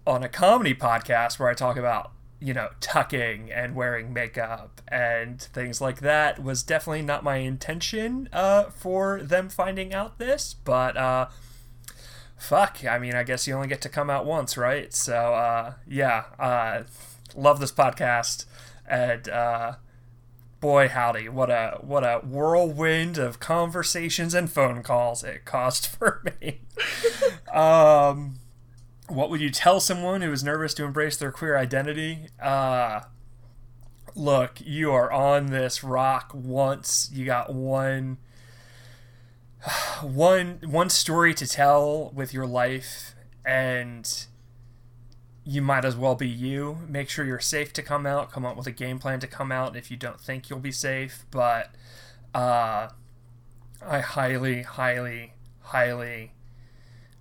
on 0.07 0.23
a 0.23 0.29
comedy 0.29 0.75
podcast 0.75 1.39
where 1.39 1.49
I 1.49 1.55
talk 1.55 1.77
about 1.77 2.13
you 2.41 2.55
know, 2.55 2.69
tucking 2.81 3.51
and 3.51 3.75
wearing 3.75 4.13
makeup 4.13 4.81
and 4.89 5.41
things 5.41 5.81
like 5.81 6.01
that 6.01 6.43
was 6.43 6.63
definitely 6.63 7.03
not 7.03 7.25
my 7.25 7.37
intention 7.37 8.29
uh, 8.33 8.65
for 8.65 9.21
them 9.23 9.49
finding 9.49 9.93
out 9.93 10.19
this, 10.19 10.55
but 10.65 10.97
uh, 10.97 11.27
fuck, 12.37 12.85
I 12.89 12.99
mean, 12.99 13.15
I 13.15 13.25
guess 13.25 13.47
you 13.47 13.55
only 13.55 13.69
get 13.69 13.81
to 13.83 13.89
come 13.89 14.09
out 14.09 14.25
once, 14.25 14.57
right? 14.57 14.95
So, 14.95 15.35
uh, 15.35 15.75
yeah, 15.87 16.25
uh, 16.39 16.83
love 17.35 17.61
this 17.61 17.73
podcast, 17.73 18.47
and 18.87 19.29
uh, 19.29 19.75
boy, 20.61 20.89
howdy, 20.89 21.29
what 21.29 21.51
a 21.51 21.79
what 21.81 22.05
a 22.05 22.21
whirlwind 22.21 23.19
of 23.19 23.41
conversations 23.41 24.35
and 24.35 24.51
phone 24.51 24.83
calls 24.83 25.25
it 25.25 25.45
caused 25.45 25.87
for 25.99 26.23
me. 26.41 26.61
um, 27.53 28.37
what 29.09 29.31
would 29.31 29.41
you 29.41 29.51
tell 29.51 29.81
someone 29.81 30.21
who 30.21 30.33
is 30.33 30.45
nervous 30.45 30.75
to 30.75 30.85
embrace 30.85 31.17
their 31.17 31.33
queer 31.33 31.57
identity? 31.57 32.29
Uh, 32.41 33.01
look, 34.15 34.61
you 34.65 34.93
are 34.93 35.11
on 35.11 35.47
this 35.47 35.83
rock 35.83 36.31
once. 36.35 37.11
You 37.13 37.25
got 37.25 37.53
one 37.53 38.19
one 40.03 40.61
one 40.65 40.91
story 40.91 41.35
to 41.35 41.47
tell 41.47 42.11
with 42.11 42.33
your 42.33 42.47
life 42.47 43.15
and 43.45 44.27
you 45.45 45.63
might 45.63 45.85
as 45.85 45.97
well 45.97 46.15
be 46.15 46.29
you. 46.29 46.79
Make 46.87 47.09
sure 47.09 47.25
you're 47.25 47.41
safe 47.41 47.73
to 47.75 47.83
come 47.83 48.05
out. 48.05 48.31
Come 48.31 48.45
up 48.45 48.57
with 48.57 48.67
a 48.67 48.73
game 48.73 48.99
plan 48.99 49.21
to 49.21 49.27
come 49.27 49.51
out 49.51 49.77
if 49.77 49.91
you 49.91 49.97
don't 49.97 50.21
think 50.21 50.51
you'll 50.51 50.59
be 50.59 50.73
safe. 50.73 51.25
But 51.31 51.71
uh, 52.35 52.89
I 53.83 54.01
highly, 54.01 54.63
highly, 54.63 55.33
highly 55.63 56.33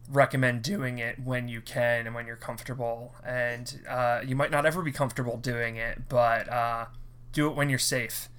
recommend 0.09 0.61
doing 0.61 0.99
it 0.99 1.19
when 1.19 1.47
you 1.47 1.61
can 1.61 2.05
and 2.05 2.15
when 2.15 2.25
you're 2.25 2.35
comfortable. 2.35 3.15
And 3.25 3.81
uh, 3.89 4.21
you 4.25 4.35
might 4.35 4.51
not 4.51 4.65
ever 4.65 4.81
be 4.81 4.91
comfortable 4.91 5.37
doing 5.37 5.75
it, 5.75 6.09
but 6.09 6.49
uh, 6.49 6.85
do 7.33 7.47
it 7.49 7.55
when 7.55 7.69
you're 7.69 7.79
safe. 7.79 8.29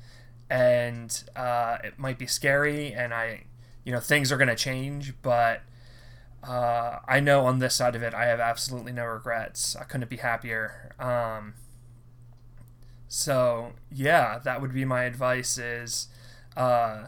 And 0.50 1.24
uh, 1.36 1.78
it 1.84 1.98
might 1.98 2.18
be 2.18 2.26
scary, 2.26 2.92
and 2.94 3.12
I, 3.12 3.44
you 3.84 3.92
know, 3.92 4.00
things 4.00 4.32
are 4.32 4.38
going 4.38 4.48
to 4.48 4.56
change, 4.56 5.12
but 5.20 5.60
uh, 6.42 7.00
I 7.06 7.20
know 7.20 7.44
on 7.44 7.58
this 7.58 7.74
side 7.74 7.94
of 7.94 8.02
it, 8.02 8.14
I 8.14 8.26
have 8.26 8.40
absolutely 8.40 8.92
no 8.92 9.04
regrets. 9.04 9.76
I 9.76 9.84
couldn't 9.84 10.08
be 10.08 10.16
happier. 10.16 10.94
Um, 10.98 11.54
so 13.08 13.72
yeah, 13.90 14.38
that 14.38 14.60
would 14.60 14.72
be 14.72 14.84
my 14.84 15.04
advice: 15.04 15.58
is 15.58 16.08
uh, 16.56 17.06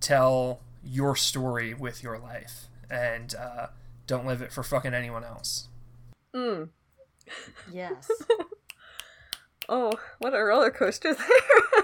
tell 0.00 0.60
your 0.84 1.16
story 1.16 1.74
with 1.74 2.02
your 2.02 2.18
life, 2.18 2.66
and 2.90 3.34
uh, 3.34 3.68
don't 4.08 4.26
live 4.26 4.42
it 4.42 4.52
for 4.52 4.64
fucking 4.64 4.94
anyone 4.94 5.22
else. 5.22 5.68
Mm. 6.34 6.70
Yes. 7.72 8.10
Oh, 9.68 9.92
what 10.18 10.34
a 10.34 10.42
roller 10.42 10.70
coaster 10.70 11.12
there. 11.14 11.82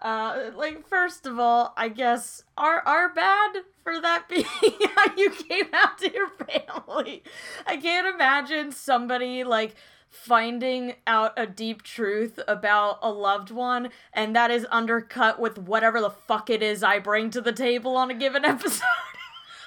Uh, 0.00 0.50
like 0.56 0.88
first 0.88 1.26
of 1.26 1.38
all, 1.38 1.74
I 1.76 1.88
guess 1.88 2.42
are 2.56 2.80
are 2.86 3.12
bad 3.12 3.64
for 3.84 4.00
that 4.00 4.28
being 4.30 4.44
how 4.96 5.14
you 5.16 5.30
came 5.30 5.66
out 5.74 5.98
to 5.98 6.10
your 6.10 6.30
family. 6.30 7.22
I 7.66 7.76
can't 7.76 8.06
imagine 8.14 8.72
somebody 8.72 9.44
like 9.44 9.74
finding 10.08 10.94
out 11.06 11.32
a 11.36 11.46
deep 11.46 11.82
truth 11.82 12.40
about 12.48 12.98
a 13.02 13.10
loved 13.10 13.50
one 13.50 13.90
and 14.14 14.34
that 14.34 14.50
is 14.50 14.66
undercut 14.70 15.38
with 15.38 15.58
whatever 15.58 16.00
the 16.00 16.08
fuck 16.08 16.48
it 16.48 16.62
is 16.62 16.82
I 16.82 16.98
bring 16.98 17.28
to 17.30 17.42
the 17.42 17.52
table 17.52 17.94
on 17.98 18.10
a 18.10 18.14
given 18.14 18.44
episode. 18.46 18.86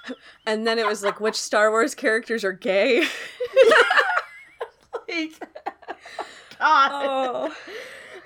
and 0.45 0.65
then 0.65 0.79
it 0.79 0.85
was 0.85 1.03
like, 1.03 1.19
which 1.19 1.35
Star 1.35 1.69
Wars 1.71 1.95
characters 1.95 2.43
are 2.43 2.53
gay? 2.53 3.01
like, 5.09 5.33
God. 6.59 6.91
oh. 6.93 7.55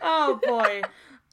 oh 0.01 0.39
boy. 0.43 0.81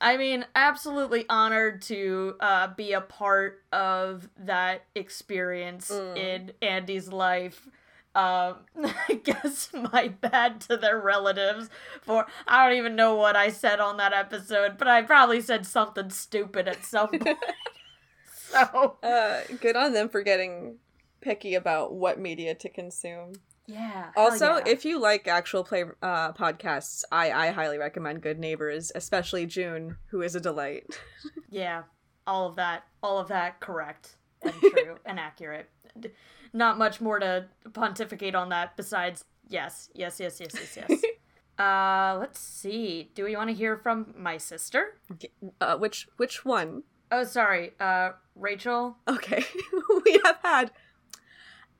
I 0.00 0.16
mean, 0.16 0.44
absolutely 0.56 1.26
honored 1.28 1.82
to 1.82 2.34
uh, 2.40 2.68
be 2.74 2.92
a 2.92 3.00
part 3.00 3.62
of 3.72 4.28
that 4.38 4.84
experience 4.96 5.90
Mm. 5.90 6.16
in 6.16 6.52
Andy's 6.60 7.08
life. 7.08 7.68
Um, 8.14 8.56
I 9.08 9.14
guess 9.22 9.70
my 9.92 10.08
bad 10.08 10.60
to 10.62 10.76
their 10.76 11.00
relatives 11.00 11.70
for 12.02 12.26
I 12.46 12.66
don't 12.68 12.76
even 12.76 12.94
know 12.96 13.14
what 13.14 13.36
I 13.36 13.48
said 13.50 13.78
on 13.80 13.96
that 13.98 14.12
episode, 14.12 14.76
but 14.76 14.88
I 14.88 15.02
probably 15.02 15.40
said 15.40 15.66
something 15.66 16.10
stupid 16.10 16.66
at 16.68 16.84
some 16.84 17.08
point. 17.08 17.38
so 18.72 18.96
Uh, 19.02 19.40
good 19.60 19.76
on 19.76 19.92
them 19.92 20.08
for 20.08 20.22
getting 20.22 20.78
picky 21.20 21.54
about 21.54 21.94
what 21.94 22.18
media 22.18 22.54
to 22.54 22.68
consume. 22.68 23.32
yeah. 23.66 24.10
Also, 24.16 24.56
yeah. 24.56 24.62
if 24.66 24.84
you 24.84 24.98
like 25.00 25.28
actual 25.28 25.62
play 25.64 25.84
uh, 26.02 26.32
podcasts, 26.32 27.04
I, 27.12 27.30
I 27.30 27.50
highly 27.50 27.78
recommend 27.78 28.20
Good 28.22 28.38
Neighbors, 28.38 28.90
especially 28.94 29.46
June, 29.46 29.96
who 30.10 30.22
is 30.22 30.34
a 30.34 30.40
delight. 30.40 30.86
Yeah, 31.50 31.82
all 32.26 32.48
of 32.48 32.56
that, 32.56 32.84
all 33.02 33.18
of 33.18 33.28
that 33.28 33.60
correct 33.60 34.16
and 34.42 34.54
true 34.60 34.96
and 35.04 35.20
accurate. 35.20 35.68
Not 36.54 36.78
much 36.78 36.98
more 36.98 37.18
to 37.18 37.44
pontificate 37.74 38.34
on 38.34 38.48
that 38.48 38.74
besides 38.74 39.22
yes, 39.50 39.90
yes, 39.94 40.18
yes, 40.18 40.40
yes, 40.40 40.54
yes, 40.54 40.78
yes. 40.88 41.02
uh, 41.58 42.16
let's 42.18 42.40
see. 42.40 43.10
Do 43.14 43.24
we 43.24 43.36
want 43.36 43.50
to 43.50 43.54
hear 43.54 43.76
from 43.76 44.14
my 44.16 44.38
sister? 44.38 44.98
Uh, 45.60 45.76
which 45.76 46.08
which 46.16 46.42
one? 46.44 46.84
Oh, 47.10 47.24
sorry, 47.24 47.72
uh, 47.78 48.12
Rachel. 48.34 48.96
Okay, 49.08 49.44
we 50.04 50.20
have 50.24 50.38
had 50.42 50.70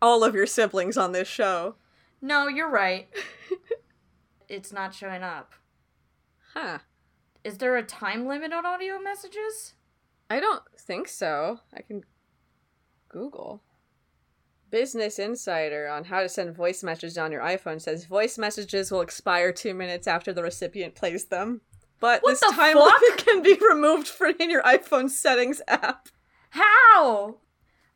all 0.01 0.25
of 0.25 0.35
your 0.35 0.47
siblings 0.47 0.97
on 0.97 1.13
this 1.13 1.29
show. 1.29 1.77
No, 2.21 2.49
you're 2.49 2.71
right. 2.71 3.09
it's 4.49 4.73
not 4.73 4.95
showing 4.95 5.23
up. 5.23 5.53
Huh. 6.55 6.79
Is 7.45 7.59
there 7.59 7.77
a 7.77 7.83
time 7.83 8.27
limit 8.27 8.53
on 8.53 8.65
audio 8.65 8.99
messages? 9.01 9.75
I 10.31 10.39
don't 10.41 10.63
think 10.79 11.09
so. 11.09 11.61
I 11.75 11.83
can 11.83 12.05
Google. 13.09 13.63
Business 14.71 15.19
Insider 15.19 15.89
on 15.89 16.05
how 16.05 16.23
to 16.23 16.29
send 16.29 16.57
voice 16.57 16.83
messages 16.83 17.19
on 17.19 17.31
your 17.31 17.43
iPhone 17.43 17.81
says 17.81 18.07
voice 18.07 18.39
messages 18.39 18.91
will 18.91 19.03
expire 19.03 19.53
two 19.53 19.75
minutes 19.75 20.07
after 20.07 20.33
the 20.33 20.43
recipient 20.43 20.95
plays 20.95 21.27
them. 21.27 21.61
But 22.01 22.23
What 22.23 22.31
this 22.33 22.41
the 22.41 22.53
time 22.55 22.77
limit 22.77 23.17
can 23.19 23.43
be 23.43 23.59
removed 23.61 24.09
from 24.09 24.35
in 24.41 24.49
your 24.49 24.63
iPhone 24.63 25.11
settings 25.11 25.61
app. 25.69 26.09
How? 26.53 27.37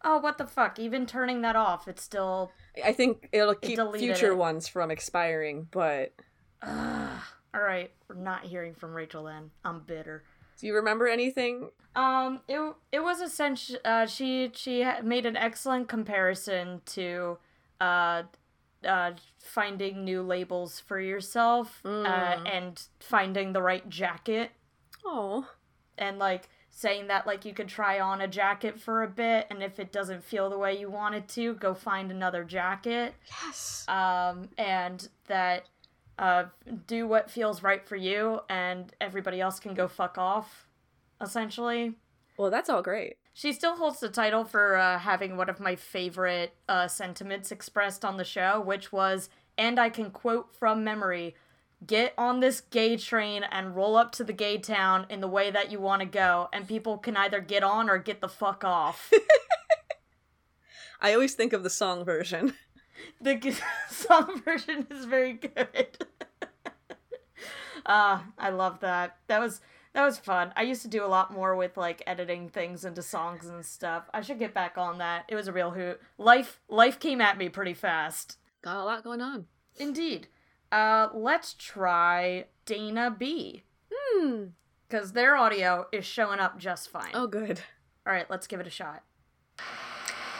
Oh, 0.04 0.18
what 0.18 0.38
the 0.38 0.46
fuck? 0.46 0.78
Even 0.78 1.06
turning 1.06 1.42
that 1.42 1.56
off, 1.56 1.88
it's 1.88 2.02
still. 2.02 2.52
I 2.84 2.92
think 2.92 3.28
it'll 3.32 3.54
keep 3.54 3.76
deleted 3.76 4.00
future 4.16 4.32
it. 4.32 4.36
ones 4.36 4.68
from 4.68 4.90
expiring, 4.90 5.68
but 5.70 6.14
Ugh. 6.62 7.20
All 7.54 7.62
right, 7.62 7.90
we're 8.08 8.16
not 8.16 8.44
hearing 8.44 8.74
from 8.74 8.92
Rachel 8.94 9.24
then. 9.24 9.50
I'm 9.64 9.80
bitter. 9.80 10.24
do 10.60 10.66
you 10.66 10.74
remember 10.74 11.06
anything? 11.08 11.70
Um, 11.94 12.40
it 12.48 12.74
it 12.92 13.00
was 13.00 13.20
essentially 13.20 13.78
uh, 13.84 14.06
she 14.06 14.50
she 14.54 14.86
made 15.02 15.26
an 15.26 15.36
excellent 15.36 15.88
comparison 15.88 16.82
to 16.86 17.38
uh, 17.80 18.22
uh, 18.86 19.12
finding 19.38 20.04
new 20.04 20.22
labels 20.22 20.80
for 20.80 21.00
yourself 21.00 21.80
uh, 21.84 22.38
and 22.46 22.82
finding 23.00 23.52
the 23.52 23.62
right 23.62 23.88
jacket 23.88 24.50
Oh. 25.04 25.48
and 25.98 26.18
like 26.18 26.48
saying 26.76 27.06
that 27.06 27.26
like 27.26 27.46
you 27.46 27.54
could 27.54 27.68
try 27.68 27.98
on 27.98 28.20
a 28.20 28.28
jacket 28.28 28.78
for 28.78 29.02
a 29.02 29.08
bit 29.08 29.46
and 29.48 29.62
if 29.62 29.80
it 29.80 29.90
doesn't 29.90 30.22
feel 30.22 30.50
the 30.50 30.58
way 30.58 30.78
you 30.78 30.90
want 30.90 31.14
it 31.14 31.26
to, 31.26 31.54
go 31.54 31.72
find 31.72 32.10
another 32.10 32.44
jacket. 32.44 33.14
Yes. 33.42 33.86
Um, 33.88 34.50
and 34.58 35.08
that 35.26 35.64
uh, 36.18 36.44
do 36.86 37.08
what 37.08 37.30
feels 37.30 37.62
right 37.62 37.82
for 37.88 37.96
you 37.96 38.40
and 38.50 38.92
everybody 39.00 39.40
else 39.40 39.58
can 39.58 39.72
go 39.72 39.88
fuck 39.88 40.18
off. 40.18 40.68
Essentially. 41.18 41.94
Well, 42.36 42.50
that's 42.50 42.68
all 42.68 42.82
great. 42.82 43.16
She 43.32 43.54
still 43.54 43.76
holds 43.76 44.00
the 44.00 44.10
title 44.10 44.44
for 44.44 44.76
uh, 44.76 44.98
having 44.98 45.38
one 45.38 45.48
of 45.48 45.58
my 45.58 45.76
favorite 45.76 46.52
uh, 46.68 46.88
sentiments 46.88 47.50
expressed 47.50 48.04
on 48.04 48.18
the 48.18 48.24
show, 48.24 48.60
which 48.60 48.92
was, 48.92 49.30
and 49.56 49.80
I 49.80 49.88
can 49.88 50.10
quote 50.10 50.54
from 50.54 50.84
memory 50.84 51.36
get 51.84 52.14
on 52.16 52.40
this 52.40 52.60
gay 52.60 52.96
train 52.96 53.42
and 53.44 53.76
roll 53.76 53.96
up 53.96 54.12
to 54.12 54.24
the 54.24 54.32
gay 54.32 54.58
town 54.58 55.06
in 55.10 55.20
the 55.20 55.28
way 55.28 55.50
that 55.50 55.70
you 55.70 55.80
want 55.80 56.00
to 56.00 56.06
go, 56.06 56.48
and 56.52 56.66
people 56.68 56.98
can 56.98 57.16
either 57.16 57.40
get 57.40 57.62
on 57.62 57.90
or 57.90 57.98
get 57.98 58.20
the 58.20 58.28
fuck 58.28 58.64
off. 58.64 59.12
I 61.00 61.12
always 61.12 61.34
think 61.34 61.52
of 61.52 61.62
the 61.62 61.70
song 61.70 62.04
version. 62.04 62.54
the 63.20 63.34
g- 63.34 63.54
song 63.90 64.40
version 64.42 64.86
is 64.90 65.04
very 65.04 65.34
good. 65.34 66.06
uh, 67.84 68.20
I 68.38 68.50
love 68.50 68.80
that. 68.80 69.16
That 69.26 69.40
was 69.40 69.60
that 69.92 70.04
was 70.04 70.18
fun. 70.18 70.52
I 70.56 70.62
used 70.62 70.82
to 70.82 70.88
do 70.88 71.04
a 71.04 71.06
lot 71.06 71.32
more 71.32 71.56
with 71.56 71.76
like 71.78 72.02
editing 72.06 72.50
things 72.50 72.84
into 72.84 73.02
songs 73.02 73.46
and 73.46 73.64
stuff. 73.64 74.04
I 74.12 74.20
should 74.20 74.38
get 74.38 74.52
back 74.52 74.76
on 74.76 74.98
that. 74.98 75.24
It 75.28 75.34
was 75.34 75.48
a 75.48 75.52
real 75.52 75.70
hoot. 75.70 76.00
Life 76.18 76.60
life 76.68 76.98
came 76.98 77.20
at 77.20 77.38
me 77.38 77.48
pretty 77.48 77.74
fast. 77.74 78.38
Got 78.62 78.76
a 78.76 78.84
lot 78.84 79.04
going 79.04 79.20
on. 79.20 79.46
Indeed. 79.76 80.28
Uh, 80.70 81.08
let's 81.14 81.54
try 81.54 82.46
Dana 82.64 83.14
B. 83.16 83.62
Hmm. 83.92 84.44
Because 84.88 85.12
their 85.12 85.36
audio 85.36 85.86
is 85.92 86.04
showing 86.04 86.38
up 86.38 86.58
just 86.58 86.90
fine. 86.90 87.10
Oh, 87.14 87.26
good. 87.26 87.60
All 88.06 88.12
right, 88.12 88.28
let's 88.30 88.46
give 88.46 88.60
it 88.60 88.66
a 88.66 88.70
shot. 88.70 89.02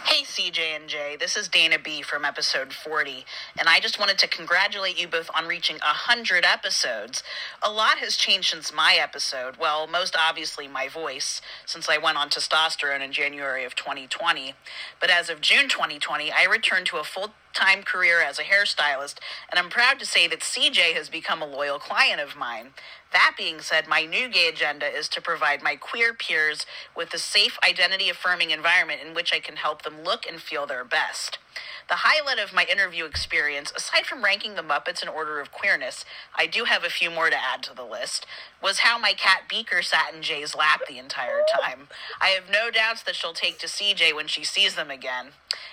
Hey 0.04 0.22
CJ 0.22 0.76
and 0.76 0.88
Jay, 0.88 1.16
this 1.18 1.36
is 1.36 1.48
Dana 1.48 1.78
B 1.78 2.00
from 2.00 2.24
episode 2.24 2.72
40, 2.72 3.26
and 3.58 3.68
I 3.68 3.80
just 3.80 3.98
wanted 3.98 4.18
to 4.18 4.28
congratulate 4.28 4.98
you 4.98 5.08
both 5.08 5.28
on 5.34 5.46
reaching 5.46 5.76
100 5.76 6.44
episodes. 6.44 7.22
A 7.60 7.70
lot 7.70 7.98
has 7.98 8.16
changed 8.16 8.50
since 8.50 8.72
my 8.72 8.94
episode. 8.94 9.56
Well, 9.58 9.86
most 9.86 10.16
obviously 10.16 10.68
my 10.68 10.88
voice, 10.88 11.42
since 11.66 11.88
I 11.88 11.98
went 11.98 12.16
on 12.16 12.30
testosterone 12.30 13.02
in 13.02 13.12
January 13.12 13.64
of 13.64 13.74
2020. 13.74 14.54
But 15.00 15.10
as 15.10 15.28
of 15.28 15.40
June 15.40 15.68
2020, 15.68 16.30
I 16.30 16.44
returned 16.44 16.86
to 16.86 16.96
a 16.98 17.04
full 17.04 17.32
time 17.56 17.82
career 17.82 18.20
as 18.20 18.38
a 18.38 18.42
hairstylist, 18.42 19.14
and 19.50 19.58
I'm 19.58 19.70
proud 19.70 19.98
to 19.98 20.06
say 20.06 20.28
that 20.28 20.40
CJ 20.40 20.92
has 20.92 21.08
become 21.08 21.40
a 21.40 21.46
loyal 21.46 21.78
client 21.78 22.20
of 22.20 22.36
mine. 22.36 22.68
That 23.12 23.34
being 23.38 23.60
said, 23.60 23.88
my 23.88 24.04
new 24.04 24.28
gay 24.28 24.48
agenda 24.48 24.86
is 24.86 25.08
to 25.10 25.22
provide 25.22 25.62
my 25.62 25.74
queer 25.76 26.12
peers 26.12 26.66
with 26.94 27.14
a 27.14 27.18
safe, 27.18 27.58
identity 27.66 28.10
affirming 28.10 28.50
environment 28.50 29.00
in 29.04 29.14
which 29.14 29.32
I 29.32 29.40
can 29.40 29.56
help 29.56 29.82
them 29.82 30.04
look 30.04 30.26
and 30.26 30.40
feel 30.40 30.66
their 30.66 30.84
best. 30.84 31.38
The 31.88 32.00
highlight 32.00 32.38
of 32.38 32.52
my 32.52 32.66
interview 32.70 33.04
experience, 33.04 33.72
aside 33.76 34.06
from 34.06 34.24
ranking 34.24 34.54
the 34.54 34.62
Muppets 34.62 35.02
in 35.02 35.08
order 35.08 35.40
of 35.40 35.52
queerness, 35.52 36.04
I 36.34 36.46
do 36.46 36.64
have 36.64 36.82
a 36.82 36.90
few 36.90 37.10
more 37.10 37.30
to 37.30 37.36
add 37.36 37.62
to 37.64 37.74
the 37.74 37.84
list, 37.84 38.26
was 38.62 38.80
how 38.80 38.98
my 38.98 39.12
cat 39.12 39.42
Beaker 39.48 39.82
sat 39.82 40.12
in 40.14 40.22
Jay's 40.22 40.54
lap 40.54 40.80
the 40.88 40.98
entire 40.98 41.42
time. 41.62 41.88
I 42.20 42.28
have 42.28 42.50
no 42.50 42.70
doubts 42.70 43.02
that 43.04 43.14
she'll 43.14 43.32
take 43.32 43.58
to 43.60 43.66
CJ 43.66 44.14
when 44.14 44.26
she 44.26 44.42
sees 44.42 44.74
them 44.74 44.90
again. 44.90 45.28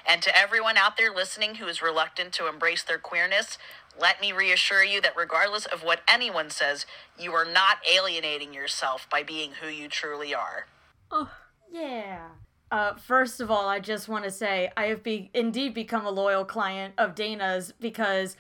And 0.06 0.22
to 0.22 0.38
everyone 0.38 0.78
out 0.78 0.98
there 0.98 1.14
listening 1.14 1.56
who 1.56 1.66
is 1.68 1.82
reluctant 1.82 2.34
to 2.34 2.48
embrace 2.48 2.84
their 2.84 3.00
queerness, 3.00 3.58
let 4.00 4.22
me 4.22 4.32
reassure 4.32 4.84
you 4.84 5.02
that 5.02 5.16
regardless 5.16 5.66
of 5.66 5.84
what 5.84 6.02
anyone 6.08 6.50
says, 6.50 6.86
you 7.18 7.34
are 7.34 7.46
not 7.46 7.78
alienating 7.92 8.54
yourself 8.54 9.08
by 9.10 9.24
being 9.24 9.52
who 9.62 9.68
you 9.68 9.88
truly 9.88 10.34
are. 10.34 10.68
Oh, 11.12 11.32
yeah. 11.72 12.30
Uh, 12.74 12.96
first 12.96 13.40
of 13.40 13.52
all, 13.52 13.70
I 13.70 13.80
just 13.80 14.10
want 14.10 14.24
to 14.24 14.32
say 14.32 14.72
I 14.76 14.86
have 14.86 15.04
be- 15.04 15.30
indeed 15.36 15.76
become 15.76 16.08
a 16.08 16.10
loyal 16.10 16.44
client 16.44 16.96
of 16.98 17.14
Dana's 17.14 17.72
because 17.80 18.36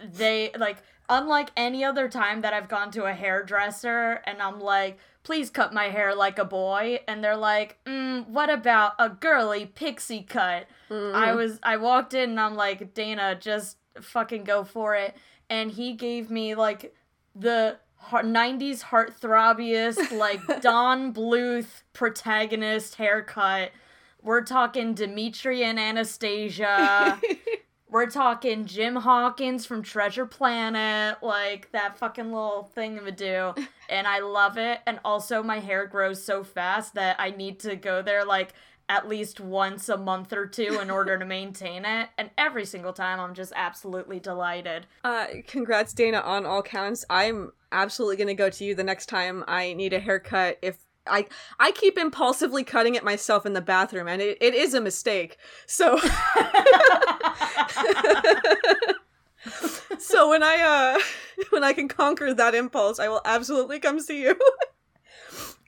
they 0.00 0.52
like 0.58 0.78
unlike 1.10 1.50
any 1.54 1.84
other 1.84 2.08
time 2.08 2.40
that 2.40 2.54
I've 2.54 2.70
gone 2.70 2.90
to 2.92 3.04
a 3.04 3.12
hairdresser 3.12 4.22
and 4.24 4.40
I'm 4.40 4.58
like, 4.58 4.98
please 5.22 5.50
cut 5.50 5.74
my 5.74 5.90
hair 5.90 6.14
like 6.14 6.38
a 6.38 6.46
boy, 6.46 7.00
and 7.06 7.22
they're 7.22 7.36
like, 7.36 7.76
mm, 7.84 8.26
what 8.28 8.48
about 8.48 8.94
a 8.98 9.10
girly 9.10 9.66
pixie 9.66 10.22
cut? 10.22 10.66
I 11.14 11.34
was 11.34 11.60
I 11.62 11.76
walked 11.76 12.14
in 12.14 12.30
and 12.30 12.40
I'm 12.40 12.54
like, 12.54 12.94
Dana, 12.94 13.36
just 13.38 13.76
fucking 14.00 14.44
go 14.44 14.64
for 14.64 14.94
it, 14.94 15.14
and 15.50 15.70
he 15.70 15.92
gave 15.92 16.30
me 16.30 16.54
like 16.54 16.94
the 17.36 17.76
har- 18.08 18.22
90s 18.22 18.82
heartthrobbiest 18.82 20.16
like 20.16 20.40
Don 20.62 21.12
Bluth 21.12 21.82
protagonist 21.92 22.96
haircut. 22.96 23.70
We're 24.22 24.42
talking 24.44 24.94
Dimitri 24.94 25.62
and 25.64 25.78
Anastasia. 25.78 27.20
We're 27.90 28.10
talking 28.10 28.66
Jim 28.66 28.96
Hawkins 28.96 29.64
from 29.64 29.82
Treasure 29.82 30.26
Planet, 30.26 31.22
like 31.22 31.72
that 31.72 31.98
fucking 31.98 32.26
little 32.32 32.70
thingamadoo. 32.76 33.66
And 33.90 34.06
I 34.06 34.18
love 34.18 34.58
it. 34.58 34.80
And 34.86 35.00
also, 35.02 35.42
my 35.42 35.60
hair 35.60 35.86
grows 35.86 36.22
so 36.22 36.44
fast 36.44 36.92
that 36.96 37.16
I 37.18 37.30
need 37.30 37.60
to 37.60 37.74
go 37.74 38.02
there 38.02 38.22
like 38.22 38.52
at 38.88 39.08
least 39.08 39.40
once 39.40 39.88
a 39.88 39.96
month 39.96 40.32
or 40.32 40.46
two 40.46 40.78
in 40.80 40.90
order 40.90 41.18
to 41.18 41.24
maintain 41.24 41.84
it. 41.84 42.08
And 42.16 42.30
every 42.38 42.64
single 42.64 42.92
time, 42.92 43.20
I'm 43.20 43.34
just 43.34 43.52
absolutely 43.54 44.20
delighted. 44.20 44.86
Uh, 45.04 45.26
congrats, 45.46 45.92
Dana, 45.92 46.18
on 46.20 46.46
all 46.46 46.62
counts. 46.62 47.04
I'm 47.10 47.52
absolutely 47.72 48.16
gonna 48.16 48.34
go 48.34 48.50
to 48.50 48.64
you 48.64 48.74
the 48.74 48.84
next 48.84 49.06
time 49.06 49.44
I 49.46 49.74
need 49.74 49.92
a 49.92 50.00
haircut. 50.00 50.58
If 50.62 50.78
I 51.06 51.26
I 51.58 51.72
keep 51.72 51.98
impulsively 51.98 52.64
cutting 52.64 52.94
it 52.94 53.04
myself 53.04 53.44
in 53.46 53.52
the 53.52 53.60
bathroom, 53.60 54.08
and 54.08 54.22
it, 54.22 54.38
it 54.40 54.54
is 54.54 54.74
a 54.74 54.80
mistake. 54.80 55.38
So, 55.66 55.98
so 59.98 60.30
when 60.30 60.42
I 60.42 60.96
uh 60.96 60.98
when 61.50 61.64
I 61.64 61.72
can 61.72 61.88
conquer 61.88 62.32
that 62.34 62.54
impulse, 62.54 62.98
I 62.98 63.08
will 63.08 63.22
absolutely 63.24 63.78
come 63.80 64.00
see 64.00 64.22
you. 64.22 64.38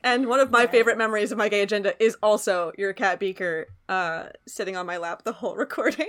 And 0.02 0.26
one 0.26 0.40
of 0.40 0.50
my 0.50 0.66
favorite 0.66 0.98
memories 0.98 1.32
of 1.32 1.38
my 1.38 1.48
gay 1.48 1.62
agenda 1.62 1.94
is 2.02 2.16
also 2.22 2.72
your 2.78 2.92
cat 2.92 3.18
Beaker 3.20 3.66
uh 3.88 4.26
sitting 4.46 4.76
on 4.76 4.86
my 4.86 4.96
lap 4.96 5.22
the 5.24 5.32
whole 5.32 5.56
recording. 5.66 6.08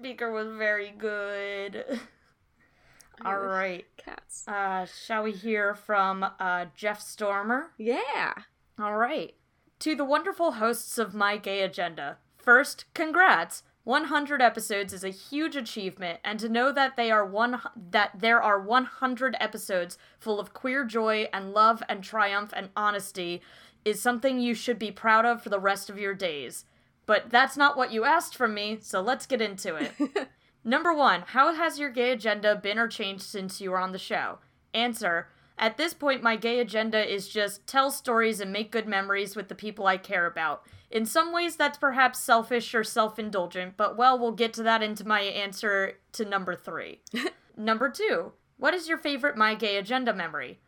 Beaker 0.00 0.32
was 0.32 0.48
very 0.56 0.90
good. 0.96 2.00
All 3.24 3.38
right. 3.38 3.84
Cats. 3.96 4.46
Uh, 4.48 4.86
shall 4.86 5.22
we 5.22 5.32
hear 5.32 5.74
from 5.74 6.26
uh, 6.40 6.66
Jeff 6.74 7.00
Stormer? 7.00 7.70
Yeah. 7.78 8.32
All 8.80 8.96
right. 8.96 9.34
To 9.80 9.94
the 9.94 10.04
wonderful 10.04 10.52
hosts 10.52 10.98
of 10.98 11.14
My 11.14 11.36
Gay 11.36 11.62
Agenda. 11.62 12.18
First, 12.36 12.86
congrats. 12.94 13.62
100 13.84 14.40
episodes 14.40 14.92
is 14.92 15.02
a 15.02 15.08
huge 15.08 15.56
achievement, 15.56 16.20
and 16.24 16.38
to 16.38 16.48
know 16.48 16.70
that 16.70 16.96
they 16.96 17.10
are 17.10 17.26
one 17.26 17.60
that 17.90 18.12
there 18.20 18.40
are 18.40 18.60
100 18.60 19.36
episodes 19.40 19.98
full 20.18 20.38
of 20.38 20.54
queer 20.54 20.84
joy 20.84 21.28
and 21.32 21.52
love 21.52 21.82
and 21.88 22.04
triumph 22.04 22.52
and 22.54 22.70
honesty 22.76 23.42
is 23.84 24.00
something 24.00 24.38
you 24.38 24.54
should 24.54 24.78
be 24.78 24.92
proud 24.92 25.24
of 25.24 25.42
for 25.42 25.48
the 25.48 25.58
rest 25.58 25.90
of 25.90 25.98
your 25.98 26.14
days. 26.14 26.64
But 27.06 27.30
that's 27.30 27.56
not 27.56 27.76
what 27.76 27.92
you 27.92 28.04
asked 28.04 28.36
from 28.36 28.54
me, 28.54 28.78
so 28.80 29.00
let's 29.00 29.26
get 29.26 29.42
into 29.42 29.74
it. 29.74 30.28
Number 30.64 30.94
one, 30.94 31.24
how 31.26 31.52
has 31.52 31.80
your 31.80 31.90
gay 31.90 32.12
agenda 32.12 32.54
been 32.54 32.78
or 32.78 32.86
changed 32.86 33.24
since 33.24 33.60
you 33.60 33.72
were 33.72 33.78
on 33.78 33.90
the 33.90 33.98
show? 33.98 34.38
Answer 34.72 35.26
At 35.58 35.76
this 35.76 35.94
point, 35.94 36.22
my 36.22 36.36
gay 36.36 36.58
agenda 36.58 37.12
is 37.12 37.28
just 37.28 37.66
tell 37.66 37.90
stories 37.90 38.40
and 38.40 38.52
make 38.52 38.72
good 38.72 38.86
memories 38.86 39.36
with 39.36 39.48
the 39.48 39.54
people 39.54 39.86
I 39.86 39.96
care 39.96 40.26
about. 40.26 40.64
In 40.90 41.06
some 41.06 41.32
ways, 41.32 41.56
that's 41.56 41.78
perhaps 41.78 42.18
selfish 42.18 42.74
or 42.74 42.84
self 42.84 43.18
indulgent, 43.18 43.76
but 43.76 43.96
well, 43.96 44.18
we'll 44.18 44.32
get 44.32 44.52
to 44.54 44.62
that 44.64 44.82
into 44.82 45.06
my 45.06 45.20
answer 45.20 45.98
to 46.12 46.24
number 46.24 46.54
three. 46.54 47.00
number 47.56 47.88
two, 47.88 48.32
what 48.58 48.74
is 48.74 48.88
your 48.88 48.98
favorite 48.98 49.36
My 49.36 49.54
Gay 49.54 49.76
Agenda 49.76 50.12
memory? 50.12 50.58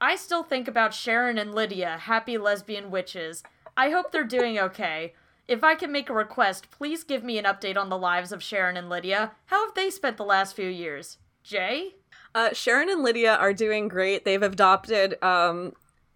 I 0.00 0.16
still 0.16 0.42
think 0.42 0.68
about 0.68 0.94
Sharon 0.94 1.38
and 1.38 1.54
Lydia, 1.54 1.98
happy 1.98 2.38
lesbian 2.38 2.90
witches. 2.90 3.42
I 3.76 3.90
hope 3.90 4.12
they're 4.12 4.24
doing 4.24 4.58
okay. 4.58 5.14
If 5.46 5.64
I 5.64 5.74
can 5.74 5.90
make 5.90 6.10
a 6.10 6.14
request, 6.14 6.70
please 6.70 7.04
give 7.04 7.24
me 7.24 7.38
an 7.38 7.44
update 7.44 7.76
on 7.76 7.88
the 7.88 7.96
lives 7.96 8.32
of 8.32 8.42
Sharon 8.42 8.76
and 8.76 8.88
Lydia. 8.88 9.32
How 9.46 9.64
have 9.66 9.74
they 9.74 9.90
spent 9.90 10.16
the 10.16 10.24
last 10.24 10.54
few 10.54 10.68
years? 10.68 11.18
Jay? 11.42 11.94
Uh, 12.34 12.52
Sharon 12.52 12.88
and 12.88 13.02
Lydia 13.02 13.34
are 13.36 13.52
doing 13.52 13.88
great. 13.88 14.24
They've 14.24 14.42
adopted 14.42 15.20
um, 15.22 15.72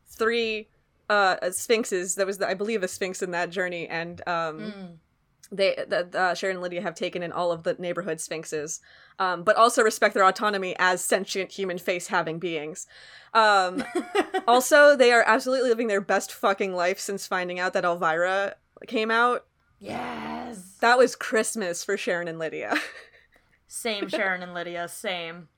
three 0.06 0.68
uh, 1.10 1.50
sphinxes. 1.50 2.14
There 2.14 2.26
was, 2.26 2.40
I 2.40 2.54
believe, 2.54 2.82
a 2.82 2.88
sphinx 2.88 3.22
in 3.22 3.30
that 3.32 3.50
journey, 3.50 3.88
and 3.88 4.20
um, 4.28 4.58
Mm. 4.60 4.96
they 5.50 5.84
the, 5.86 6.08
uh, 6.18 6.34
Sharon 6.34 6.56
and 6.56 6.62
Lydia 6.62 6.82
have 6.82 6.94
taken 6.94 7.22
in 7.22 7.32
all 7.32 7.50
of 7.52 7.62
the 7.64 7.74
neighborhood 7.74 8.20
sphinxes, 8.20 8.80
um, 9.18 9.42
but 9.42 9.56
also 9.56 9.82
respect 9.82 10.14
their 10.14 10.24
autonomy 10.24 10.74
as 10.78 11.02
sentient 11.04 11.52
human 11.52 11.78
face 11.78 12.06
having 12.08 12.38
beings. 12.38 12.86
Um, 13.34 13.82
also, 14.46 14.96
they 14.96 15.12
are 15.12 15.24
absolutely 15.26 15.68
living 15.68 15.88
their 15.88 16.00
best 16.00 16.32
fucking 16.32 16.74
life 16.74 16.98
since 17.00 17.26
finding 17.26 17.58
out 17.58 17.72
that 17.72 17.84
Elvira 17.84 18.56
came 18.86 19.10
out. 19.10 19.46
Yes. 19.80 20.76
That 20.80 20.98
was 20.98 21.16
Christmas 21.16 21.82
for 21.84 21.96
Sharon 21.96 22.28
and 22.28 22.38
Lydia. 22.38 22.76
Same 23.66 24.08
Sharon 24.08 24.42
and 24.42 24.52
Lydia, 24.54 24.86
same. 24.86 25.48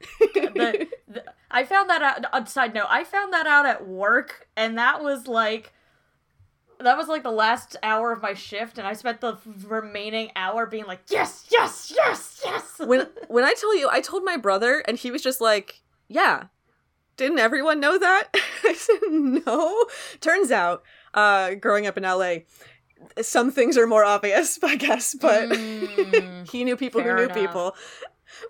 The, 0.34 0.88
the, 1.08 1.24
I 1.50 1.64
found 1.64 1.90
that 1.90 2.02
out. 2.02 2.24
On 2.32 2.46
side 2.46 2.74
note, 2.74 2.86
I 2.88 3.04
found 3.04 3.32
that 3.32 3.46
out 3.46 3.66
at 3.66 3.86
work, 3.86 4.48
and 4.56 4.78
that 4.78 5.02
was 5.02 5.26
like, 5.26 5.72
that 6.78 6.96
was 6.96 7.08
like 7.08 7.22
the 7.22 7.30
last 7.30 7.76
hour 7.82 8.12
of 8.12 8.22
my 8.22 8.34
shift, 8.34 8.78
and 8.78 8.86
I 8.86 8.94
spent 8.94 9.20
the 9.20 9.36
remaining 9.66 10.30
hour 10.36 10.66
being 10.66 10.86
like, 10.86 11.00
yes, 11.08 11.46
yes, 11.50 11.92
yes, 11.94 12.40
yes. 12.44 12.78
when 12.78 13.06
when 13.28 13.44
I 13.44 13.54
tell 13.54 13.76
you, 13.76 13.88
I 13.90 14.00
told 14.00 14.24
my 14.24 14.36
brother, 14.36 14.82
and 14.86 14.96
he 14.98 15.10
was 15.10 15.22
just 15.22 15.40
like, 15.40 15.82
"Yeah, 16.08 16.44
didn't 17.16 17.38
everyone 17.38 17.80
know 17.80 17.98
that?" 17.98 18.28
I 18.64 18.74
said, 18.74 18.98
"No." 19.10 19.86
Turns 20.20 20.50
out, 20.50 20.82
uh, 21.14 21.54
growing 21.54 21.86
up 21.86 21.96
in 21.96 22.04
LA, 22.04 22.38
some 23.22 23.50
things 23.50 23.76
are 23.76 23.86
more 23.86 24.04
obvious, 24.04 24.58
I 24.62 24.76
guess. 24.76 25.14
But 25.14 25.50
Mm, 25.50 26.50
he 26.50 26.64
knew 26.64 26.76
people 26.76 27.02
who 27.02 27.14
knew 27.14 27.24
enough. 27.24 27.36
people. 27.36 27.74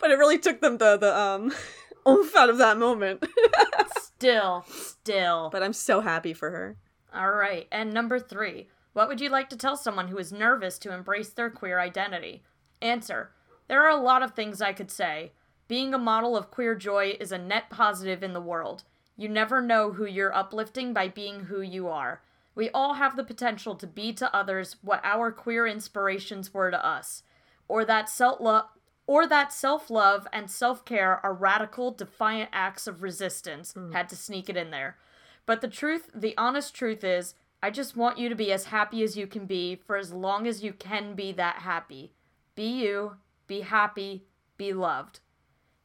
But 0.01 0.11
it 0.11 0.19
really 0.19 0.39
took 0.39 0.61
them 0.61 0.79
the 0.79 0.97
the 0.97 1.17
um 1.17 1.53
oomph 2.09 2.35
out 2.37 2.51
of 2.51 2.59
that 2.59 2.79
moment. 2.79 3.25
still, 4.03 4.65
still. 4.69 5.49
but 5.51 5.63
I'm 5.63 5.73
so 5.73 6.01
happy 6.01 6.33
for 6.33 6.51
her. 6.51 6.77
All 7.15 7.33
right, 7.33 7.67
and 7.73 7.93
number 7.93 8.19
three. 8.19 8.69
What 8.93 9.09
would 9.09 9.21
you 9.21 9.29
like 9.29 9.49
to 9.51 9.57
tell 9.57 9.77
someone 9.77 10.09
who 10.09 10.19
is 10.19 10.33
nervous 10.33 10.79
to 10.81 10.93
embrace 10.93 11.31
their 11.31 11.49
queer 11.49 11.79
identity? 11.79 12.43
Answer. 12.83 13.31
There 13.69 13.85
are 13.85 13.97
a 13.97 14.03
lot 14.03 14.23
of 14.23 14.35
things 14.35 14.61
I 14.61 14.73
could 14.73 14.91
say. 14.91 15.33
Being 15.69 15.95
a 15.95 15.99
model 15.99 16.37
of 16.37 16.51
queer 16.51 16.75
joy 16.75 17.17
is 17.21 17.31
a 17.31 17.39
net 17.39 17.71
positive 17.71 18.25
in 18.25 18.33
the 18.33 18.41
world. 18.41 18.83
You 19.17 19.29
never 19.29 19.61
know 19.61 19.93
who 19.93 20.05
you're 20.07 20.35
uplifting 20.35 20.93
by 20.93 21.07
being 21.07 21.45
who 21.45 21.61
you 21.61 21.87
are. 21.87 22.23
We 22.57 22.71
all 22.71 22.95
have 22.95 23.17
the 23.17 23.23
potential 23.23 23.77
to 23.77 23.87
be 23.87 24.13
to 24.15 24.35
others 24.35 24.77
what 24.83 25.01
our 25.05 25.31
queer 25.31 25.67
inspirations 25.67 26.53
were 26.53 26.71
to 26.71 26.85
us, 26.85 27.23
or 27.69 27.85
that 27.85 28.09
self 28.09 28.41
love. 28.41 28.67
Or 29.11 29.27
that 29.27 29.53
self 29.53 29.91
love 29.91 30.29
and 30.33 30.49
self 30.49 30.85
care 30.85 31.19
are 31.27 31.35
radical, 31.35 31.91
defiant 31.91 32.49
acts 32.53 32.87
of 32.87 33.03
resistance. 33.03 33.73
Hmm. 33.73 33.91
Had 33.91 34.09
to 34.11 34.17
sneak 34.17 34.49
it 34.49 34.57
in 34.57 34.71
there. 34.71 34.99
But 35.47 35.63
the 35.63 35.67
truth, 35.67 36.11
the 36.15 36.39
honest 36.39 36.77
truth 36.77 37.03
is, 37.03 37.35
I 37.61 37.71
just 37.71 37.97
want 37.97 38.19
you 38.19 38.29
to 38.29 38.37
be 38.37 38.53
as 38.53 38.67
happy 38.67 39.03
as 39.03 39.17
you 39.17 39.27
can 39.27 39.47
be 39.47 39.75
for 39.75 39.97
as 39.97 40.13
long 40.13 40.47
as 40.47 40.63
you 40.63 40.73
can 40.73 41.17
be 41.17 41.33
that 41.33 41.57
happy. 41.57 42.13
Be 42.55 42.69
you, 42.69 43.17
be 43.49 43.63
happy, 43.63 44.27
be 44.57 44.73
loved. 44.73 45.19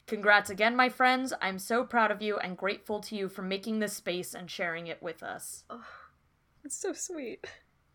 Congrats 0.06 0.52
again, 0.52 0.76
my 0.76 0.90
friends. 0.90 1.34
I'm 1.42 1.58
so 1.58 1.84
proud 1.84 2.12
of 2.12 2.22
you 2.22 2.38
and 2.38 2.56
grateful 2.56 3.00
to 3.00 3.16
you 3.16 3.28
for 3.28 3.42
making 3.42 3.80
this 3.80 3.94
space 3.94 4.36
and 4.36 4.52
sharing 4.52 4.86
it 4.86 5.02
with 5.02 5.24
us. 5.24 5.64
It's 6.64 6.78
so 6.78 6.94
sweet. 6.94 7.48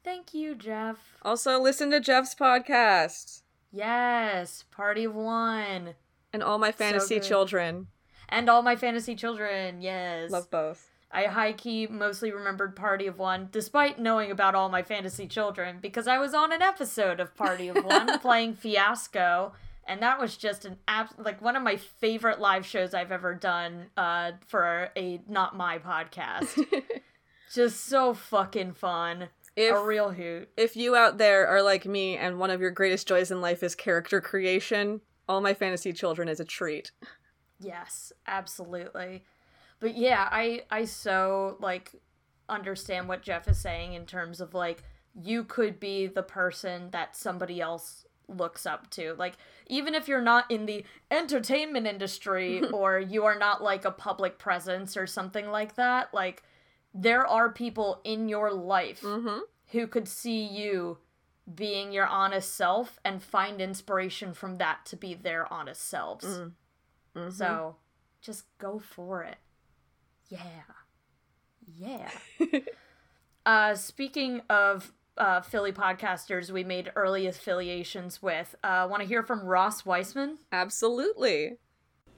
Thank 0.02 0.34
you, 0.34 0.56
Jeff. 0.56 1.16
Also, 1.22 1.60
listen 1.60 1.92
to 1.92 2.00
Jeff's 2.00 2.34
podcast 2.34 3.42
Yes, 3.72 4.64
Party 4.70 5.04
of 5.04 5.14
One. 5.14 5.94
and 6.32 6.42
all 6.42 6.58
my 6.58 6.72
fantasy 6.72 7.16
good. 7.16 7.24
children. 7.24 7.86
And 8.28 8.48
all 8.48 8.62
my 8.62 8.76
fantasy 8.76 9.14
children, 9.16 9.80
yes. 9.82 10.30
Love 10.30 10.50
both. 10.50 10.88
I 11.12 11.24
high 11.24 11.52
key 11.52 11.88
mostly 11.88 12.30
remembered 12.30 12.76
Party 12.76 13.06
of 13.08 13.18
One, 13.18 13.48
despite 13.50 13.98
knowing 13.98 14.30
about 14.30 14.54
all 14.54 14.68
my 14.68 14.82
fantasy 14.82 15.26
children, 15.26 15.78
because 15.80 16.06
I 16.06 16.18
was 16.18 16.34
on 16.34 16.52
an 16.52 16.62
episode 16.62 17.18
of 17.18 17.34
Party 17.34 17.68
of 17.68 17.84
One 17.84 18.18
playing 18.20 18.54
Fiasco, 18.54 19.52
and 19.84 20.00
that 20.02 20.20
was 20.20 20.36
just 20.36 20.64
an 20.64 20.76
app 20.86 21.12
like 21.18 21.42
one 21.42 21.56
of 21.56 21.64
my 21.64 21.76
favorite 21.76 22.38
live 22.38 22.64
shows 22.64 22.94
I've 22.94 23.10
ever 23.10 23.34
done 23.34 23.86
uh, 23.96 24.32
for 24.46 24.90
a 24.96 25.20
not 25.28 25.56
my 25.56 25.78
podcast. 25.78 26.64
just 27.52 27.84
so 27.86 28.14
fucking 28.14 28.74
fun, 28.74 29.28
If 29.56 29.74
a 29.74 29.84
real 29.84 30.10
hoot. 30.10 30.48
if 30.56 30.76
you 30.76 30.94
out 30.96 31.18
there 31.18 31.46
are 31.46 31.62
like 31.62 31.84
me 31.84 32.16
and 32.16 32.38
one 32.38 32.50
of 32.50 32.60
your 32.60 32.70
greatest 32.70 33.08
joys 33.08 33.30
in 33.30 33.40
life 33.40 33.62
is 33.62 33.74
character 33.74 34.20
creation, 34.20 35.00
all 35.28 35.40
my 35.40 35.54
fantasy 35.54 35.92
children 35.92 36.28
is 36.28 36.40
a 36.40 36.44
treat. 36.44 36.92
Yes, 37.58 38.12
absolutely. 38.26 39.24
But 39.80 39.96
yeah, 39.96 40.28
I 40.30 40.62
I 40.70 40.84
so 40.84 41.56
like 41.60 41.92
understand 42.48 43.08
what 43.08 43.22
Jeff 43.22 43.48
is 43.48 43.58
saying 43.58 43.94
in 43.94 44.06
terms 44.06 44.40
of 44.40 44.54
like 44.54 44.82
you 45.14 45.44
could 45.44 45.80
be 45.80 46.06
the 46.06 46.22
person 46.22 46.90
that 46.90 47.16
somebody 47.16 47.60
else 47.60 48.06
looks 48.28 48.66
up 48.66 48.88
to. 48.90 49.14
Like 49.14 49.34
even 49.66 49.94
if 49.94 50.08
you're 50.08 50.20
not 50.20 50.50
in 50.50 50.66
the 50.66 50.84
entertainment 51.10 51.86
industry 51.86 52.62
or 52.72 52.98
you 52.98 53.24
are 53.24 53.38
not 53.38 53.62
like 53.62 53.84
a 53.84 53.90
public 53.90 54.38
presence 54.38 54.96
or 54.96 55.06
something 55.06 55.50
like 55.50 55.74
that, 55.76 56.14
like 56.14 56.42
there 56.94 57.26
are 57.26 57.50
people 57.50 58.00
in 58.04 58.28
your 58.28 58.52
life 58.52 59.02
Mm-hmm. 59.02 59.40
who 59.72 59.86
could 59.86 60.08
see 60.08 60.42
you 60.44 60.98
being 61.52 61.92
your 61.92 62.06
honest 62.06 62.54
self 62.54 62.98
and 63.04 63.22
find 63.22 63.60
inspiration 63.60 64.32
from 64.34 64.58
that 64.58 64.84
to 64.86 64.96
be 64.96 65.14
their 65.14 65.52
honest 65.52 65.88
selves. 65.88 66.24
Mm-hmm. 66.24 67.30
So 67.30 67.76
just 68.20 68.44
go 68.58 68.78
for 68.78 69.22
it. 69.24 69.36
Yeah. 70.28 70.38
Yeah. 71.66 72.10
uh, 73.46 73.74
speaking 73.74 74.42
of 74.48 74.92
uh, 75.16 75.40
Philly 75.40 75.72
podcasters 75.72 76.50
we 76.50 76.62
made 76.64 76.92
early 76.94 77.26
affiliations 77.26 78.22
with, 78.22 78.54
uh, 78.62 78.86
want 78.88 79.02
to 79.02 79.08
hear 79.08 79.22
from 79.22 79.40
Ross 79.44 79.84
Weissman? 79.84 80.38
Absolutely. 80.52 81.58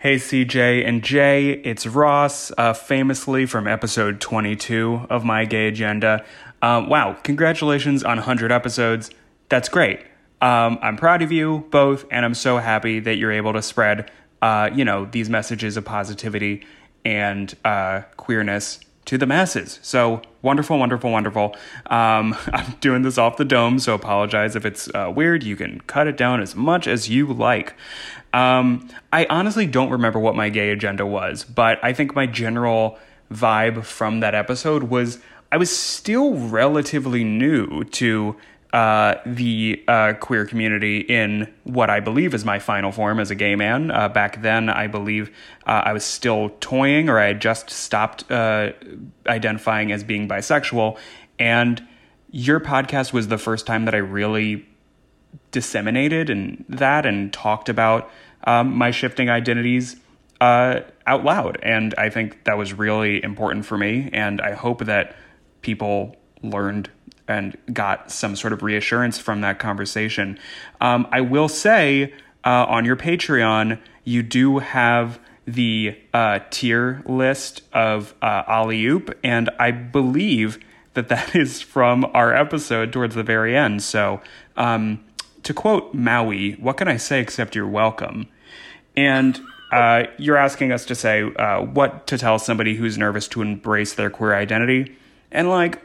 Hey 0.02 0.16
CJ 0.16 0.84
and 0.84 1.00
Jay, 1.00 1.52
it's 1.52 1.86
Ross, 1.86 2.50
uh, 2.58 2.72
famously 2.72 3.46
from 3.46 3.68
episode 3.68 4.20
22 4.20 5.06
of 5.08 5.24
My 5.24 5.44
Gay 5.44 5.68
Agenda. 5.68 6.24
Um, 6.60 6.88
wow, 6.88 7.12
congratulations 7.22 8.02
on 8.02 8.16
100 8.16 8.50
episodes. 8.50 9.12
That's 9.48 9.68
great. 9.68 10.00
Um, 10.40 10.80
I'm 10.82 10.96
proud 10.96 11.22
of 11.22 11.30
you 11.30 11.68
both, 11.70 12.04
and 12.10 12.24
I'm 12.24 12.34
so 12.34 12.58
happy 12.58 12.98
that 12.98 13.14
you're 13.14 13.30
able 13.30 13.52
to 13.52 13.62
spread, 13.62 14.10
uh, 14.42 14.70
you 14.74 14.84
know, 14.84 15.04
these 15.04 15.30
messages 15.30 15.76
of 15.76 15.84
positivity 15.84 16.66
and 17.04 17.54
uh, 17.64 18.00
queerness 18.16 18.80
to 19.04 19.18
the 19.18 19.26
masses. 19.26 19.78
So 19.82 20.22
wonderful, 20.42 20.78
wonderful, 20.78 21.12
wonderful. 21.12 21.56
Um, 21.86 22.36
I'm 22.52 22.72
doing 22.80 23.02
this 23.02 23.18
off 23.18 23.36
the 23.36 23.44
dome, 23.44 23.78
so 23.78 23.94
apologize 23.94 24.56
if 24.56 24.64
it's 24.64 24.88
uh, 24.94 25.12
weird. 25.14 25.44
You 25.44 25.54
can 25.54 25.80
cut 25.82 26.06
it 26.06 26.16
down 26.16 26.40
as 26.40 26.56
much 26.56 26.86
as 26.88 27.08
you 27.08 27.26
like. 27.26 27.74
Um, 28.32 28.88
I 29.12 29.26
honestly 29.28 29.66
don't 29.66 29.90
remember 29.90 30.18
what 30.18 30.34
my 30.34 30.48
gay 30.48 30.70
agenda 30.70 31.06
was, 31.06 31.44
but 31.44 31.82
I 31.84 31.92
think 31.92 32.14
my 32.14 32.26
general 32.26 32.98
vibe 33.32 33.84
from 33.84 34.20
that 34.20 34.34
episode 34.34 34.84
was 34.84 35.18
I 35.50 35.56
was 35.56 35.74
still 35.74 36.34
relatively 36.34 37.24
new 37.24 37.84
to 37.84 38.36
uh, 38.72 39.16
the 39.26 39.84
uh, 39.86 40.14
queer 40.14 40.46
community 40.46 41.00
in 41.00 41.52
what 41.64 41.90
I 41.90 42.00
believe 42.00 42.32
is 42.32 42.42
my 42.42 42.58
final 42.58 42.90
form 42.90 43.20
as 43.20 43.30
a 43.30 43.34
gay 43.34 43.54
man. 43.54 43.90
Uh, 43.90 44.08
back 44.08 44.40
then, 44.40 44.70
I 44.70 44.86
believe 44.86 45.28
uh, 45.66 45.82
I 45.84 45.92
was 45.92 46.04
still 46.04 46.50
toying, 46.60 47.10
or 47.10 47.18
I 47.18 47.26
had 47.26 47.40
just 47.40 47.68
stopped 47.68 48.30
uh, 48.30 48.72
identifying 49.26 49.92
as 49.92 50.02
being 50.04 50.26
bisexual. 50.26 50.96
And 51.38 51.86
your 52.30 52.60
podcast 52.60 53.12
was 53.12 53.28
the 53.28 53.36
first 53.36 53.66
time 53.66 53.84
that 53.84 53.94
I 53.94 53.98
really 53.98 54.66
disseminated 55.50 56.30
and 56.30 56.64
that 56.68 57.06
and 57.06 57.32
talked 57.32 57.68
about 57.68 58.10
um, 58.44 58.76
my 58.76 58.90
shifting 58.90 59.30
identities 59.30 59.96
uh, 60.40 60.80
out 61.06 61.24
loud. 61.24 61.58
And 61.62 61.94
I 61.96 62.10
think 62.10 62.44
that 62.44 62.58
was 62.58 62.72
really 62.72 63.22
important 63.22 63.64
for 63.64 63.78
me. 63.78 64.10
And 64.12 64.40
I 64.40 64.52
hope 64.52 64.84
that 64.86 65.14
people 65.62 66.16
learned 66.42 66.90
and 67.28 67.56
got 67.72 68.10
some 68.10 68.34
sort 68.34 68.52
of 68.52 68.62
reassurance 68.62 69.18
from 69.18 69.40
that 69.42 69.58
conversation. 69.58 70.38
Um, 70.80 71.06
I 71.12 71.20
will 71.20 71.48
say 71.48 72.12
uh, 72.44 72.66
on 72.68 72.84
your 72.84 72.96
Patreon, 72.96 73.78
you 74.04 74.22
do 74.22 74.58
have 74.58 75.20
the 75.46 75.96
uh, 76.12 76.40
tier 76.50 77.02
list 77.06 77.62
of 77.72 78.14
uh, 78.22 78.66
Oop, 78.68 79.16
and 79.22 79.50
I 79.58 79.70
believe 79.70 80.58
that 80.94 81.08
that 81.08 81.34
is 81.36 81.60
from 81.62 82.04
our 82.14 82.34
episode 82.34 82.92
towards 82.92 83.14
the 83.14 83.22
very 83.22 83.56
end. 83.56 83.82
So, 83.82 84.20
um, 84.56 85.04
to 85.42 85.54
quote 85.54 85.94
Maui, 85.94 86.52
what 86.52 86.76
can 86.76 86.88
I 86.88 86.96
say 86.96 87.20
except 87.20 87.54
you're 87.54 87.66
welcome? 87.66 88.28
And 88.96 89.40
Uh, 89.72 90.04
you're 90.18 90.36
asking 90.36 90.70
us 90.70 90.84
to 90.84 90.94
say 90.94 91.22
uh, 91.22 91.62
what 91.62 92.06
to 92.06 92.18
tell 92.18 92.38
somebody 92.38 92.74
who's 92.74 92.98
nervous 92.98 93.26
to 93.26 93.40
embrace 93.40 93.94
their 93.94 94.10
queer 94.10 94.34
identity. 94.34 94.94
And, 95.30 95.48
like, 95.48 95.78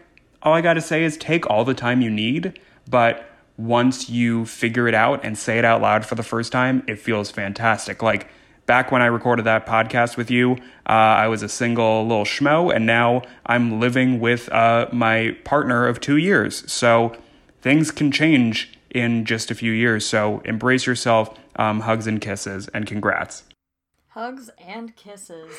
all 0.43 0.53
I 0.53 0.59
gotta 0.59 0.81
say 0.81 1.05
is 1.05 1.15
take 1.15 1.49
all 1.49 1.63
the 1.63 1.73
time 1.73 2.01
you 2.01 2.09
need, 2.09 2.59
but 2.89 3.29
once 3.55 4.09
you 4.09 4.45
figure 4.45 4.89
it 4.89 4.93
out 4.93 5.23
and 5.23 5.37
say 5.37 5.57
it 5.57 5.63
out 5.63 5.81
loud 5.81 6.05
for 6.05 6.15
the 6.15 6.23
first 6.23 6.51
time, 6.51 6.83
it 6.85 6.99
feels 6.99 7.31
fantastic. 7.31 8.03
Like, 8.03 8.27
back 8.65 8.91
when 8.91 9.01
I 9.01 9.05
recorded 9.05 9.45
that 9.45 9.65
podcast 9.65 10.17
with 10.17 10.29
you, 10.29 10.57
uh, 10.85 11.23
I 11.23 11.29
was 11.29 11.41
a 11.41 11.47
single 11.47 12.05
little 12.05 12.25
schmo, 12.25 12.75
and 12.75 12.85
now 12.85 13.21
I'm 13.45 13.79
living 13.79 14.19
with 14.19 14.49
uh, 14.51 14.87
my 14.91 15.37
partner 15.45 15.87
of 15.87 16.01
two 16.01 16.17
years. 16.17 16.69
So 16.69 17.15
things 17.61 17.91
can 17.91 18.11
change 18.11 18.76
in 18.97 19.25
just 19.25 19.51
a 19.51 19.55
few 19.55 19.71
years. 19.71 20.05
So 20.05 20.41
embrace 20.45 20.85
yourself, 20.85 21.37
um, 21.55 21.81
hugs 21.81 22.07
and 22.07 22.19
kisses, 22.19 22.67
and 22.69 22.85
congrats. 22.85 23.43
Hugs 24.07 24.49
and 24.59 24.95
kisses. 24.95 25.51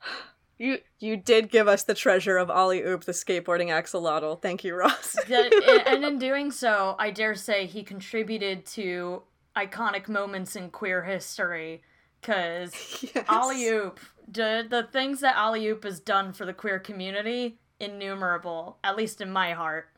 You 0.56 0.78
you 1.00 1.16
did 1.16 1.50
give 1.50 1.66
us 1.66 1.82
the 1.82 1.94
treasure 1.94 2.36
of 2.36 2.48
Ollie 2.48 2.84
Oop, 2.84 3.02
the 3.02 3.10
skateboarding 3.10 3.70
axolotl. 3.70 4.40
Thank 4.40 4.62
you, 4.62 4.76
Ross. 4.76 5.16
and 5.28 6.04
in 6.04 6.20
doing 6.20 6.52
so, 6.52 6.94
I 6.96 7.10
dare 7.10 7.34
say 7.34 7.66
he 7.66 7.82
contributed 7.82 8.64
to 8.66 9.24
iconic 9.56 10.08
moments 10.08 10.54
in 10.54 10.70
queer 10.70 11.02
history. 11.02 11.82
Because 12.20 12.72
yes. 13.14 13.24
Ollie 13.28 13.66
Oop, 13.66 13.98
the, 14.28 14.64
the 14.70 14.84
things 14.84 15.20
that 15.20 15.36
Ollie 15.36 15.66
Oop 15.66 15.82
has 15.82 15.98
done 15.98 16.32
for 16.32 16.46
the 16.46 16.54
queer 16.54 16.78
community, 16.78 17.58
innumerable, 17.80 18.78
at 18.84 18.96
least 18.96 19.20
in 19.20 19.32
my 19.32 19.54
heart. 19.54 19.88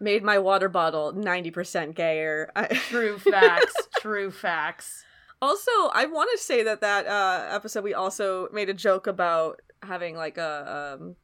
Made 0.00 0.22
my 0.22 0.38
water 0.38 0.68
bottle 0.68 1.12
90% 1.12 1.94
gayer. 1.94 2.50
true 2.88 3.18
facts, 3.18 3.74
true 4.00 4.30
facts. 4.30 5.04
Also, 5.42 5.70
I 5.92 6.06
want 6.06 6.30
to 6.32 6.42
say 6.42 6.62
that 6.62 6.80
that 6.80 7.06
uh, 7.06 7.48
episode 7.50 7.84
we 7.84 7.94
also 7.94 8.48
made 8.52 8.68
a 8.68 8.74
joke 8.74 9.06
about 9.06 9.60
having 9.82 10.16
like 10.16 10.38
a 10.38 10.96
um, 10.98 11.16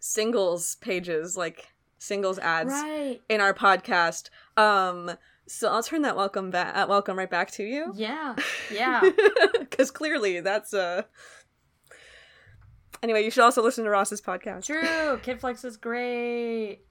singles 0.00 0.76
pages, 0.76 1.36
like 1.36 1.66
singles 1.98 2.38
ads 2.38 2.72
right. 2.72 3.20
in 3.28 3.40
our 3.40 3.54
podcast. 3.54 4.30
Um, 4.56 5.12
so 5.46 5.70
I'll 5.72 5.82
turn 5.82 6.02
that 6.02 6.16
welcome 6.16 6.50
back, 6.50 6.76
uh, 6.76 6.86
welcome 6.88 7.18
right 7.18 7.30
back 7.30 7.50
to 7.52 7.64
you. 7.64 7.92
Yeah, 7.94 8.36
yeah. 8.72 9.02
Because 9.58 9.90
clearly 9.90 10.40
that's 10.40 10.74
uh. 10.74 11.02
Anyway, 13.02 13.24
you 13.24 13.30
should 13.32 13.42
also 13.42 13.62
listen 13.62 13.84
to 13.84 13.90
Ross's 13.90 14.20
podcast. 14.20 14.66
True, 14.66 15.18
Kid 15.22 15.40
Flex 15.40 15.64
is 15.64 15.76
great. 15.76 16.82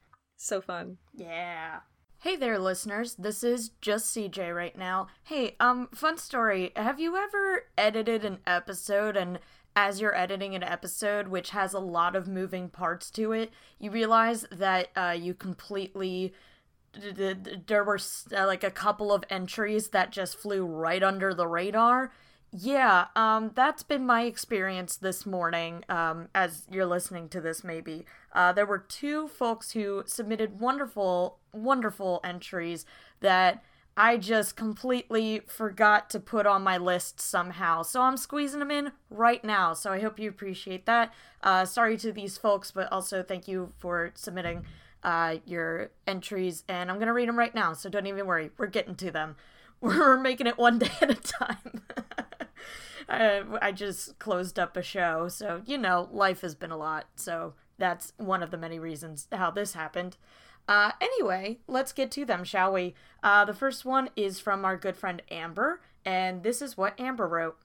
So 0.41 0.59
fun. 0.59 0.97
Yeah. 1.15 1.81
Hey 2.17 2.35
there, 2.35 2.57
listeners. 2.57 3.13
This 3.13 3.43
is 3.43 3.69
just 3.79 4.15
CJ 4.15 4.55
right 4.55 4.75
now. 4.75 5.05
Hey, 5.23 5.55
um, 5.59 5.87
fun 5.93 6.17
story. 6.17 6.71
Have 6.75 6.99
you 6.99 7.15
ever 7.15 7.65
edited 7.77 8.25
an 8.25 8.39
episode 8.47 9.15
and 9.15 9.37
as 9.75 10.01
you're 10.01 10.17
editing 10.17 10.55
an 10.55 10.63
episode 10.63 11.27
which 11.27 11.51
has 11.51 11.75
a 11.75 11.79
lot 11.79 12.15
of 12.15 12.27
moving 12.27 12.69
parts 12.69 13.11
to 13.11 13.33
it, 13.33 13.51
you 13.77 13.91
realize 13.91 14.43
that 14.51 14.87
uh, 14.95 15.15
you 15.17 15.35
completely 15.35 16.33
there 17.67 17.83
were 17.83 17.99
uh, 18.35 18.47
like 18.47 18.63
a 18.63 18.71
couple 18.71 19.13
of 19.13 19.23
entries 19.29 19.89
that 19.89 20.11
just 20.11 20.39
flew 20.39 20.65
right 20.65 21.03
under 21.03 21.35
the 21.35 21.47
radar. 21.47 22.11
Yeah, 22.54 23.06
um, 23.16 23.52
that's 23.56 23.82
been 23.82 24.06
my 24.06 24.24
experience 24.24 24.97
this 24.97 25.26
morning. 25.26 25.86
Um, 25.88 26.28
as 26.36 26.64
you're 26.70 26.86
listening 26.86 27.30
to 27.30 27.39
this, 27.39 27.64
maybe 27.64 28.06
uh, 28.34 28.52
there 28.52 28.66
were 28.66 28.80
two 28.80 29.30
folks 29.30 29.72
who 29.72 30.04
submitted 30.06 30.60
wonderful, 30.60 31.38
wonderful 31.54 32.20
entries 32.26 32.86
that 33.22 33.64
I 33.95 34.18
just 34.18 34.58
completely 34.58 35.41
forgot 35.47 36.10
to 36.10 36.20
put 36.20 36.45
on 36.45 36.62
my 36.62 36.78
list 36.78 37.22
somehow. 37.22 37.84
So 37.84 38.02
I'm 38.02 38.18
squeezing 38.18 38.60
them 38.60 38.72
in 38.72 38.91
right 39.10 39.43
now. 39.45 39.74
So 39.74 39.93
I 39.93 40.02
hope 40.02 40.20
you 40.20 40.28
appreciate 40.28 40.86
that. 40.88 41.14
Uh, 41.41 41.64
sorry 41.64 41.95
to 41.97 42.12
these 42.12 42.38
folks, 42.38 42.72
but 42.72 42.91
also 42.91 43.24
thank 43.24 43.47
you 43.47 43.72
for 43.80 44.12
submitting 44.16 44.66
uh, 45.04 45.38
your 45.45 45.91
entries. 46.06 46.66
And 46.68 46.91
I'm 46.91 46.99
to 46.99 47.14
read 47.14 47.30
them 47.30 47.39
right 47.39 47.56
now. 47.56 47.72
So 47.72 47.89
don't 47.89 48.08
even 48.08 48.26
worry. 48.26 48.52
We're 48.58 48.68
getting 48.68 48.95
to 48.95 49.10
them. 49.12 49.38
We're 49.82 50.18
making 50.20 50.47
it 50.47 50.58
one 50.58 50.80
day 50.80 50.91
at 51.02 51.10
a 51.10 51.16
time. 51.16 51.82
I, 53.12 53.43
I 53.62 53.72
just 53.72 54.18
closed 54.20 54.57
up 54.57 54.78
a 54.78 54.82
show. 54.82 55.28
So, 55.28 55.62
you 55.66 55.78
know, 55.78 56.07
life 56.12 56.41
has 56.41 56.55
been 56.55 56.72
a 56.72 56.78
lot. 56.78 57.07
So 57.16 57.53
that's 57.78 58.14
one 58.18 58.41
of 58.41 58.51
the 58.51 58.57
many 58.57 58.80
reasons 58.80 59.28
how 59.32 59.51
this 59.51 59.74
happened. 59.74 60.18
Uh, 60.68 60.91
anyway, 61.01 61.59
let's 61.68 61.91
get 61.91 62.12
to 62.12 62.24
them, 62.24 62.43
shall 62.43 62.72
we? 62.72 62.95
Uh, 63.22 63.43
the 63.43 63.53
first 63.53 63.84
one 63.84 64.09
is 64.16 64.39
from 64.39 64.64
our 64.64 64.78
good 64.78 64.95
friend 64.95 65.22
Amber, 65.30 65.82
and 66.05 66.43
this 66.43 66.62
is 66.62 66.78
what 66.78 66.99
Amber 66.99 67.28
wrote. 67.28 67.57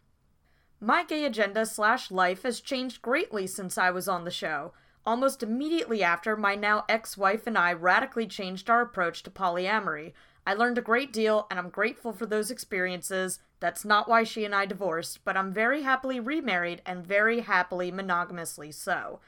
My 0.81 1.05
gay 1.05 1.25
agenda 1.25 1.65
slash 1.67 2.11
life 2.11 2.43
has 2.43 2.61
changed 2.61 3.03
greatly 3.03 3.47
since 3.47 3.79
I 3.79 3.91
was 3.91 4.09
on 4.09 4.25
the 4.25 4.31
show. 4.31 4.73
Almost 5.07 5.43
immediately 5.43 6.03
after, 6.03 6.37
my 6.37 6.57
now 6.57 6.85
ex 6.89 7.17
wife 7.17 7.47
and 7.47 7.57
I 7.57 7.73
radically 7.73 8.27
changed 8.27 8.69
our 8.69 8.81
approach 8.81 9.23
to 9.23 9.31
polyamory. 9.31 10.13
I 10.47 10.55
learned 10.55 10.79
a 10.79 10.83
great 10.83 11.13
deal, 11.13 11.47
and 11.51 11.59
I'm 11.59 11.71
grateful 11.71 12.13
for 12.13 12.25
those 12.25 12.53
experiences. 12.53 13.41
That's 13.59 13.85
not 13.85 14.09
why 14.09 14.23
she 14.23 14.45
and 14.45 14.55
I 14.55 14.65
divorced, 14.65 15.25
but 15.25 15.37
I'm 15.37 15.53
very 15.53 15.83
happily 15.83 16.21
remarried 16.21 16.83
and 16.87 17.05
very 17.05 17.41
happily 17.41 17.91
monogamously 17.91 18.71
so. 18.71 19.19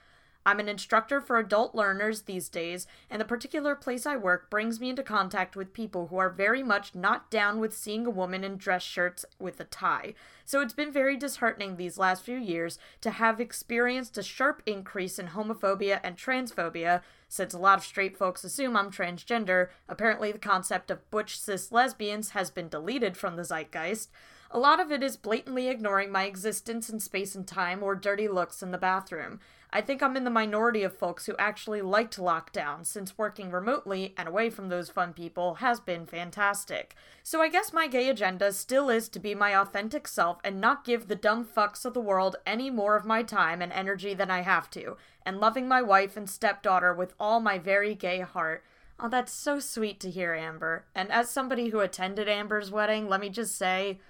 I'm 0.49 0.61
an 0.61 0.69
instructor 0.71 1.21
for 1.21 1.37
adult 1.37 1.75
learners 1.75 2.23
these 2.23 2.49
days, 2.49 2.87
and 3.11 3.21
the 3.21 3.27
particular 3.27 3.75
place 3.75 4.07
I 4.07 4.17
work 4.17 4.49
brings 4.49 4.81
me 4.81 4.89
into 4.89 5.03
contact 5.03 5.57
with 5.57 5.75
people 5.75 6.07
who 6.07 6.17
are 6.17 6.31
very 6.31 6.63
much 6.63 6.95
not 6.95 7.31
down 7.31 7.61
with 7.61 7.77
seeing 7.77 8.07
a 8.07 8.11
woman 8.11 8.43
in 8.43 8.57
dress 8.57 8.83
shirts 8.83 9.27
with 9.39 9.61
a 9.61 9.65
tie. 9.65 10.15
So 10.47 10.63
it's 10.63 10.73
been 10.73 10.91
very 10.91 11.19
disheartening 11.19 11.77
these 11.77 11.99
last 11.99 12.25
few 12.25 12.39
years 12.39 12.79
to 13.03 13.11
have 13.11 13.43
experienced 13.43 14.17
a 14.17 14.23
sharp 14.23 14.63
increase 14.65 15.19
in 15.19 15.27
homophobia 15.27 16.01
and 16.03 16.17
transphobia. 16.17 17.03
Since 17.29 17.53
a 17.53 17.59
lot 17.59 17.77
of 17.77 17.85
straight 17.85 18.17
folks 18.17 18.43
assume 18.43 18.75
I'm 18.75 18.91
transgender, 18.91 19.69
apparently 19.87 20.33
the 20.33 20.39
concept 20.39 20.91
of 20.91 21.11
butch 21.11 21.39
cis 21.39 21.71
lesbians 21.71 22.31
has 22.31 22.51
been 22.51 22.71
deleted 22.71 23.19
from 23.19 23.37
the 23.37 23.45
zeitgeist. 23.45 24.09
A 24.51 24.59
lot 24.59 24.81
of 24.81 24.91
it 24.91 25.03
is 25.03 25.19
blatantly 25.19 25.69
ignoring 25.69 26.11
my 26.11 26.25
existence 26.25 26.89
in 26.89 27.01
space 27.01 27.35
and 27.35 27.47
time 27.47 27.83
or 27.83 27.95
dirty 27.95 28.29
looks 28.29 28.63
in 28.63 28.71
the 28.71 28.79
bathroom. 28.79 29.41
I 29.71 29.83
think 29.83 30.03
I'm 30.03 30.17
in 30.17 30.25
the 30.25 30.31
minority 30.31 30.83
of 30.83 30.97
folks 30.97 31.27
who 31.27 31.37
actually 31.39 31.83
liked 31.83 32.17
lockdown, 32.17 32.87
since 32.87 33.19
working 33.19 33.51
remotely 33.51 34.15
and 34.17 34.27
away 34.27 34.49
from 34.49 34.71
those 34.71 34.89
fun 34.89 35.13
people 35.13 35.57
has 35.57 35.79
been 35.79 36.07
fantastic. 36.07 36.95
So 37.23 37.43
I 37.43 37.51
guess 37.51 37.75
my 37.75 37.87
gay 37.87 38.09
agenda 38.09 38.51
still 38.55 38.89
is 38.89 39.11
to 39.11 39.19
be 39.19 39.35
my 39.35 39.55
authentic 39.55 40.09
self 40.09 40.39
and 40.43 40.59
not 40.59 40.87
give 40.87 41.09
the 41.09 41.15
dumb 41.15 41.45
fucks 41.45 41.85
of 41.85 41.93
the 41.93 42.01
world 42.01 42.37
any 42.47 42.71
more 42.71 42.97
of 42.97 43.05
my 43.05 43.23
time 43.23 43.61
and 43.61 43.71
energy 43.71 44.15
than 44.15 44.31
I 44.31 44.41
have 44.41 44.71
to, 44.71 44.97
and 45.27 45.39
loving 45.39 45.69
my 45.69 45.83
wife 45.83 46.17
and 46.17 46.31
stepdaughter 46.31 46.95
with 46.95 47.13
all 47.21 47.41
my 47.41 47.59
very 47.59 47.95
gay 47.95 48.21
heart. 48.21 48.65
Oh, 48.99 49.11
that's 49.11 49.33
so 49.33 49.61
sweet 49.61 50.01
to 50.01 50.11
hear, 50.11 50.33
Amber. 50.33 50.87
And 50.95 51.13
as 51.13 51.29
somebody 51.29 51.69
who 51.69 51.81
attended 51.81 52.27
Amber's 52.27 52.71
wedding, 52.71 53.07
let 53.07 53.21
me 53.21 53.29
just 53.29 53.55
say, 53.55 54.01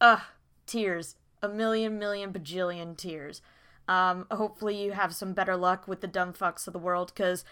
ugh, 0.00 0.22
tears. 0.66 1.16
A 1.42 1.48
million, 1.48 1.98
million, 1.98 2.32
bajillion 2.32 2.96
tears. 2.96 3.42
Um, 3.88 4.26
hopefully 4.30 4.82
you 4.82 4.92
have 4.92 5.14
some 5.14 5.32
better 5.32 5.56
luck 5.56 5.86
with 5.86 6.00
the 6.00 6.06
dumb 6.06 6.32
fucks 6.32 6.66
of 6.66 6.72
the 6.72 6.78
world, 6.78 7.12
because, 7.14 7.44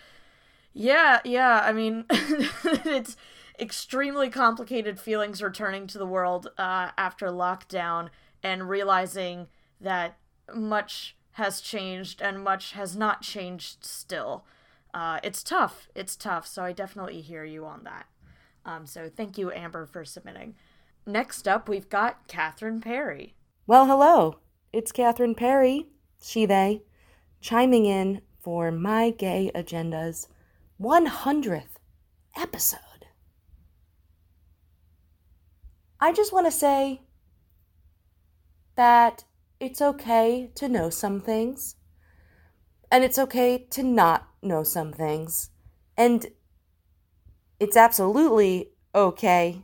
yeah, 0.72 1.20
yeah, 1.24 1.60
I 1.64 1.72
mean, 1.72 2.06
it's 2.10 3.16
extremely 3.60 4.30
complicated 4.30 4.98
feelings 4.98 5.42
returning 5.42 5.86
to 5.88 5.98
the 5.98 6.06
world 6.06 6.50
uh, 6.58 6.90
after 6.98 7.28
lockdown 7.28 8.08
and 8.42 8.68
realizing 8.68 9.46
that 9.80 10.16
much 10.52 11.16
has 11.32 11.60
changed 11.60 12.20
and 12.20 12.42
much 12.42 12.72
has 12.72 12.96
not 12.96 13.22
changed 13.22 13.84
still. 13.84 14.44
Uh, 14.92 15.18
it's 15.22 15.42
tough. 15.42 15.88
It's 15.94 16.14
tough. 16.14 16.46
So 16.46 16.62
I 16.62 16.72
definitely 16.72 17.20
hear 17.20 17.44
you 17.44 17.64
on 17.66 17.84
that. 17.84 18.06
Um, 18.64 18.86
so 18.86 19.10
thank 19.14 19.36
you, 19.36 19.52
Amber, 19.52 19.86
for 19.86 20.04
submitting. 20.04 20.54
Next 21.06 21.46
up, 21.46 21.68
we've 21.68 21.88
got 21.88 22.28
Catherine 22.28 22.80
Perry. 22.80 23.34
Well, 23.66 23.86
hello. 23.86 24.38
It's 24.72 24.92
Catherine 24.92 25.34
Perry 25.34 25.88
she, 26.24 26.46
they, 26.46 26.82
chiming 27.42 27.84
in 27.84 28.22
for 28.40 28.72
My 28.72 29.10
Gay 29.10 29.50
Agenda's 29.54 30.28
100th 30.80 31.76
episode. 32.34 32.80
I 36.00 36.12
just 36.12 36.32
want 36.32 36.46
to 36.46 36.50
say 36.50 37.02
that 38.76 39.24
it's 39.60 39.82
okay 39.82 40.50
to 40.54 40.68
know 40.68 40.88
some 40.88 41.20
things, 41.20 41.76
and 42.90 43.04
it's 43.04 43.18
okay 43.18 43.66
to 43.70 43.82
not 43.82 44.26
know 44.42 44.62
some 44.62 44.92
things, 44.92 45.50
and 45.96 46.26
it's 47.60 47.76
absolutely 47.76 48.70
okay, 48.94 49.62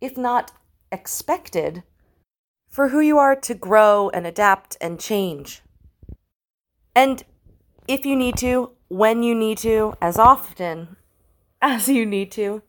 if 0.00 0.16
not 0.16 0.52
expected, 0.90 1.82
for 2.68 2.88
who 2.88 3.00
you 3.00 3.18
are 3.18 3.34
to 3.36 3.54
grow 3.54 4.10
and 4.10 4.26
adapt 4.26 4.76
and 4.80 5.00
change. 5.00 5.62
And 6.94 7.22
if 7.86 8.04
you 8.04 8.16
need 8.16 8.36
to, 8.38 8.72
when 8.88 9.22
you 9.22 9.34
need 9.34 9.58
to, 9.58 9.94
as 10.00 10.18
often 10.18 10.96
as 11.62 11.88
you 11.88 12.06
need 12.06 12.30
to, 12.32 12.62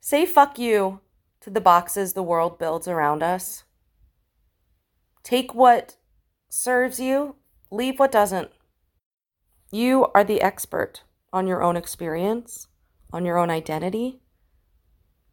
say 0.00 0.26
fuck 0.26 0.58
you 0.58 1.00
to 1.40 1.50
the 1.50 1.60
boxes 1.60 2.12
the 2.12 2.22
world 2.22 2.58
builds 2.58 2.86
around 2.86 3.22
us. 3.22 3.64
Take 5.22 5.54
what 5.54 5.96
serves 6.48 6.98
you, 6.98 7.36
leave 7.70 7.98
what 7.98 8.12
doesn't. 8.12 8.50
You 9.70 10.06
are 10.14 10.24
the 10.24 10.42
expert 10.42 11.02
on 11.32 11.46
your 11.46 11.62
own 11.62 11.76
experience, 11.76 12.68
on 13.12 13.24
your 13.24 13.38
own 13.38 13.50
identity, 13.50 14.20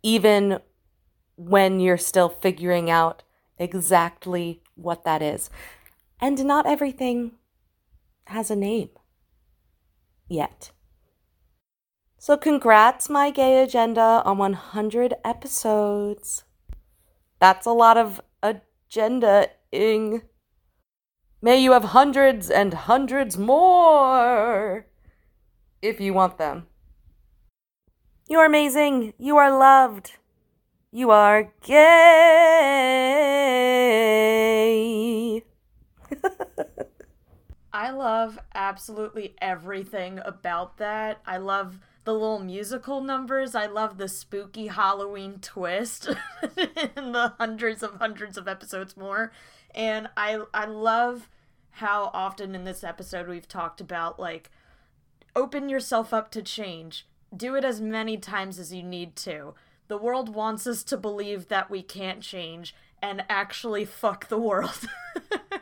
even 0.01 0.59
when 1.39 1.79
you're 1.79 1.97
still 1.97 2.27
figuring 2.27 2.89
out 2.89 3.23
exactly 3.57 4.61
what 4.75 5.05
that 5.05 5.21
is. 5.21 5.49
And 6.19 6.43
not 6.43 6.65
everything 6.65 7.31
has 8.25 8.51
a 8.51 8.57
name 8.57 8.89
yet. 10.27 10.71
So, 12.17 12.35
congrats, 12.35 13.09
my 13.09 13.31
gay 13.31 13.63
agenda, 13.63 14.21
on 14.25 14.37
100 14.37 15.13
episodes. 15.23 16.43
That's 17.39 17.65
a 17.65 17.71
lot 17.71 17.95
of 17.95 18.19
agenda-ing. 18.43 20.23
May 21.41 21.63
you 21.63 21.71
have 21.71 21.85
hundreds 21.85 22.49
and 22.49 22.73
hundreds 22.73 23.37
more 23.37 24.87
if 25.81 26.01
you 26.01 26.13
want 26.13 26.37
them. 26.37 26.67
You 28.27 28.39
are 28.39 28.45
amazing. 28.45 29.13
You 29.17 29.37
are 29.37 29.57
loved. 29.57 30.18
You 30.91 31.11
are 31.11 31.51
gay. 31.61 31.75
I 37.71 37.91
love 37.91 38.39
absolutely 38.55 39.35
everything 39.39 40.19
about 40.25 40.77
that. 40.77 41.21
I 41.27 41.37
love 41.37 41.77
the 42.05 42.13
little 42.13 42.39
musical 42.39 43.01
numbers. 43.01 43.53
I 43.53 43.67
love 43.67 43.99
the 43.99 44.07
spooky 44.07 44.65
Halloween 44.65 45.37
twist 45.41 46.07
in 46.57 47.11
the 47.11 47.35
hundreds 47.37 47.83
of 47.83 47.97
hundreds 47.97 48.35
of 48.35 48.47
episodes 48.47 48.97
more. 48.97 49.31
And 49.75 50.09
I 50.17 50.41
I 50.55 50.65
love 50.65 51.29
how 51.69 52.09
often 52.15 52.55
in 52.55 52.63
this 52.63 52.83
episode 52.83 53.27
we've 53.27 53.47
talked 53.47 53.79
about 53.79 54.19
like 54.19 54.49
open 55.35 55.69
yourself 55.69 56.15
up 56.15 56.31
to 56.31 56.41
change. 56.41 57.05
Do 57.35 57.53
it 57.53 57.63
as 57.63 57.79
many 57.79 58.17
times 58.17 58.57
as 58.57 58.73
you 58.73 58.81
need 58.81 59.15
to. 59.17 59.53
The 59.89 59.97
world 59.97 60.33
wants 60.33 60.65
us 60.67 60.83
to 60.83 60.97
believe 60.97 61.49
that 61.49 61.69
we 61.69 61.81
can't 61.81 62.21
change 62.21 62.75
and 63.01 63.25
actually 63.27 63.85
fuck 63.85 64.29
the 64.29 64.37
world. 64.37 64.87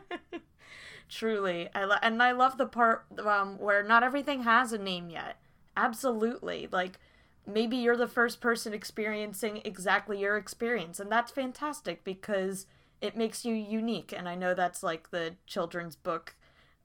Truly, 1.09 1.69
I 1.73 1.85
lo- 1.85 1.95
and 2.01 2.21
I 2.21 2.33
love 2.33 2.57
the 2.57 2.65
part 2.65 3.05
um, 3.25 3.57
where 3.57 3.81
not 3.81 4.03
everything 4.03 4.43
has 4.43 4.73
a 4.73 4.77
name 4.77 5.09
yet. 5.09 5.37
Absolutely, 5.77 6.67
like 6.69 6.99
maybe 7.45 7.77
you're 7.77 7.95
the 7.95 8.07
first 8.07 8.41
person 8.41 8.73
experiencing 8.73 9.61
exactly 9.63 10.19
your 10.19 10.35
experience, 10.35 10.99
and 10.99 11.09
that's 11.09 11.31
fantastic 11.31 12.03
because 12.03 12.65
it 12.99 13.15
makes 13.15 13.45
you 13.45 13.53
unique. 13.55 14.13
And 14.15 14.27
I 14.27 14.35
know 14.35 14.53
that's 14.53 14.83
like 14.83 15.11
the 15.11 15.35
children's 15.45 15.95
book 15.95 16.35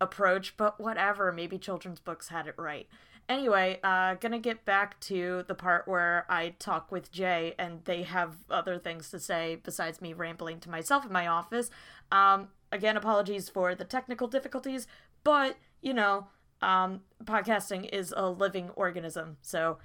approach, 0.00 0.56
but 0.56 0.80
whatever. 0.80 1.32
Maybe 1.32 1.58
children's 1.58 2.00
books 2.00 2.28
had 2.28 2.46
it 2.46 2.54
right. 2.56 2.86
Anyway, 3.28 3.78
uh, 3.82 4.14
gonna 4.14 4.38
get 4.38 4.64
back 4.64 4.98
to 5.00 5.44
the 5.48 5.54
part 5.54 5.86
where 5.88 6.26
I 6.28 6.50
talk 6.58 6.90
with 6.92 7.10
Jay 7.12 7.54
and 7.58 7.84
they 7.84 8.02
have 8.02 8.36
other 8.50 8.78
things 8.78 9.10
to 9.10 9.20
say 9.20 9.58
besides 9.62 10.00
me 10.00 10.12
rambling 10.12 10.60
to 10.60 10.70
myself 10.70 11.06
in 11.06 11.12
my 11.12 11.26
office. 11.26 11.70
Um, 12.10 12.48
again, 12.70 12.96
apologies 12.96 13.48
for 13.48 13.74
the 13.74 13.84
technical 13.84 14.26
difficulties, 14.26 14.86
but 15.24 15.56
you 15.80 15.94
know, 15.94 16.26
um, 16.60 17.00
podcasting 17.24 17.88
is 17.92 18.12
a 18.16 18.28
living 18.28 18.70
organism, 18.70 19.36
so 19.40 19.78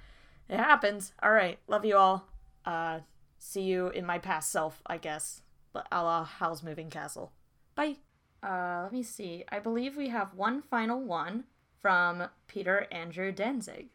it 0.48 0.58
happens. 0.58 1.12
All 1.22 1.32
right, 1.32 1.58
love 1.66 1.84
you 1.84 1.96
all. 1.96 2.28
Uh, 2.64 3.00
see 3.38 3.62
you 3.62 3.88
in 3.88 4.04
my 4.04 4.18
past 4.18 4.50
self, 4.50 4.82
I 4.86 4.98
guess, 4.98 5.42
a 5.74 6.02
la 6.02 6.24
Howl's 6.24 6.62
Moving 6.62 6.90
Castle. 6.90 7.32
Bye. 7.74 7.96
Uh, 8.42 8.82
let 8.84 8.92
me 8.92 9.02
see. 9.02 9.44
I 9.48 9.58
believe 9.58 9.96
we 9.96 10.08
have 10.08 10.34
one 10.34 10.62
final 10.62 11.00
one 11.00 11.44
from 11.80 12.28
Peter 12.46 12.86
Andrew 12.90 13.32
Danzig. 13.32 13.88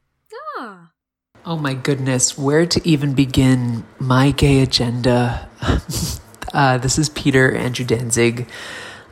Ah. 0.58 0.92
Oh 1.46 1.58
my 1.58 1.74
goodness, 1.74 2.38
where 2.38 2.66
to 2.66 2.88
even 2.88 3.14
begin 3.14 3.84
my 4.00 4.32
gay 4.32 4.62
agenda? 4.62 5.50
uh, 6.54 6.78
this 6.78 6.98
is 6.98 7.10
Peter 7.10 7.54
Andrew 7.54 7.86
Danzig. 7.86 8.48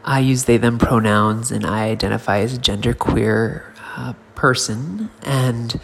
I 0.04 0.20
use 0.20 0.46
they 0.46 0.58
them 0.58 0.78
pronouns 0.78 1.52
and 1.52 1.66
I 1.66 1.90
identify 1.90 2.40
as 2.40 2.56
a 2.56 2.60
genderqueer 2.60 3.64
uh, 3.98 4.14
person. 4.36 5.10
And 5.24 5.80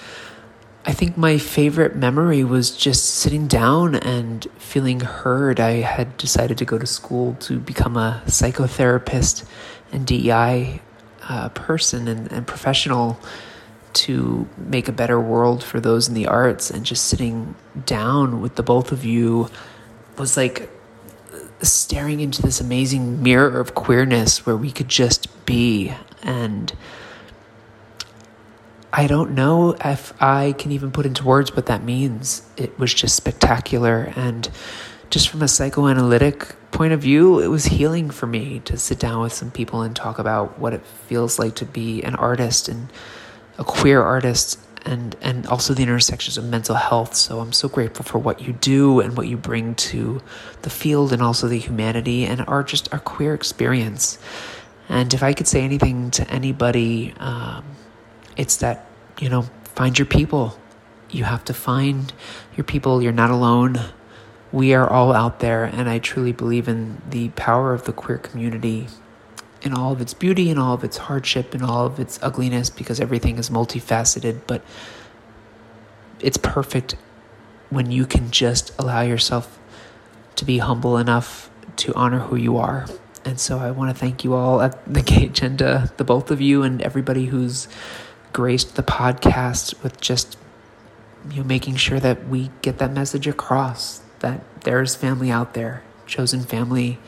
I 0.86 0.94
think 0.94 1.18
my 1.18 1.38
favorite 1.38 1.98
memory 1.98 2.46
was 2.46 2.76
just 2.76 3.06
sitting 3.06 3.48
down 3.48 3.96
and 3.96 4.48
feeling 4.58 5.02
heard. 5.02 5.60
I 5.60 5.82
had 5.82 6.16
decided 6.18 6.58
to 6.60 6.66
go 6.66 6.78
to 6.78 6.88
school 6.88 7.36
to 7.42 7.60
become 7.60 7.98
a 7.98 8.24
psychotherapist 8.26 9.46
and 9.92 10.08
DEI 10.08 10.82
uh, 11.28 11.49
person 11.49 12.07
and, 12.07 12.32
and 12.32 12.47
professional 12.47 13.19
to 13.93 14.47
make 14.57 14.88
a 14.88 14.91
better 14.91 15.19
world 15.19 15.63
for 15.63 15.80
those 15.80 16.07
in 16.07 16.13
the 16.13 16.28
arts. 16.28 16.69
And 16.69 16.86
just 16.86 17.05
sitting 17.05 17.55
down 17.86 18.41
with 18.41 18.55
the 18.55 18.63
both 18.63 18.91
of 18.91 19.03
you 19.03 19.49
was 20.17 20.38
like 20.38 20.69
staring 21.61 22.19
into 22.19 22.41
this 22.41 22.61
amazing 22.61 23.23
mirror 23.23 23.59
of 23.59 23.73
queerness 23.73 24.45
where 24.45 24.55
we 24.55 24.71
could 24.71 24.89
just 24.89 25.45
be. 25.45 25.93
And 26.21 26.71
I 28.93 29.07
don't 29.07 29.32
know 29.32 29.75
if 29.84 30.13
I 30.21 30.53
can 30.53 30.71
even 30.71 30.91
put 30.91 31.05
into 31.05 31.23
words 31.23 31.55
what 31.55 31.65
that 31.67 31.84
means. 31.84 32.47
It 32.57 32.78
was 32.80 32.93
just 32.93 33.15
spectacular. 33.15 34.13
And 34.15 34.49
just 35.10 35.30
from 35.30 35.41
a 35.41 35.47
psychoanalytic 35.47 36.55
point 36.72 36.93
of 36.93 37.01
view, 37.01 37.39
it 37.39 37.47
was 37.47 37.66
healing 37.66 38.10
for 38.10 38.28
me 38.28 38.60
to 38.66 38.78
sit 38.78 38.99
down 38.99 39.22
with 39.22 39.34
some 39.34 39.51
people 39.51 39.82
and 39.82 39.95
talk 39.95 40.20
about 40.20 40.60
what 40.60 40.74
it 40.74 40.86
feels 40.86 41.39
like 41.39 41.55
to 41.55 41.66
be 41.66 42.03
an 42.03 42.16
artist 42.16 42.68
and 42.68 42.91
a 43.58 43.64
queer 43.64 44.01
artist 44.01 44.60
and 44.86 45.16
and 45.22 45.45
also 45.47 45.74
the 45.74 45.84
intersections 45.84 46.38
of 46.38 46.45
mental 46.45 46.76
health. 46.76 47.16
So 47.16 47.39
I'm 47.39 47.53
so 47.53 47.68
grateful 47.68 48.05
for 48.05 48.20
what 48.20 48.41
you 48.41 48.53
do 48.53 48.99
and 48.99 49.18
what 49.18 49.28
you 49.28 49.38
bring 49.38 49.76
to 49.76 50.22
the 50.62 50.70
field 50.70 51.14
and 51.14 51.22
also 51.22 51.47
the 51.47 51.60
humanity 51.60 52.26
and 52.26 52.41
our 52.47 52.64
just 52.64 52.91
our 52.93 52.99
queer 52.99 53.34
experience. 53.34 54.18
And 54.89 55.14
if 55.14 55.24
I 55.24 55.34
could 55.34 55.47
say 55.47 55.62
anything 55.62 56.12
to 56.12 56.30
anybody, 56.30 57.14
um, 57.18 57.66
it's 58.38 58.58
that 58.58 58.86
you 59.20 59.30
know 59.30 59.43
find 59.76 59.97
your 59.97 60.05
people. 60.05 60.58
You 61.10 61.24
have 61.24 61.45
to 61.45 61.53
find 61.53 62.14
your 62.55 62.64
people. 62.64 63.01
You're 63.01 63.14
not 63.14 63.32
alone. 63.32 63.80
We 64.58 64.74
are 64.74 64.89
all 64.89 65.14
out 65.14 65.38
there, 65.39 65.66
and 65.66 65.88
I 65.88 65.99
truly 65.99 66.32
believe 66.32 66.68
in 66.68 66.99
the 67.08 67.30
power 67.30 67.76
of 67.76 67.84
the 67.84 67.93
queer 67.93 68.18
community 68.18 68.88
in 69.62 69.72
all 69.72 69.91
of 69.91 70.01
its 70.01 70.16
beauty 70.16 70.49
and 70.49 70.60
all 70.60 70.74
of 70.74 70.84
its 70.84 70.97
hardship 70.97 71.53
and 71.53 71.62
all 71.62 71.86
of 71.86 71.99
its 71.99 72.18
ugliness 72.24 72.72
because 72.72 72.99
everything 72.99 73.38
is 73.38 73.51
multifaceted, 73.51 74.41
but 74.47 74.64
it's 76.20 76.38
perfect 76.38 76.95
when 77.70 77.91
you 77.91 78.08
can 78.08 78.32
just 78.32 78.72
allow 78.80 79.01
yourself 79.01 79.60
to 80.38 80.43
be 80.43 80.58
humble 80.58 80.97
enough 80.97 81.51
to 81.76 81.93
honor 81.93 82.22
who 82.22 82.36
you 82.36 82.58
are. 82.58 82.88
And 83.24 83.39
so 83.39 83.60
I 83.60 83.70
want 83.70 83.95
to 83.95 83.99
thank 83.99 84.24
you 84.24 84.34
all 84.34 84.60
at 84.62 84.91
the 84.91 85.03
Gay 85.03 85.26
Agenda, 85.26 85.93
the 85.97 86.03
both 86.03 86.32
of 86.32 86.41
you 86.41 86.64
and 86.64 86.82
everybody 86.82 87.28
who's 87.28 87.68
graced 88.34 88.76
the 88.76 88.82
podcast 88.82 89.84
with 89.84 90.01
just 90.01 90.36
you 91.30 91.41
know 91.41 91.43
making 91.43 91.76
sure 91.76 91.99
that 91.99 92.28
we 92.28 92.49
get 92.64 92.80
that 92.80 92.91
message 92.91 93.28
across 93.28 94.01
that 94.20 94.41
there's 94.61 94.95
family 94.95 95.32
out 95.32 95.53
there, 95.53 95.84
chosen 96.05 96.41
family 96.41 96.99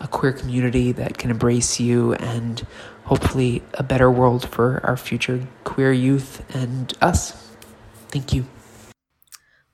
a 0.00 0.08
queer 0.08 0.32
community 0.32 0.92
that 0.92 1.18
can 1.18 1.30
embrace 1.30 1.78
you 1.78 2.14
and 2.14 2.66
hopefully 3.04 3.62
a 3.74 3.82
better 3.82 4.10
world 4.10 4.48
for 4.48 4.80
our 4.84 4.96
future 4.96 5.46
queer 5.64 5.92
youth 5.92 6.42
and 6.54 6.94
us. 7.00 7.52
Thank 8.08 8.32
you. 8.32 8.46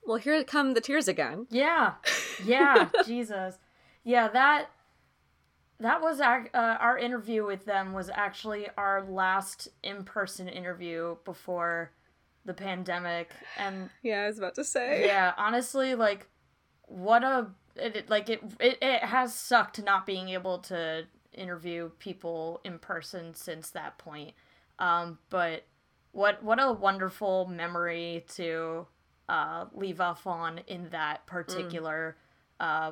Well, 0.05 0.17
here 0.17 0.43
come 0.43 0.73
the 0.73 0.81
tears 0.81 1.07
again. 1.07 1.47
Yeah. 1.49 1.95
Yeah, 2.43 2.89
Jesus. 3.05 3.57
Yeah, 4.03 4.27
that 4.29 4.69
that 5.79 6.01
was 6.01 6.19
our 6.19 6.49
uh, 6.53 6.77
our 6.79 6.97
interview 6.97 7.45
with 7.45 7.65
them 7.65 7.93
was 7.93 8.09
actually 8.09 8.67
our 8.77 9.03
last 9.03 9.67
in-person 9.83 10.47
interview 10.47 11.17
before 11.23 11.91
the 12.45 12.53
pandemic 12.53 13.31
and 13.57 13.89
yeah, 14.01 14.23
I 14.23 14.27
was 14.27 14.37
about 14.37 14.55
to 14.55 14.63
say. 14.63 15.05
Yeah, 15.05 15.33
honestly 15.37 15.93
like 15.95 16.27
what 16.87 17.23
a 17.23 17.47
it, 17.75 18.09
like 18.09 18.29
it, 18.29 18.41
it 18.59 18.77
it 18.81 19.03
has 19.03 19.35
sucked 19.35 19.81
not 19.83 20.05
being 20.05 20.29
able 20.29 20.59
to 20.59 21.05
interview 21.33 21.91
people 21.99 22.59
in 22.63 22.79
person 22.79 23.33
since 23.35 23.69
that 23.69 23.97
point. 23.97 24.33
Um, 24.79 25.19
but 25.29 25.65
what 26.11 26.43
what 26.43 26.61
a 26.61 26.71
wonderful 26.71 27.45
memory 27.47 28.25
to 28.35 28.87
uh, 29.29 29.65
leave 29.73 30.01
off 30.01 30.25
on 30.25 30.61
in 30.67 30.89
that 30.89 31.25
particular 31.27 32.17
mm. 32.59 32.65
uh, 32.65 32.91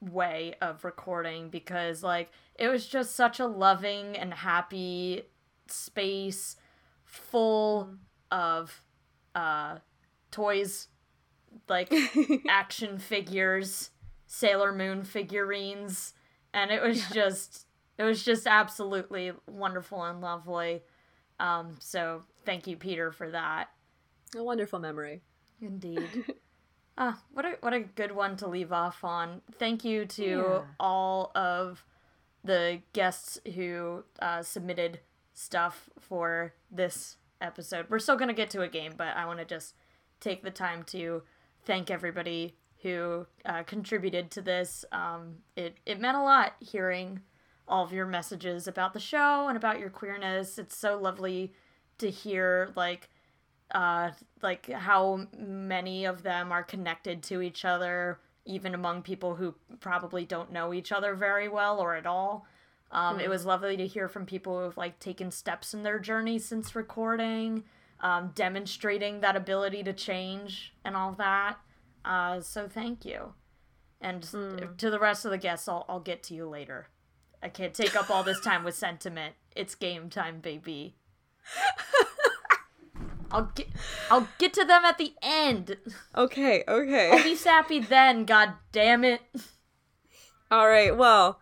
way 0.00 0.54
of 0.60 0.84
recording 0.84 1.48
because 1.48 2.02
like 2.02 2.30
it 2.58 2.68
was 2.68 2.86
just 2.86 3.16
such 3.16 3.40
a 3.40 3.46
loving 3.46 4.16
and 4.16 4.34
happy 4.34 5.22
space 5.68 6.56
full 7.04 7.90
mm. 7.90 7.96
of 8.30 8.82
uh, 9.34 9.78
toys 10.30 10.88
like 11.68 11.92
action 12.48 12.98
figures 12.98 13.90
Sailor 14.26 14.72
Moon 14.72 15.04
figurines 15.04 16.14
and 16.54 16.70
it 16.70 16.82
was 16.82 17.06
just 17.10 17.66
it 17.98 18.04
was 18.04 18.24
just 18.24 18.46
absolutely 18.46 19.32
wonderful 19.46 20.02
and 20.02 20.20
lovely. 20.20 20.82
Um, 21.38 21.76
so 21.80 22.22
thank 22.44 22.66
you, 22.66 22.76
Peter, 22.76 23.10
for 23.12 23.30
that. 23.30 23.68
A 24.36 24.42
wonderful 24.42 24.78
memory. 24.78 25.22
Indeed. 25.60 26.08
Ah, 26.98 27.22
what 27.32 27.46
a 27.46 27.56
what 27.60 27.72
a 27.72 27.80
good 27.80 28.12
one 28.12 28.36
to 28.36 28.46
leave 28.46 28.70
off 28.70 29.02
on. 29.02 29.40
Thank 29.58 29.82
you 29.82 30.04
to 30.04 30.22
Yeah. 30.24 30.62
all 30.78 31.32
of 31.34 31.86
the 32.44 32.82
guests 32.92 33.40
who 33.54 34.04
uh, 34.20 34.42
submitted 34.42 35.00
stuff 35.32 35.88
for 35.98 36.52
this 36.70 37.16
episode. 37.40 37.86
We're 37.88 37.98
still 37.98 38.16
gonna 38.16 38.34
get 38.34 38.50
to 38.50 38.60
a 38.60 38.68
game, 38.68 38.92
but 38.94 39.16
I 39.16 39.24
want 39.24 39.38
to 39.38 39.46
just 39.46 39.74
take 40.20 40.42
the 40.42 40.50
time 40.50 40.82
to 40.88 41.22
thank 41.64 41.90
everybody 41.90 42.54
who 42.82 43.26
uh, 43.44 43.62
contributed 43.62 44.30
to 44.32 44.42
this. 44.42 44.84
Um, 44.92 45.36
it 45.56 45.76
it 45.86 46.00
meant 46.00 46.16
a 46.16 46.22
lot 46.22 46.54
hearing 46.60 47.20
all 47.68 47.84
of 47.84 47.92
your 47.92 48.06
messages 48.06 48.66
about 48.66 48.92
the 48.92 49.00
show 49.00 49.46
and 49.48 49.56
about 49.56 49.78
your 49.78 49.90
queerness. 49.90 50.58
It's 50.58 50.76
so 50.76 50.98
lovely 50.98 51.52
to 51.98 52.10
hear 52.10 52.70
like 52.74 53.08
uh 53.70 54.10
like 54.42 54.68
how 54.70 55.26
many 55.38 56.04
of 56.04 56.22
them 56.24 56.50
are 56.52 56.62
connected 56.64 57.22
to 57.22 57.40
each 57.40 57.64
other 57.64 58.18
even 58.44 58.74
among 58.74 59.00
people 59.02 59.36
who 59.36 59.54
probably 59.80 60.24
don't 60.26 60.50
know 60.52 60.74
each 60.74 60.90
other 60.92 61.14
very 61.14 61.48
well 61.48 61.78
or 61.78 61.94
at 61.94 62.04
all 62.06 62.44
um, 62.90 63.18
it 63.20 63.26
Mhm. 63.26 63.30
was 63.30 63.46
lovely 63.46 63.76
to 63.78 63.86
hear 63.86 64.08
from 64.08 64.26
people 64.26 64.62
who've 64.62 64.76
like 64.76 64.98
taken 64.98 65.30
steps 65.30 65.72
in 65.72 65.84
their 65.84 65.98
journey 65.98 66.38
since 66.38 66.74
recording 66.74 67.64
um, 68.02 68.32
demonstrating 68.34 69.20
that 69.20 69.36
ability 69.36 69.82
to 69.84 69.92
change 69.92 70.74
and 70.84 70.96
all 70.96 71.12
that 71.12 71.56
uh, 72.04 72.40
so 72.40 72.68
thank 72.68 73.04
you 73.04 73.34
and 74.00 74.22
to 74.22 74.90
the 74.90 74.98
rest 74.98 75.24
of 75.24 75.30
the 75.30 75.38
guests 75.38 75.68
I'll, 75.68 75.84
I'll 75.88 76.00
get 76.00 76.22
to 76.24 76.34
you 76.34 76.48
later 76.48 76.88
i 77.42 77.48
can't 77.48 77.74
take 77.74 77.96
up 77.96 78.10
all 78.10 78.22
this 78.22 78.40
time 78.44 78.64
with 78.64 78.74
sentiment 78.74 79.34
it's 79.54 79.74
game 79.74 80.10
time 80.10 80.40
baby 80.40 80.96
I'll 83.32 83.50
get 83.54 83.68
I'll 84.10 84.28
get 84.38 84.52
to 84.54 84.64
them 84.64 84.84
at 84.84 84.98
the 84.98 85.14
end. 85.22 85.78
Okay, 86.14 86.64
okay. 86.68 87.10
I'll 87.10 87.24
be 87.24 87.34
sappy 87.34 87.80
then, 87.80 88.24
god 88.26 88.54
damn 88.72 89.04
it. 89.04 89.22
All 90.50 90.68
right, 90.68 90.94
well, 90.94 91.40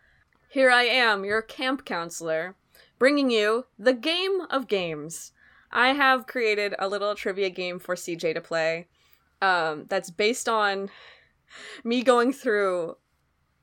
here 0.49 0.71
I 0.71 0.85
am, 0.85 1.25
your 1.25 1.43
camp 1.43 1.85
counselor, 1.85 2.55
bringing 2.99 3.29
you 3.29 3.67
the 3.77 3.93
game 3.93 4.43
of 4.51 4.69
games. 4.69 5.33
I 5.73 5.89
have 5.93 6.27
created 6.27 6.75
a 6.79 6.89
little 6.89 7.15
trivia 7.15 7.51
game 7.51 7.79
for 7.79 7.95
CJ 7.95 8.35
to 8.35 8.41
play 8.41 8.89
um, 9.43 9.87
that's 9.89 10.11
based 10.11 10.49
on 10.49 10.91
me 11.85 12.03
going 12.03 12.33
through 12.33 12.97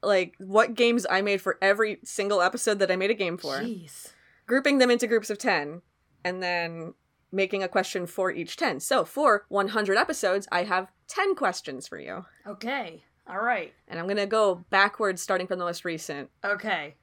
like 0.02 0.36
what 0.40 0.74
games 0.76 1.06
I 1.10 1.22
made 1.22 1.42
for 1.42 1.58
every 1.62 2.00
single 2.04 2.42
episode 2.42 2.80
that 2.80 2.92
I 2.92 2.96
made 2.96 3.12
a 3.12 3.16
game 3.16 3.38
for, 3.38 3.60
Jeez. 3.60 4.14
grouping 4.46 4.78
them 4.78 4.92
into 4.92 5.08
groups 5.08 5.30
of 5.30 5.38
10, 5.38 5.82
and 6.24 6.42
then 6.44 6.94
making 7.32 7.64
a 7.64 7.68
question 7.68 8.06
for 8.06 8.32
each 8.32 8.56
10. 8.58 8.80
So 8.80 9.04
for 9.04 9.46
100 9.50 9.98
episodes, 9.98 10.48
I 10.52 10.64
have 10.64 10.92
10 11.08 11.36
questions 11.36 11.88
for 11.88 12.00
you. 12.00 12.26
Okay. 12.46 13.04
All 13.28 13.42
right. 13.42 13.74
And 13.88 14.00
I'm 14.00 14.06
going 14.06 14.18
to 14.18 14.26
go 14.26 14.64
backwards 14.70 15.22
starting 15.22 15.48
from 15.48 15.60
the 15.60 15.66
most 15.66 15.84
recent. 15.84 16.30
Okay. 16.46 16.96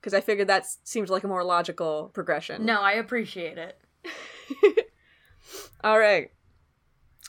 because 0.00 0.14
I 0.14 0.20
figured 0.20 0.48
that 0.48 0.66
seems 0.84 1.10
like 1.10 1.24
a 1.24 1.28
more 1.28 1.42
logical 1.44 2.10
progression. 2.12 2.64
No, 2.64 2.80
I 2.80 2.92
appreciate 2.92 3.58
it. 3.58 3.78
All 5.84 5.98
right. 5.98 6.30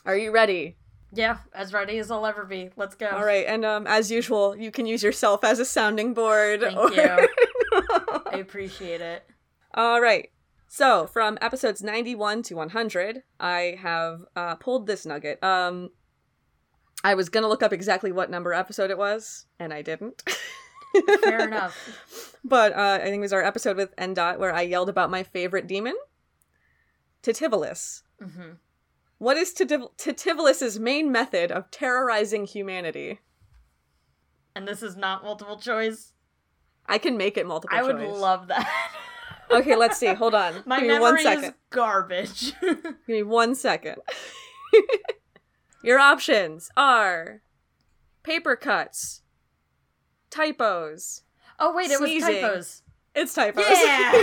Are 0.04 0.16
you 0.16 0.32
ready? 0.32 0.76
Yeah, 1.12 1.38
as 1.54 1.72
ready 1.72 1.98
as 1.98 2.10
I'll 2.10 2.26
ever 2.26 2.44
be. 2.44 2.70
Let's 2.76 2.94
go. 2.96 3.06
All 3.08 3.24
right, 3.24 3.46
and 3.46 3.64
um, 3.64 3.86
as 3.86 4.10
usual, 4.10 4.56
you 4.56 4.70
can 4.70 4.84
use 4.86 5.02
yourself 5.02 5.44
as 5.44 5.58
a 5.60 5.64
sounding 5.64 6.12
board. 6.12 6.60
Thank 6.60 6.76
or- 6.76 6.92
you. 6.92 7.28
I 8.32 8.38
appreciate 8.38 9.00
it. 9.00 9.24
All 9.74 10.00
right. 10.00 10.30
So 10.68 11.06
from 11.06 11.38
episodes 11.40 11.82
91 11.84 12.42
to 12.44 12.54
100, 12.56 13.22
I 13.38 13.78
have 13.80 14.22
uh, 14.34 14.56
pulled 14.56 14.88
this 14.88 15.06
nugget. 15.06 15.42
Um, 15.42 15.90
I 17.04 17.14
was 17.14 17.28
gonna 17.28 17.48
look 17.48 17.62
up 17.62 17.72
exactly 17.72 18.10
what 18.10 18.28
number 18.30 18.52
episode 18.52 18.90
it 18.90 18.98
was, 18.98 19.46
and 19.60 19.72
I 19.72 19.82
didn't. 19.82 20.22
Fair 21.22 21.40
enough. 21.46 22.36
But 22.44 22.72
uh, 22.72 22.98
I 23.00 23.04
think 23.04 23.18
it 23.18 23.20
was 23.20 23.32
our 23.32 23.42
episode 23.44 23.76
with 23.76 23.94
N 23.98 24.14
Dot 24.14 24.40
where 24.40 24.52
I 24.52 24.62
yelled 24.62 24.88
about 24.88 25.10
my 25.10 25.22
favorite 25.22 25.68
demon, 25.68 25.94
Titivillus. 27.24 28.02
hmm 28.22 28.52
What 29.18 29.36
is 29.36 29.52
Titivillus's 29.54 30.78
main 30.78 31.10
method 31.10 31.50
of 31.50 31.70
terrorizing 31.70 32.44
humanity? 32.46 33.20
And 34.54 34.68
this 34.68 34.82
is 34.82 34.94
not 34.96 35.24
multiple 35.24 35.58
choice. 35.58 36.12
I 36.86 36.98
can 36.98 37.16
make 37.16 37.36
it 37.36 37.46
multiple 37.46 37.76
I 37.76 37.82
would 37.82 37.96
choice. 37.96 38.16
love 38.20 38.48
that. 38.48 38.68
Okay, 39.50 39.76
let's 39.76 39.98
see. 39.98 40.06
Hold 40.14 40.34
on. 40.34 40.62
My 40.64 40.80
Give 40.80 40.88
me 40.88 40.94
memory 40.94 41.22
second. 41.22 41.44
is 41.44 41.52
garbage. 41.68 42.54
Give 42.62 42.94
me 43.06 43.22
one 43.22 43.54
second. 43.54 43.96
Your 45.84 45.98
options 45.98 46.70
are 46.78 47.42
paper 48.22 48.56
cuts, 48.56 49.20
typos. 50.30 51.22
oh 51.58 51.74
wait, 51.74 51.90
it 51.90 52.00
was 52.00 52.10
typos. 52.22 52.82
It's 53.14 53.34
typos. 53.34 53.64
Yeah. 53.68 54.22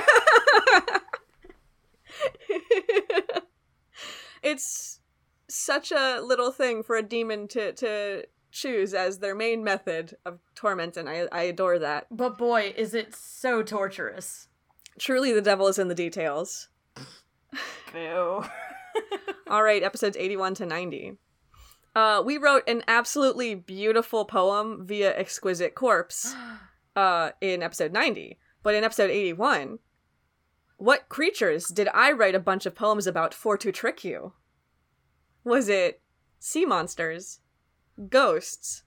Such 5.62 5.92
a 5.92 6.20
little 6.22 6.52
thing 6.52 6.84
for 6.84 6.96
a 6.96 7.04
demon 7.04 7.48
to 7.50 7.74
to 7.74 8.26
choose 8.52 8.94
as 8.94 9.20
their 9.20 9.36
main 9.36 9.64
method 9.64 10.16
of 10.26 10.40
torment, 10.56 10.98
and 10.98 11.10
I, 11.10 11.28
I 11.32 11.44
adore 11.44 11.80
that. 11.80 12.08
But 12.12 12.38
boy, 12.38 12.74
is 12.76 12.94
it 12.94 13.16
so 13.16 13.64
torturous. 13.64 14.48
Truly, 15.00 15.32
the 15.32 15.42
devil 15.42 15.68
is 15.68 15.80
in 15.80 15.88
the 15.88 15.96
details. 15.96 16.68
Boo. 17.94 18.44
All 19.48 19.64
right, 19.64 19.84
episodes 19.84 20.18
81 20.18 20.56
to 20.56 20.66
90. 20.66 21.18
Uh, 21.96 22.22
we 22.26 22.38
wrote 22.38 22.68
an 22.68 22.84
absolutely 22.88 23.56
beautiful 23.56 24.26
poem 24.26 24.86
via 24.86 25.18
Exquisite 25.18 25.76
Corpse 25.76 26.36
uh, 26.96 27.32
in 27.42 27.64
episode 27.64 27.92
90. 27.92 28.38
But 28.64 28.76
in 28.76 28.84
episode 28.84 29.10
81, 29.10 29.80
what 30.78 31.10
creatures 31.10 31.68
did 31.68 31.88
I 31.94 32.12
write 32.12 32.36
a 32.36 32.40
bunch 32.40 32.66
of 32.66 32.76
poems 32.76 33.08
about 33.08 33.34
for 33.34 33.58
to 33.58 33.72
trick 33.72 34.04
you? 34.04 34.34
Was 35.44 35.70
it 35.70 36.02
sea 36.40 36.66
monsters, 36.66 37.40
ghosts, 38.10 38.84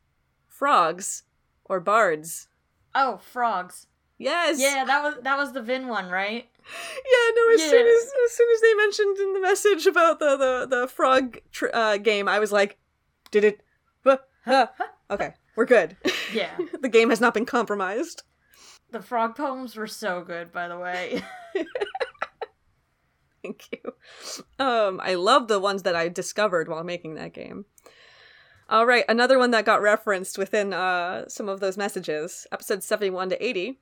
frogs, 0.47 1.25
or 1.65 1.81
bards? 1.81 2.49
Oh, 2.95 3.19
frogs. 3.19 3.87
Yes. 4.19 4.61
Yeah, 4.61 4.85
that 4.85 5.03
was 5.03 5.15
that 5.23 5.37
was 5.37 5.53
the 5.53 5.63
Vin 5.63 5.89
one, 5.89 6.09
right? 6.09 6.49
Yeah, 6.57 7.31
no. 7.35 7.55
As 7.55 7.63
soon 7.63 7.87
as 7.87 8.13
as 8.25 8.33
soon 8.33 8.49
as 8.55 8.61
they 8.61 8.75
mentioned 8.75 9.19
in 9.19 9.33
the 9.35 9.41
message 9.41 9.87
about 9.87 10.19
the 10.19 10.37
the 10.37 10.67
the 10.71 10.89
frog 10.89 11.39
tr- 11.51 11.75
uh, 11.75 11.97
game, 11.99 12.29
I 12.29 12.39
was 12.39 12.53
like, 12.53 12.79
"Did 13.31 13.45
it? 13.45 13.61
Huh, 14.05 14.19
huh. 14.45 14.67
Okay, 15.11 15.35
we're 15.57 15.65
good. 15.65 15.97
Yeah. 16.33 16.59
the 16.81 16.89
game 16.89 17.11
has 17.11 17.21
not 17.21 17.35
been 17.35 17.47
compromised." 17.47 18.23
The 18.91 19.01
frog 19.01 19.37
poems 19.37 19.77
were 19.77 19.87
so 19.87 20.23
good, 20.23 20.53
by 20.53 20.69
the 20.69 20.79
way. 20.79 21.23
Thank 23.45 23.69
you. 23.73 23.93
Um, 24.59 25.01
I 25.03 25.15
love 25.15 25.49
the 25.49 25.61
ones 25.61 25.83
that 25.83 25.95
I 25.95 26.09
discovered 26.09 26.67
while 26.67 26.83
making 26.83 27.15
that 27.17 27.35
game. 27.35 27.67
All 28.71 28.87
right, 28.87 29.05
another 29.07 29.39
one 29.39 29.51
that 29.51 29.67
got 29.67 29.83
referenced 29.83 30.39
within 30.39 30.73
uh, 30.73 31.29
some 31.29 31.51
of 31.51 31.61
those 31.61 31.77
messages, 31.77 32.47
episode 32.51 32.83
71 32.83 33.29
to 33.29 33.45
80. 33.45 33.79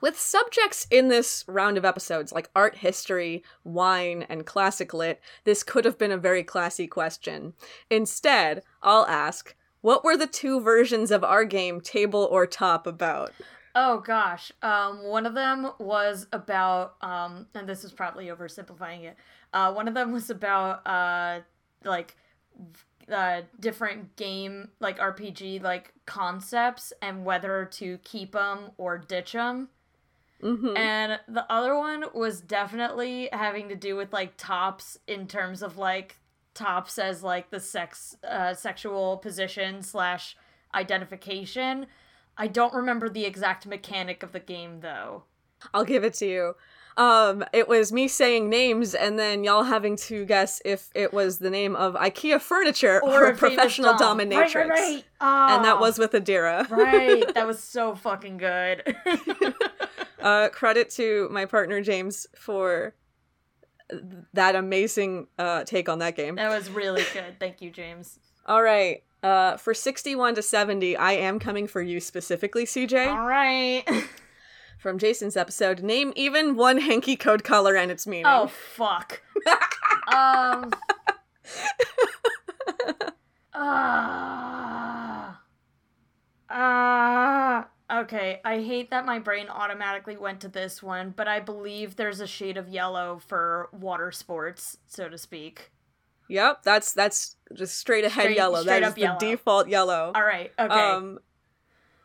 With 0.00 0.16
subjects 0.16 0.86
in 0.88 1.08
this 1.08 1.44
round 1.48 1.76
of 1.76 1.84
episodes 1.84 2.30
like 2.30 2.48
art 2.54 2.76
history, 2.76 3.42
wine, 3.64 4.24
and 4.28 4.46
classic 4.46 4.94
lit, 4.94 5.20
this 5.42 5.64
could 5.64 5.84
have 5.84 5.98
been 5.98 6.12
a 6.12 6.16
very 6.16 6.44
classy 6.44 6.86
question. 6.86 7.54
Instead, 7.90 8.62
I'll 8.84 9.06
ask, 9.06 9.56
what 9.80 10.04
were 10.04 10.16
the 10.16 10.28
two 10.28 10.60
versions 10.60 11.10
of 11.10 11.24
our 11.24 11.44
game, 11.44 11.80
Table 11.80 12.28
or 12.30 12.46
Top, 12.46 12.86
about? 12.86 13.32
Oh 13.74 14.00
gosh. 14.00 14.52
Um 14.62 15.04
one 15.04 15.26
of 15.26 15.34
them 15.34 15.70
was 15.78 16.26
about 16.32 16.96
um 17.02 17.46
and 17.54 17.68
this 17.68 17.84
is 17.84 17.92
probably 17.92 18.26
oversimplifying 18.26 19.04
it. 19.04 19.16
Uh 19.52 19.72
one 19.72 19.88
of 19.88 19.94
them 19.94 20.12
was 20.12 20.30
about 20.30 20.86
uh 20.86 21.40
like 21.84 22.16
uh 23.10 23.42
different 23.58 24.16
game 24.16 24.68
like 24.80 24.98
RPG 24.98 25.62
like 25.62 25.92
concepts 26.06 26.92
and 27.00 27.24
whether 27.24 27.64
to 27.72 27.98
keep 27.98 28.32
them 28.32 28.72
or 28.76 28.98
ditch 28.98 29.32
them. 29.32 29.68
Mm-hmm. 30.42 30.76
And 30.76 31.20
the 31.28 31.50
other 31.52 31.76
one 31.76 32.04
was 32.14 32.40
definitely 32.40 33.28
having 33.32 33.68
to 33.68 33.76
do 33.76 33.94
with 33.94 34.12
like 34.12 34.36
tops 34.36 34.98
in 35.06 35.26
terms 35.26 35.62
of 35.62 35.76
like 35.76 36.16
tops 36.54 36.98
as 36.98 37.22
like 37.22 37.50
the 37.50 37.60
sex 37.60 38.16
uh 38.24 38.54
sexual 38.54 39.18
position 39.18 39.82
slash 39.82 40.36
identification. 40.74 41.86
I 42.36 42.46
don't 42.46 42.72
remember 42.74 43.08
the 43.08 43.24
exact 43.26 43.66
mechanic 43.66 44.22
of 44.22 44.32
the 44.32 44.40
game 44.40 44.80
though. 44.80 45.24
I'll 45.74 45.84
give 45.84 46.04
it 46.04 46.14
to 46.14 46.26
you. 46.26 46.54
Um, 46.96 47.44
it 47.52 47.68
was 47.68 47.92
me 47.92 48.08
saying 48.08 48.48
names 48.50 48.94
and 48.94 49.18
then 49.18 49.44
y'all 49.44 49.62
having 49.62 49.96
to 49.96 50.24
guess 50.24 50.60
if 50.64 50.90
it 50.94 51.12
was 51.12 51.38
the 51.38 51.48
name 51.50 51.76
of 51.76 51.94
IKEA 51.94 52.40
furniture 52.40 53.00
or, 53.02 53.24
Or 53.24 53.26
a 53.28 53.36
professional 53.36 53.96
dom. 53.96 54.18
dominatrix. 54.18 54.54
Right, 54.54 54.56
right, 54.56 54.68
right. 54.70 55.04
And 55.54 55.64
that 55.64 55.76
Oh. 55.76 55.80
was 55.80 55.98
with 55.98 56.12
Adira. 56.12 56.68
right. 56.70 57.32
That 57.34 57.46
was 57.46 57.58
so 57.62 57.94
fucking 57.94 58.38
good. 58.38 58.96
uh, 60.20 60.48
credit 60.50 60.90
to 60.90 61.28
my 61.30 61.44
partner 61.46 61.80
James 61.80 62.26
for 62.36 62.94
that 64.34 64.54
amazing 64.54 65.26
uh, 65.38 65.64
take 65.64 65.88
on 65.88 65.98
that 66.00 66.16
game. 66.16 66.36
that 66.36 66.48
was 66.50 66.70
really 66.70 67.04
good. 67.12 67.38
Thank 67.40 67.60
you, 67.62 67.70
James. 67.70 68.18
All 68.46 68.62
right. 68.62 69.02
Uh, 69.22 69.56
for 69.56 69.74
61 69.74 70.34
to 70.36 70.42
70, 70.42 70.96
I 70.96 71.12
am 71.12 71.38
coming 71.38 71.66
for 71.66 71.82
you 71.82 72.00
specifically, 72.00 72.64
CJ. 72.64 73.08
All 73.08 73.26
right. 73.26 73.84
From 74.78 74.98
Jason's 74.98 75.36
episode, 75.36 75.82
name 75.82 76.14
even 76.16 76.56
one 76.56 76.78
hanky 76.78 77.14
code 77.14 77.44
color 77.44 77.76
and 77.76 77.90
its 77.90 78.06
meaning. 78.06 78.24
Oh 78.26 78.46
fuck. 78.46 79.20
um. 80.14 80.72
Ah. 83.62 85.40
Ah. 86.48 87.68
okay, 87.92 88.40
I 88.42 88.60
hate 88.62 88.90
that 88.90 89.04
my 89.04 89.18
brain 89.18 89.48
automatically 89.48 90.16
went 90.16 90.40
to 90.40 90.48
this 90.48 90.82
one, 90.82 91.12
but 91.14 91.28
I 91.28 91.40
believe 91.40 91.96
there's 91.96 92.20
a 92.20 92.26
shade 92.26 92.56
of 92.56 92.68
yellow 92.68 93.20
for 93.26 93.68
water 93.72 94.12
sports, 94.12 94.78
so 94.86 95.10
to 95.10 95.18
speak. 95.18 95.72
Yep, 96.30 96.62
that's 96.62 96.92
that's 96.92 97.36
just 97.52 97.76
straight 97.78 98.04
ahead 98.04 98.22
Straight- 98.24 98.36
yellow. 98.36 98.62
straight 98.62 98.80
that 98.80 98.88
is 98.88 98.94
the 98.94 99.00
yellow. 99.02 99.18
default 99.18 99.68
yellow. 99.68 100.12
All 100.14 100.22
right. 100.24 100.52
Okay. 100.58 100.72
Um, 100.74 101.18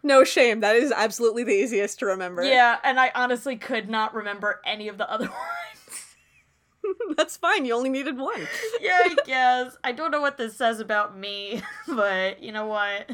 no 0.03 0.23
shame. 0.23 0.59
That 0.61 0.75
is 0.75 0.91
absolutely 0.91 1.43
the 1.43 1.51
easiest 1.53 1.99
to 1.99 2.07
remember. 2.07 2.43
yeah, 2.43 2.77
and 2.83 2.99
I 2.99 3.11
honestly 3.15 3.55
could 3.55 3.89
not 3.89 4.13
remember 4.13 4.61
any 4.65 4.87
of 4.87 4.97
the 4.97 5.09
other 5.09 5.25
ones. 6.85 6.95
that's 7.17 7.37
fine. 7.37 7.65
You 7.65 7.73
only 7.75 7.89
needed 7.89 8.17
one. 8.17 8.47
yeah, 8.81 8.99
I 9.03 9.15
guess. 9.25 9.77
I 9.83 9.91
don't 9.91 10.11
know 10.11 10.21
what 10.21 10.37
this 10.37 10.55
says 10.55 10.79
about 10.79 11.17
me, 11.17 11.61
but 11.87 12.41
you 12.43 12.51
know 12.51 12.65
what? 12.67 13.09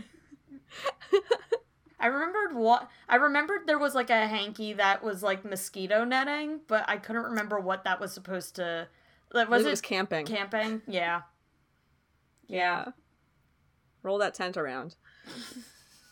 I 1.99 2.07
remembered 2.07 2.55
what 2.55 2.89
I 3.07 3.17
remembered 3.17 3.67
there 3.67 3.77
was 3.77 3.93
like 3.93 4.09
a 4.09 4.27
hanky 4.27 4.73
that 4.73 5.03
was 5.03 5.21
like 5.21 5.45
mosquito 5.45 6.03
netting, 6.03 6.61
but 6.67 6.83
I 6.87 6.97
couldn't 6.97 7.23
remember 7.23 7.59
what 7.59 7.83
that 7.83 7.99
was 7.99 8.11
supposed 8.11 8.55
to. 8.55 8.87
Was 9.33 9.63
it 9.63 9.67
it 9.67 9.71
was 9.71 9.81
camping. 9.81 10.25
camping? 10.25 10.81
Yeah. 10.87 11.21
Yeah. 12.47 12.89
Roll 14.03 14.17
that 14.17 14.33
tent 14.33 14.57
around. 14.57 14.95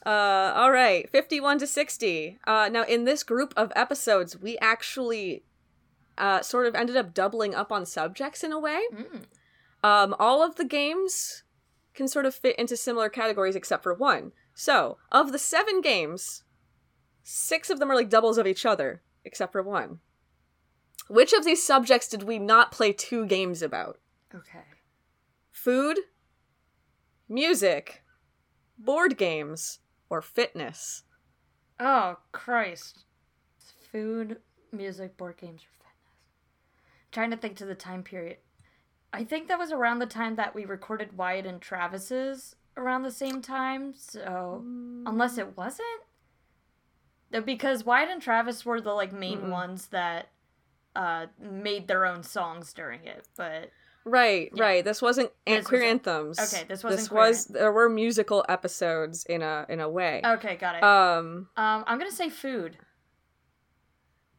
Uh, 0.06 0.54
all 0.56 0.72
right, 0.72 1.10
51 1.10 1.60
to 1.60 1.68
60. 1.68 2.40
Uh, 2.48 2.70
now, 2.72 2.84
in 2.84 3.04
this 3.04 3.24
group 3.24 3.54
of 3.58 3.72
episodes, 3.76 4.40
we 4.40 4.58
actually 4.60 5.44
uh, 6.18 6.42
sort 6.42 6.68
of 6.68 6.76
ended 6.76 6.96
up 6.96 7.14
doubling 7.14 7.54
up 7.54 7.72
on 7.72 7.86
subjects 7.86 8.44
in 8.44 8.52
a 8.52 8.60
way. 8.60 8.82
Mm. 8.94 9.24
Um, 9.84 10.16
all 10.18 10.42
of 10.44 10.56
the 10.56 10.66
games 10.66 11.44
can 11.94 12.08
sort 12.08 12.26
of 12.26 12.34
fit 12.34 12.58
into 12.58 12.78
similar 12.78 13.10
categories 13.10 13.56
except 13.56 13.84
for 13.84 13.94
one. 13.94 14.32
So, 14.54 14.98
of 15.12 15.32
the 15.32 15.40
seven 15.40 15.82
games, 15.82 16.44
six 17.24 17.70
of 17.70 17.80
them 17.80 17.92
are 17.92 17.96
like 17.96 18.10
doubles 18.10 18.38
of 18.38 18.48
each 18.48 18.66
other, 18.66 19.02
except 19.24 19.52
for 19.52 19.62
one. 19.62 20.00
Which 21.10 21.34
of 21.34 21.44
these 21.44 21.62
subjects 21.64 22.08
did 22.08 22.24
we 22.24 22.38
not 22.38 22.72
play 22.72 22.94
two 22.94 23.26
games 23.26 23.62
about? 23.62 24.00
Okay. 24.34 24.60
Food, 25.52 25.98
music, 27.28 28.04
board 28.78 29.18
games, 29.18 29.80
or 30.10 30.22
fitness? 30.22 31.04
Oh 31.80 32.18
Christ! 32.32 33.06
Food, 33.92 34.38
music, 34.72 35.18
board 35.18 35.38
games, 35.38 35.62
or 35.64 35.74
fitness. 35.78 37.12
trying 37.12 37.32
to 37.32 37.38
think 37.38 37.58
to 37.58 37.66
the 37.66 37.76
time 37.76 38.04
period. 38.04 38.38
I 39.12 39.24
think 39.24 39.48
that 39.48 39.58
was 39.58 39.72
around 39.72 39.98
the 40.00 40.06
time 40.06 40.36
that 40.36 40.54
we 40.54 40.66
recorded 40.66 41.18
Wyatt 41.18 41.48
and 41.48 41.60
Travis's 41.60 42.56
around 42.78 43.02
the 43.02 43.12
same 43.12 43.42
time. 43.42 43.94
So 43.96 44.64
mm. 44.64 45.04
unless 45.08 45.40
it 45.40 45.58
wasn't, 45.58 45.88
because 47.46 47.84
Wyatt 47.84 48.10
and 48.10 48.22
Travis 48.22 48.64
were 48.64 48.80
the 48.80 48.94
like 48.94 49.12
main 49.12 49.40
Mm-mm. 49.40 49.50
ones 49.50 49.88
that 49.88 50.30
uh 50.96 51.28
made 51.40 51.88
their 51.88 52.06
own 52.06 52.24
songs 52.24 52.74
during 52.74 53.06
it. 53.06 53.28
But 53.38 53.70
Right, 54.06 54.50
right. 54.58 54.84
This 54.84 55.02
wasn't 55.02 55.32
This 55.46 55.68
queer 55.68 55.82
wasn't- 55.82 56.08
anthems. 56.08 56.40
okay, 56.54 56.66
this 56.68 56.84
wasn't 56.84 57.00
This 57.02 57.08
queer 57.10 57.22
was 57.22 57.46
there 57.46 57.72
were 57.72 57.90
musical 57.90 58.44
episodes 58.50 59.26
in 59.26 59.42
a 59.42 59.66
in 59.70 59.80
a 59.82 59.90
way. 59.90 60.22
okay, 60.26 60.56
got 60.56 60.76
it. 60.76 60.84
Um, 60.84 61.50
um, 61.58 61.84
I'm 61.86 62.00
gonna 62.00 62.12
say 62.12 62.30
food. 62.30 62.78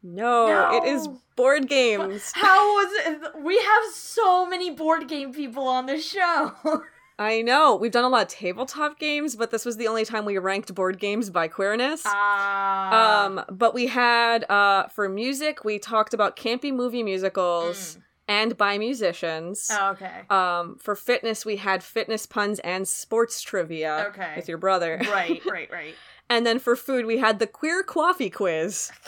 no, 0.02 0.72
it 0.82 0.84
is 0.88 1.06
board 1.36 1.68
games. 1.68 2.32
How 2.34 2.74
was 2.74 3.06
it? 3.06 3.42
We 3.42 3.58
have 3.58 3.84
so 3.92 4.46
many 4.46 4.70
board 4.70 5.08
game 5.08 5.32
people 5.32 5.68
on 5.68 5.86
the 5.86 5.98
show. 6.00 6.52
I 7.20 7.42
know 7.42 7.76
we've 7.76 7.92
done 7.92 8.04
a 8.04 8.08
lot 8.08 8.22
of 8.22 8.28
tabletop 8.28 8.98
games, 8.98 9.36
but 9.36 9.50
this 9.50 9.66
was 9.66 9.76
the 9.76 9.86
only 9.88 10.06
time 10.06 10.24
we 10.24 10.38
ranked 10.38 10.74
board 10.74 10.98
games 10.98 11.28
by 11.28 11.48
queerness. 11.48 12.02
Ah. 12.06 13.26
Um, 13.26 13.44
but 13.50 13.74
we 13.74 13.88
had 13.88 14.50
uh 14.50 14.88
for 14.88 15.06
music 15.06 15.62
we 15.62 15.78
talked 15.78 16.14
about 16.14 16.34
campy 16.34 16.72
movie 16.72 17.02
musicals 17.02 17.98
and 18.26 18.56
by 18.56 18.78
musicians. 18.78 19.68
Mm. 19.70 19.78
Oh, 19.78 19.90
okay. 19.90 20.20
Um, 20.30 20.78
for 20.78 20.96
fitness 20.96 21.44
we 21.44 21.56
had 21.56 21.82
fitness 21.84 22.24
puns 22.24 22.58
and 22.60 22.88
sports 22.88 23.42
trivia. 23.42 24.06
Okay. 24.08 24.32
with 24.36 24.48
your 24.48 24.58
brother. 24.58 24.98
right, 25.12 25.42
right, 25.50 25.70
right. 25.70 25.94
And 26.30 26.46
then 26.46 26.58
for 26.58 26.74
food 26.74 27.04
we 27.04 27.18
had 27.18 27.38
the 27.38 27.46
queer 27.46 27.82
coffee 27.82 28.30
quiz. 28.30 28.90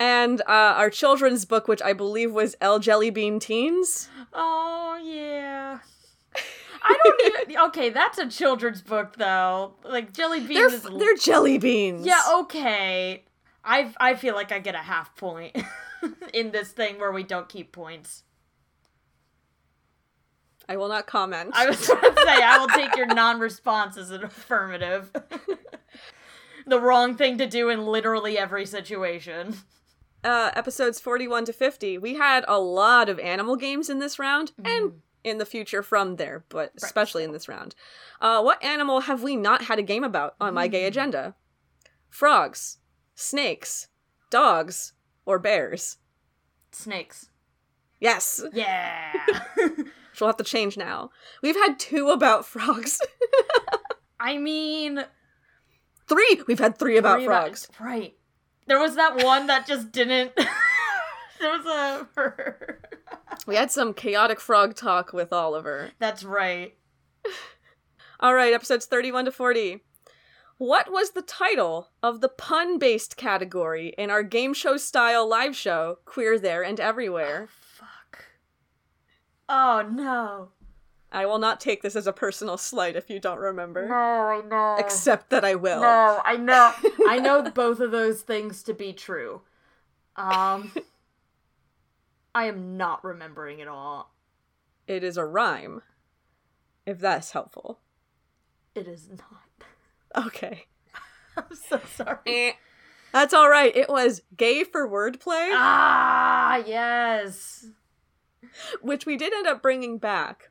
And 0.00 0.42
uh, 0.42 0.44
our 0.78 0.90
children's 0.90 1.44
book, 1.44 1.66
which 1.66 1.82
I 1.82 1.92
believe 1.92 2.32
was 2.32 2.54
El 2.60 2.78
Jelly 2.78 3.10
Bean 3.10 3.40
Teens. 3.40 4.08
Oh 4.32 4.96
yeah. 5.02 5.80
I 6.82 6.98
don't 7.02 7.48
even. 7.50 7.58
Okay, 7.68 7.90
that's 7.90 8.18
a 8.18 8.28
children's 8.28 8.82
book 8.82 9.16
though. 9.16 9.74
Like 9.84 10.12
Jelly 10.12 10.40
Bean 10.40 10.54
They're 10.54 10.68
is. 10.74 10.82
they're 10.82 11.16
jelly 11.16 11.58
beans. 11.58 12.06
yeah. 12.06 12.20
Okay. 12.40 13.24
I 13.64 13.92
I 13.98 14.14
feel 14.14 14.34
like 14.34 14.52
I 14.52 14.58
get 14.58 14.74
a 14.74 14.78
half 14.78 15.14
point 15.16 15.56
in 16.32 16.50
this 16.52 16.70
thing 16.72 16.98
where 16.98 17.12
we 17.12 17.22
don't 17.22 17.48
keep 17.48 17.72
points. 17.72 18.22
I 20.68 20.76
will 20.76 20.88
not 20.88 21.06
comment. 21.06 21.50
I 21.54 21.66
was 21.66 21.86
going 21.86 22.00
to 22.00 22.22
say 22.24 22.42
I 22.42 22.58
will 22.58 22.68
take 22.68 22.94
your 22.94 23.06
non-response 23.06 23.96
as 23.96 24.10
an 24.10 24.22
affirmative. 24.24 25.10
the 26.66 26.78
wrong 26.78 27.16
thing 27.16 27.38
to 27.38 27.46
do 27.46 27.70
in 27.70 27.86
literally 27.86 28.36
every 28.36 28.66
situation. 28.66 29.56
uh, 30.22 30.50
episodes 30.54 31.00
41 31.00 31.46
to 31.46 31.52
50, 31.54 31.96
we 31.96 32.16
had 32.16 32.44
a 32.46 32.58
lot 32.60 33.08
of 33.08 33.18
animal 33.18 33.56
games 33.56 33.88
in 33.88 33.98
this 33.98 34.18
round 34.18 34.52
and 34.62 35.00
in 35.24 35.38
the 35.38 35.46
future 35.46 35.82
from 35.82 36.16
there, 36.16 36.44
but 36.48 36.72
especially 36.82 37.24
in 37.24 37.32
this 37.32 37.48
round. 37.48 37.74
Uh, 38.20 38.40
what 38.42 38.62
animal 38.64 39.00
have 39.00 39.22
we 39.22 39.36
not 39.36 39.62
had 39.64 39.78
a 39.78 39.82
game 39.82 40.04
about 40.04 40.34
on 40.40 40.54
my 40.54 40.68
gay 40.68 40.84
agenda? 40.86 41.34
Frogs, 42.08 42.78
snakes, 43.14 43.88
dogs, 44.30 44.92
or 45.26 45.38
bears? 45.38 45.98
Snakes. 46.72 47.28
Yes, 48.00 48.42
Yeah. 48.52 49.12
which 49.56 49.86
we'll 50.20 50.28
have 50.28 50.36
to 50.36 50.44
change 50.44 50.76
now. 50.76 51.10
We've 51.42 51.56
had 51.56 51.78
two 51.78 52.10
about 52.10 52.46
frogs. 52.46 53.00
I 54.20 54.38
mean, 54.38 55.04
three! 56.08 56.40
We've 56.46 56.58
had 56.58 56.78
three 56.78 56.96
about 56.96 57.18
Three 57.18 57.26
frogs. 57.26 57.68
right. 57.80 58.14
There 58.66 58.78
was 58.78 58.96
that 58.96 59.22
one 59.24 59.46
that 59.48 59.66
just 59.66 59.90
didn't. 59.92 60.32
there 61.38 61.58
was 61.58 61.66
a. 61.66 62.08
We 63.46 63.56
had 63.56 63.70
some 63.70 63.94
chaotic 63.94 64.40
frog 64.40 64.74
talk 64.74 65.12
with 65.12 65.32
Oliver. 65.32 65.92
That's 65.98 66.22
right. 66.24 66.74
All 68.20 68.34
right, 68.34 68.52
episodes 68.52 68.84
31 68.84 69.26
to 69.26 69.32
40. 69.32 69.82
What 70.58 70.90
was 70.90 71.12
the 71.12 71.22
title 71.22 71.90
of 72.02 72.20
the 72.20 72.28
pun 72.28 72.78
based 72.78 73.16
category 73.16 73.94
in 73.96 74.10
our 74.10 74.22
game 74.22 74.52
show 74.52 74.76
style 74.76 75.26
live 75.26 75.54
show, 75.54 75.98
Queer 76.04 76.38
There 76.38 76.64
and 76.64 76.80
Everywhere? 76.80 77.48
Fuck. 77.48 78.24
Oh 79.48 79.88
no. 79.88 80.48
I 81.10 81.24
will 81.24 81.38
not 81.38 81.60
take 81.60 81.82
this 81.82 81.96
as 81.96 82.06
a 82.06 82.12
personal 82.12 82.58
slight 82.58 82.96
if 82.96 83.08
you 83.08 83.18
don't 83.18 83.38
remember. 83.38 83.88
No, 83.88 83.94
I 83.94 84.42
know. 84.46 84.76
Except 84.78 85.30
that 85.30 85.44
I 85.44 85.54
will. 85.54 85.80
No, 85.80 86.20
I 86.24 86.36
know. 86.36 86.72
I 87.08 87.18
know 87.18 87.42
both 87.54 87.80
of 87.80 87.92
those 87.92 88.22
things 88.22 88.62
to 88.64 88.74
be 88.74 88.92
true. 88.92 89.40
Um. 90.16 90.72
I 92.38 92.44
am 92.44 92.76
not 92.76 93.02
remembering 93.02 93.58
it 93.58 93.66
all. 93.66 94.14
It 94.86 95.02
is 95.02 95.16
a 95.16 95.24
rhyme. 95.24 95.82
If 96.86 97.00
that's 97.00 97.32
helpful. 97.32 97.80
It 98.76 98.86
is 98.86 99.08
not. 99.10 99.66
Okay. 100.26 100.66
I'm 101.36 101.44
so 101.52 101.80
sorry. 101.96 102.18
Eh. 102.26 102.52
That's 103.12 103.34
all 103.34 103.50
right. 103.50 103.74
It 103.76 103.88
was 103.88 104.22
gay 104.36 104.62
for 104.64 104.88
wordplay, 104.88 105.50
Ah, 105.52 106.62
yes. 106.64 107.66
which 108.80 109.04
we 109.04 109.16
did 109.16 109.32
end 109.34 109.46
up 109.48 109.60
bringing 109.60 109.98
back 109.98 110.50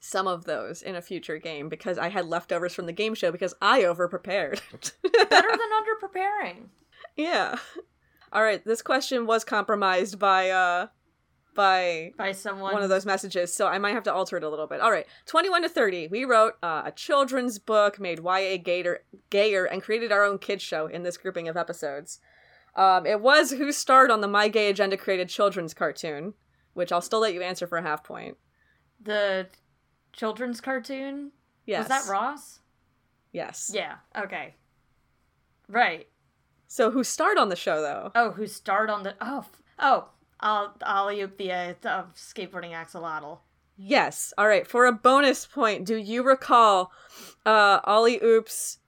some 0.00 0.26
of 0.26 0.44
those 0.44 0.82
in 0.82 0.96
a 0.96 1.02
future 1.02 1.38
game 1.38 1.68
because 1.68 1.98
I 1.98 2.08
had 2.08 2.26
leftovers 2.26 2.74
from 2.74 2.86
the 2.86 2.92
game 2.92 3.14
show 3.14 3.30
because 3.30 3.54
I 3.62 3.82
overprepared. 3.82 4.60
Better 4.72 5.50
than 5.50 5.72
under 5.78 5.94
preparing. 6.00 6.70
Yeah. 7.16 7.58
All 8.34 8.42
right, 8.42 8.64
this 8.64 8.82
question 8.82 9.26
was 9.26 9.44
compromised 9.44 10.18
by 10.18 10.50
uh 10.50 10.88
by 11.54 12.12
by 12.18 12.32
someone 12.32 12.72
one 12.72 12.82
of 12.82 12.88
those 12.88 13.06
messages, 13.06 13.54
so 13.54 13.68
I 13.68 13.78
might 13.78 13.92
have 13.94 14.02
to 14.04 14.12
alter 14.12 14.36
it 14.36 14.42
a 14.42 14.48
little 14.48 14.66
bit. 14.66 14.80
All 14.80 14.90
right, 14.90 15.06
21 15.26 15.62
to 15.62 15.68
30. 15.68 16.08
We 16.08 16.24
wrote 16.24 16.54
uh, 16.62 16.82
a 16.86 16.90
children's 16.90 17.60
book, 17.60 18.00
made 18.00 18.18
YA 18.24 18.56
gayer, 18.56 19.04
gayer, 19.30 19.64
and 19.64 19.80
created 19.82 20.10
our 20.10 20.24
own 20.24 20.38
kids 20.38 20.62
show 20.64 20.86
in 20.86 21.04
this 21.04 21.16
grouping 21.16 21.46
of 21.48 21.56
episodes. 21.56 22.18
Um, 22.74 23.06
it 23.06 23.20
was 23.20 23.52
who 23.52 23.70
starred 23.70 24.10
on 24.10 24.20
the 24.20 24.26
My 24.26 24.48
Gay 24.48 24.68
Agenda 24.68 24.96
created 24.96 25.28
children's 25.28 25.74
cartoon, 25.74 26.34
which 26.72 26.90
I'll 26.90 27.00
still 27.00 27.20
let 27.20 27.34
you 27.34 27.42
answer 27.42 27.68
for 27.68 27.78
a 27.78 27.82
half 27.82 28.02
point. 28.02 28.36
The 29.00 29.46
children's 30.12 30.60
cartoon? 30.60 31.30
Yes. 31.66 31.88
Was 31.88 32.06
that 32.06 32.10
Ross? 32.10 32.60
Yes. 33.32 33.70
Yeah, 33.72 33.96
okay. 34.16 34.56
Right. 35.68 36.08
So 36.74 36.90
who 36.90 37.04
starred 37.04 37.38
on 37.38 37.50
the 37.50 37.54
show 37.54 37.80
though? 37.80 38.10
Oh, 38.16 38.32
who 38.32 38.48
starred 38.48 38.90
on 38.90 39.04
the 39.04 39.14
oh 39.20 39.44
oh 39.78 40.08
I'll 40.40 40.74
Ollie 40.84 41.20
Oop 41.20 41.38
the 41.38 41.52
uh, 41.52 41.74
of 41.84 42.12
skateboarding 42.16 42.72
axolotl. 42.72 43.38
Yes. 43.76 44.34
All 44.36 44.48
right. 44.48 44.66
For 44.66 44.84
a 44.86 44.90
bonus 44.90 45.46
point, 45.46 45.84
do 45.84 45.94
you 45.94 46.24
recall 46.24 46.90
uh 47.46 47.78
Ollie 47.84 48.18
Oops 48.20 48.78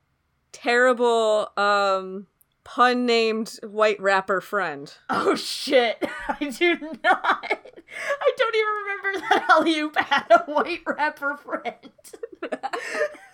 terrible 0.51 1.53
um 1.57 2.26
pun 2.64 3.07
named 3.07 3.57
white 3.62 4.01
rapper 4.01 4.41
friend? 4.41 4.93
Oh 5.09 5.37
shit! 5.37 6.03
I 6.28 6.39
do 6.41 6.76
not. 7.05 7.45
I 7.45 8.32
don't 8.37 8.57
even 8.57 8.74
remember 8.82 9.28
that 9.28 9.47
Ollie 9.49 9.78
Oop 9.78 9.97
had 9.97 10.26
a 10.32 10.43
white 10.51 10.82
rapper 10.84 11.37
friend. 11.37 11.93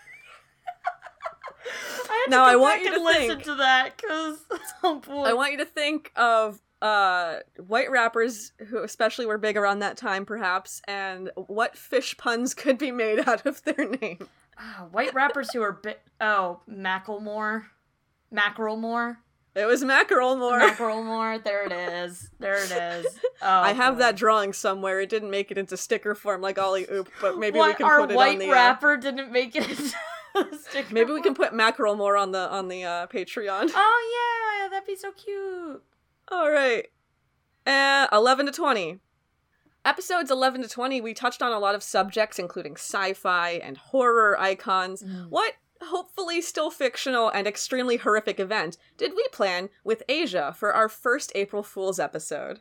I 2.09 2.27
Now, 2.29 2.45
I 2.45 2.57
want 2.57 2.83
you 2.83 2.89
and 2.89 2.97
to 2.97 3.03
listen 3.03 3.29
think- 3.29 3.43
to 3.45 3.55
that 3.57 3.97
because 3.97 4.39
oh. 4.85 5.03
I 5.25 5.33
want 5.33 5.53
you 5.53 5.59
to 5.59 5.65
think 5.65 6.13
of 6.17 6.61
uh 6.81 7.37
white 7.69 7.91
rappers 7.93 8.51
who 8.69 8.83
especially 8.83 9.25
were 9.25 9.39
big 9.39 9.57
around 9.57 9.79
that 9.79 9.97
time 9.97 10.27
perhaps 10.27 10.83
and 10.89 11.31
what 11.37 11.77
fish 11.79 12.17
puns 12.17 12.55
could 12.55 12.77
be 12.77 12.91
made 12.91 13.21
out 13.29 13.47
of 13.47 13.63
their 13.63 13.89
name. 14.01 14.29
Ah, 14.59 14.87
white 14.91 15.15
rappers 15.15 15.51
who 15.53 15.63
are 15.63 15.73
bi- 15.73 15.97
oh 16.21 16.61
Macklemore, 16.69 17.67
Macklemore, 18.35 19.17
It 19.55 19.67
was 19.67 19.85
mackerel 19.85 20.37
more. 20.37 20.59
Macklemore. 20.61 21.43
There 21.45 21.65
it 21.67 21.73
is. 21.73 22.31
There 22.39 22.57
it 22.63 22.73
is. 22.73 23.07
Oh, 23.45 23.49
I 23.61 23.73
have 23.73 23.95
boy. 23.95 23.99
that 23.99 24.15
drawing 24.15 24.53
somewhere. 24.53 25.01
It 25.01 25.09
didn't 25.09 25.31
make 25.31 25.51
it 25.51 25.59
into 25.59 25.77
sticker 25.77 26.15
form 26.15 26.41
like 26.43 26.61
Ollie 26.61 26.87
Oop, 26.93 27.09
but 27.21 27.39
maybe 27.39 27.59
we 27.59 27.75
can 27.75 27.89
put 27.89 28.11
it 28.13 28.17
on 28.17 28.39
the 28.39 28.49
uh, 28.51 28.53
rapper 28.53 28.97
didn't 28.97 29.33
make 29.33 29.57
it. 29.57 29.69
into 29.69 29.83
the 29.83 29.95
sticker 30.61 30.93
maybe 30.93 31.13
we 31.13 31.23
can 31.23 31.35
put 31.35 31.55
mackerel 31.55 31.97
more 31.97 32.17
on 32.17 32.33
the 32.33 32.51
on 32.51 32.69
the 32.69 32.85
uh, 32.85 33.07
Patreon. 33.07 33.71
Oh 33.75 34.61
yeah, 34.63 34.69
that'd 34.69 34.87
be 34.87 34.97
so 34.97 35.13
cute. 35.13 35.83
All 36.31 36.51
right. 36.51 36.87
Uh, 37.67 38.09
11 38.13 38.47
to 38.47 38.53
20. 38.53 38.99
Episodes 39.85 40.31
11 40.31 40.63
to 40.63 40.69
20, 40.69 41.01
we 41.01 41.13
touched 41.13 41.43
on 41.43 41.53
a 41.53 41.59
lot 41.59 41.75
of 41.75 41.83
subjects, 41.83 42.39
including 42.39 42.75
sci 42.75 43.13
fi 43.15 43.51
and 43.53 43.77
horror 43.77 44.39
icons. 44.39 45.05
What, 45.29 45.55
hopefully 45.83 46.41
still 46.41 46.71
fictional 46.71 47.29
and 47.29 47.47
extremely 47.47 47.97
horrific 47.97 48.39
event 48.39 48.77
did 48.97 49.13
we 49.17 49.27
plan 49.33 49.69
with 49.83 50.03
Asia 50.09 50.55
for 50.57 50.73
our 50.73 50.89
first 50.89 51.33
April 51.35 51.63
Fool's 51.63 51.99
episode? 51.99 52.61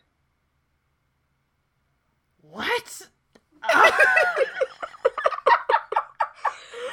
What? 2.41 3.09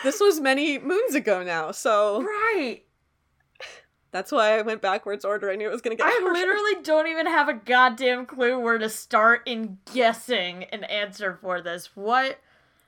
This 0.09 0.21
was 0.21 0.41
many 0.41 0.79
moons 0.79 1.15
ago 1.15 1.43
now, 1.43 1.71
so 1.71 2.23
Right. 2.23 2.81
that's 4.11 4.33
why 4.33 4.59
I 4.59 4.63
went 4.63 4.81
backwards 4.81 5.23
order. 5.23 5.51
I 5.51 5.55
knew 5.55 5.69
it 5.69 5.71
was 5.73 5.83
to 5.83 5.91
get 5.91 6.01
I 6.01 6.09
harder. 6.09 6.33
literally 6.33 6.83
don't 6.83 7.09
even 7.09 7.27
have 7.27 7.51
a 7.51 7.53
goddamn 7.53 8.25
clue 8.25 8.59
where 8.59 8.79
to 8.79 8.89
start 8.89 9.43
in 9.45 9.81
guessing 9.93 10.65
an 10.65 10.85
answer 10.85 11.35
for 11.43 11.61
this. 11.61 11.95
What 11.95 12.39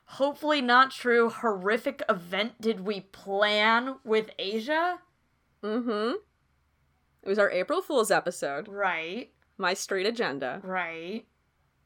hopefully 0.07 0.63
not 0.63 0.93
true 0.93 1.29
horrific 1.29 2.03
event 2.09 2.59
did 2.59 2.87
we 2.87 3.01
plan 3.01 3.97
with 4.03 4.31
Asia? 4.39 5.01
Mm-hmm. 5.63 6.15
It 7.23 7.29
was 7.29 7.39
our 7.39 7.51
April 7.51 7.83
Fool's 7.83 8.11
episode. 8.11 8.67
Right. 8.67 9.31
My 9.59 9.75
straight 9.75 10.07
agenda. 10.07 10.63
Right. 10.65 11.27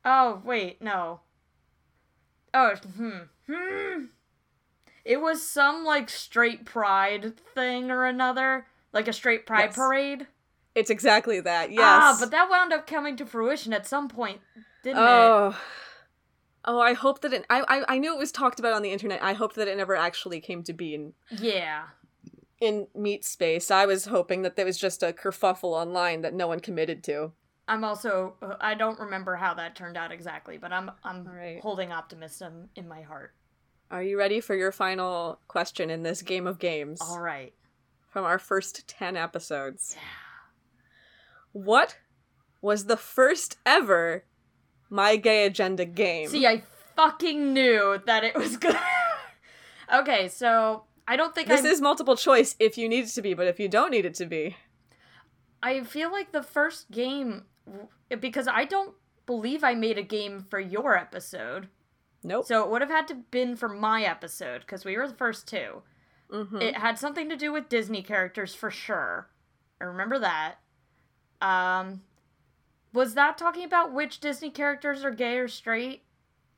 Oh, 0.05 0.43
wait, 0.45 0.81
no. 0.81 1.23
Oh, 2.55 2.77
hmm. 2.97 3.19
Hmm. 3.51 4.05
It 5.05 5.21
was 5.21 5.47
some 5.47 5.85
like 5.85 6.09
straight 6.09 6.65
pride 6.65 7.37
thing 7.55 7.91
or 7.91 8.05
another, 8.07 8.67
like 8.93 9.09
a 9.09 9.13
straight 9.13 9.47
pride 9.47 9.67
Yes. 9.67 9.77
parade. 9.77 10.27
It's 10.75 10.91
exactly 10.91 11.41
that. 11.41 11.71
Yes. 11.71 11.81
Ah, 11.85 12.17
but 12.19 12.31
that 12.31 12.51
wound 12.51 12.73
up 12.73 12.87
coming 12.87 13.17
to 13.17 13.27
fruition 13.27 13.73
at 13.73 13.87
some 13.87 14.09
point, 14.09 14.41
didn't 14.83 14.99
it? 14.99 15.03
Oh. 15.09 15.59
Oh, 16.67 16.81
I 16.81 16.95
hope 16.95 17.21
that 17.21 17.33
it. 17.35 17.45
I, 17.51 17.61
I 17.69 17.95
I 17.95 17.99
knew 17.99 18.15
it 18.15 18.19
was 18.19 18.33
talked 18.33 18.59
about 18.59 18.73
on 18.73 18.83
the 18.83 18.91
internet. 18.91 19.23
I 19.23 19.35
hoped 19.35 19.57
that 19.57 19.69
it 19.69 19.77
never 19.77 19.95
actually 19.95 20.41
came 20.41 20.63
to 20.65 20.73
be 20.73 20.95
in 20.95 21.13
Yeah. 21.31 21.85
in 22.59 22.87
meat 22.95 23.25
space. 23.25 23.71
I 23.71 23.85
was 23.85 24.07
hoping 24.07 24.43
that 24.43 24.57
there 24.57 24.65
was 24.65 24.79
just 24.79 25.03
a 25.03 25.13
kerfuffle 25.13 25.75
online 25.75 26.23
that 26.23 26.33
no 26.33 26.47
one 26.49 26.61
committed 26.61 27.05
to. 27.05 27.33
I'm 27.69 27.85
also 27.85 28.37
uh, 28.41 28.55
I 28.61 28.75
don't 28.75 28.99
remember 28.99 29.37
how 29.37 29.53
that 29.55 29.77
turned 29.77 29.99
out 29.99 30.11
exactly, 30.11 30.57
but 30.57 30.73
I'm 30.73 30.91
I'm 31.05 31.27
Alright. 31.27 31.61
holding 31.61 31.93
optimism 31.93 32.71
in 32.77 32.89
my 32.89 33.03
heart. 33.03 33.35
Are 33.91 34.03
you 34.03 34.19
ready 34.19 34.41
for 34.41 34.55
your 34.55 34.73
final 34.73 35.39
question 35.49 35.91
in 35.91 36.03
this 36.03 36.23
game 36.23 36.47
of 36.47 36.59
games 36.59 37.01
All 37.01 37.21
right. 37.21 37.53
from 38.09 38.25
our 38.25 38.39
first 38.39 38.89
ten 38.89 39.17
episodes? 39.17 39.95
Yeah. 39.97 40.03
What 41.53 41.99
was 42.61 42.87
the 42.87 42.97
first 42.97 43.57
ever 43.65 44.25
My 44.91 45.17
Gay 45.17 45.47
Agenda 45.47 45.85
game? 45.85 46.29
See, 46.29 46.47
I 46.47 46.63
fucking 46.97 47.53
knew 47.53 48.01
that 48.07 48.25
it 48.25 48.35
was 48.35 48.57
good. 48.57 48.77
okay, 49.93 50.29
so 50.29 50.85
I 51.07 51.17
don't 51.17 51.35
think 51.35 51.49
this 51.49 51.65
I 51.65 51.69
is 51.69 51.81
multiple 51.81 52.17
choice 52.17 52.57
if 52.59 52.77
you 52.79 52.89
need 52.89 53.05
it 53.05 53.11
to 53.11 53.23
be, 53.23 53.35
but 53.35 53.47
if 53.47 53.61
you 53.61 53.69
don't 53.69 53.91
need 53.91 54.07
it 54.07 54.15
to 54.15 54.27
be, 54.27 54.57
I 55.63 55.85
feel 55.85 56.11
like 56.11 56.33
the 56.33 56.43
first 56.43 56.91
game 56.91 57.45
because 58.21 58.49
I 58.49 58.65
don't 58.65 58.95
believe 59.27 59.63
I 59.65 59.75
made 59.75 59.97
a 59.99 60.03
game 60.03 60.45
for 60.51 60.59
your 60.61 60.97
episode. 60.97 61.69
Nope. 62.25 62.47
So 62.47 62.65
it 62.65 62.71
would 62.71 62.81
have 62.81 62.91
had 62.91 63.07
to 63.09 63.15
been 63.15 63.55
for 63.55 63.69
my 63.69 64.03
episode 64.03 64.61
because 64.63 64.85
we 64.85 64.97
were 64.97 65.07
the 65.07 65.15
first 65.15 65.47
2 65.47 65.83
Mhm. 66.33 66.61
It 66.63 66.77
had 66.79 66.99
something 66.99 67.29
to 67.29 67.37
do 67.37 67.53
with 67.53 67.69
Disney 67.69 68.03
characters 68.03 68.55
for 68.55 68.71
sure. 68.71 69.29
I 69.81 69.85
remember 69.85 70.19
that. 70.19 70.57
Um, 71.41 72.03
was 72.93 73.15
that 73.15 73.37
talking 73.39 73.65
about 73.65 73.93
which 73.93 74.19
Disney 74.21 74.51
characters 74.51 75.05
are 75.05 75.11
gay 75.11 75.39
or 75.39 75.49
straight? 75.49 76.03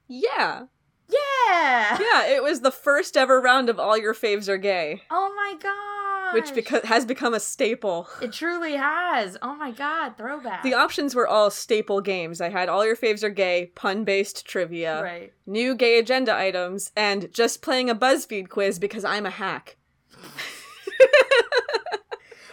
yeah. 0.09 0.67
Yeah. 1.09 1.99
Yeah, 2.01 2.27
it 2.27 2.43
was 2.43 2.61
the 2.61 2.73
first 2.73 3.17
ever 3.17 3.41
round 3.41 3.69
of 3.69 3.79
all 3.79 3.97
your 3.97 4.15
faves 4.15 4.49
are 4.49 4.57
gay, 4.59 5.03
Oh 5.11 5.33
my 5.37 5.55
god. 5.61 5.96
Which 6.35 6.47
beca- 6.53 6.85
has 6.85 7.05
become 7.05 7.35
a 7.35 7.41
staple. 7.41 8.09
it 8.23 8.33
truly 8.33 8.75
has. 8.75 9.37
Oh 9.43 9.55
my 9.57 9.71
god, 9.71 10.17
throwback. 10.17 10.63
The 10.63 10.75
options 10.75 11.15
were 11.15 11.27
all 11.27 11.51
staple 11.51 12.01
games. 12.01 12.41
I 12.41 12.49
had 12.51 12.69
all 12.69 12.85
your 12.85 12.97
faves 12.97 13.23
are 13.23 13.31
gay, 13.31 13.73
pun 13.75 14.05
based 14.05 14.47
trivia, 14.47 15.03
right. 15.03 15.33
new 15.47 15.75
gay 15.75 15.99
agenda 15.99 16.35
items, 16.35 16.93
and 16.97 17.33
just 17.33 17.63
playing 17.63 17.91
a 17.91 17.95
BuzzFeed 17.95 18.49
quiz 18.49 18.79
because 18.79 19.05
I'm 19.05 19.27
a 19.27 19.31
hack. 19.31 19.77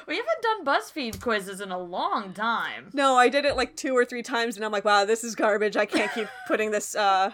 We 0.06 0.18
haven't 0.18 0.42
done 0.42 0.66
BuzzFeed 0.66 1.22
quizzes 1.22 1.62
in 1.62 1.72
a 1.72 1.80
long 1.80 2.34
time. 2.34 2.90
No, 2.94 3.16
I 3.16 3.30
did 3.30 3.46
it 3.46 3.56
like 3.56 3.76
two 3.76 3.96
or 3.96 4.04
three 4.04 4.22
times, 4.22 4.56
and 4.58 4.66
I'm 4.66 4.72
like, 4.72 4.84
wow, 4.86 5.06
this 5.06 5.24
is 5.24 5.34
garbage. 5.34 5.78
I 5.78 5.86
can't 5.86 6.12
keep 6.12 6.28
putting 6.48 6.72
this 6.72 6.94
uh, 6.94 7.32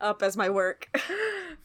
up 0.00 0.22
as 0.22 0.36
my 0.36 0.50
work. 0.50 0.88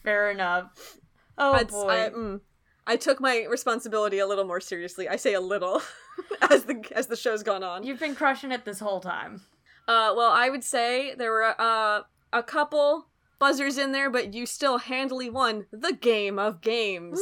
Fair 0.04 0.30
enough. 0.30 0.96
Oh 1.36 1.52
I'd- 1.54 1.70
boy. 1.70 1.88
I, 1.88 2.10
mm, 2.10 2.40
I 2.86 2.96
took 2.96 3.20
my 3.20 3.46
responsibility 3.48 4.18
a 4.18 4.26
little 4.26 4.44
more 4.44 4.60
seriously. 4.60 5.08
I 5.08 5.16
say 5.16 5.34
a 5.34 5.40
little 5.40 5.82
as 6.50 6.64
the 6.64 6.82
as 6.94 7.06
the 7.06 7.16
show's 7.16 7.42
gone 7.42 7.62
on. 7.62 7.84
You've 7.84 8.00
been 8.00 8.14
crushing 8.14 8.52
it 8.52 8.64
this 8.64 8.80
whole 8.80 9.00
time. 9.00 9.42
Uh, 9.86 10.12
well, 10.16 10.30
I 10.30 10.50
would 10.50 10.64
say 10.64 11.14
there 11.14 11.32
were 11.32 11.60
uh, 11.60 12.02
a 12.32 12.42
couple 12.42 13.06
buzzers 13.38 13.78
in 13.78 13.92
there, 13.92 14.10
but 14.10 14.34
you 14.34 14.46
still 14.46 14.78
handily 14.78 15.30
won 15.30 15.66
the 15.72 15.92
game 15.92 16.38
of 16.38 16.60
games. 16.60 17.20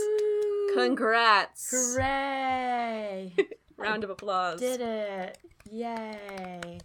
Congrats! 0.74 1.70
Hooray! 1.70 3.34
Round 3.76 4.04
of 4.04 4.10
applause. 4.10 4.60
Did 4.60 4.80
it. 4.80 5.38
Yay. 5.70 6.80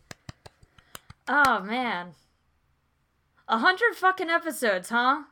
Oh 1.28 1.60
man. 1.62 2.12
A 3.48 3.58
hundred 3.58 3.96
fucking 3.96 4.30
episodes, 4.30 4.90
huh? 4.90 5.24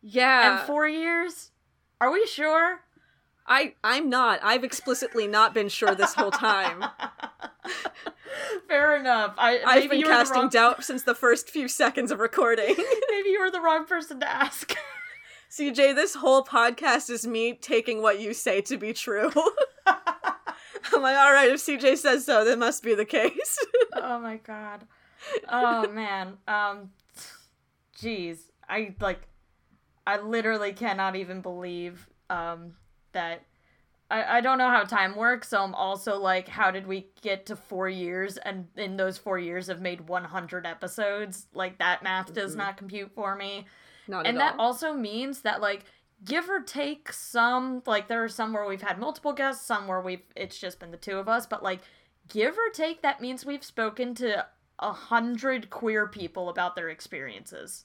Yeah, 0.00 0.58
And 0.58 0.66
four 0.66 0.86
years? 0.86 1.50
Are 2.00 2.12
we 2.12 2.26
sure? 2.26 2.80
I 3.46 3.74
I'm 3.82 4.10
not. 4.10 4.40
I've 4.42 4.64
explicitly 4.64 5.26
not 5.26 5.54
been 5.54 5.68
sure 5.68 5.94
this 5.94 6.14
whole 6.14 6.30
time. 6.30 6.84
Fair 8.68 8.96
enough. 8.96 9.34
I, 9.38 9.60
I've 9.66 9.88
been 9.90 10.00
you 10.00 10.06
were 10.06 10.12
the 10.12 10.16
casting 10.18 10.40
wrong- 10.42 10.50
doubt 10.50 10.84
since 10.84 11.02
the 11.02 11.14
first 11.14 11.48
few 11.50 11.66
seconds 11.68 12.10
of 12.10 12.18
recording. 12.20 12.74
Maybe 13.10 13.30
you 13.30 13.40
were 13.40 13.50
the 13.50 13.60
wrong 13.60 13.86
person 13.86 14.20
to 14.20 14.28
ask. 14.30 14.74
CJ, 15.50 15.94
this 15.94 16.14
whole 16.14 16.44
podcast 16.44 17.08
is 17.08 17.26
me 17.26 17.54
taking 17.54 18.02
what 18.02 18.20
you 18.20 18.34
say 18.34 18.60
to 18.62 18.76
be 18.76 18.92
true. 18.92 19.30
I'm 19.86 21.02
like, 21.02 21.16
all 21.16 21.32
right, 21.32 21.50
if 21.50 21.60
CJ 21.60 21.96
says 21.96 22.26
so, 22.26 22.44
that 22.44 22.58
must 22.58 22.82
be 22.82 22.94
the 22.94 23.06
case. 23.06 23.58
oh 23.94 24.20
my 24.20 24.36
god. 24.36 24.84
Oh 25.48 25.88
man. 25.88 26.34
Um 26.46 26.90
jeez. 27.98 28.38
I 28.68 28.94
like 29.00 29.22
I 30.08 30.18
literally 30.20 30.72
cannot 30.72 31.14
even 31.16 31.40
believe 31.42 32.08
um 32.30 32.72
that 33.12 33.42
I, 34.10 34.38
I 34.38 34.40
don't 34.40 34.56
know 34.56 34.70
how 34.70 34.84
time 34.84 35.16
works, 35.16 35.48
so 35.50 35.62
I'm 35.62 35.74
also 35.74 36.18
like, 36.18 36.48
how 36.48 36.70
did 36.70 36.86
we 36.86 37.08
get 37.20 37.44
to 37.46 37.56
four 37.56 37.88
years 37.90 38.38
and 38.38 38.66
in 38.76 38.96
those 38.96 39.18
four 39.18 39.38
years 39.38 39.66
have 39.66 39.82
made 39.82 40.08
100 40.08 40.64
episodes? 40.66 41.46
Like, 41.52 41.76
that 41.78 42.02
math 42.02 42.32
does 42.32 42.54
Mhm. 42.54 42.58
not 42.58 42.76
compute 42.78 43.12
for 43.14 43.36
me. 43.36 43.66
Not 44.06 44.26
and 44.26 44.38
at 44.38 44.40
that 44.40 44.54
all. 44.58 44.68
also 44.68 44.94
means 44.94 45.42
that, 45.42 45.60
like, 45.60 45.84
give 46.24 46.48
or 46.48 46.60
take 46.62 47.12
some, 47.12 47.82
like, 47.84 48.08
there 48.08 48.24
are 48.24 48.30
some 48.30 48.54
where 48.54 48.64
we've 48.66 48.80
had 48.80 48.98
multiple 48.98 49.34
guests, 49.34 49.66
some 49.66 49.86
where 49.86 50.00
we've, 50.00 50.22
it's 50.34 50.58
just 50.58 50.80
been 50.80 50.90
the 50.90 50.96
two 50.96 51.18
of 51.18 51.28
us, 51.28 51.44
but, 51.46 51.62
like, 51.62 51.80
give 52.28 52.54
or 52.56 52.70
take, 52.72 53.02
that 53.02 53.20
means 53.20 53.44
we've 53.44 53.62
spoken 53.64 54.14
to 54.14 54.46
a 54.78 54.92
hundred 54.92 55.68
queer 55.68 56.06
people 56.08 56.48
about 56.48 56.76
their 56.76 56.88
experiences. 56.88 57.84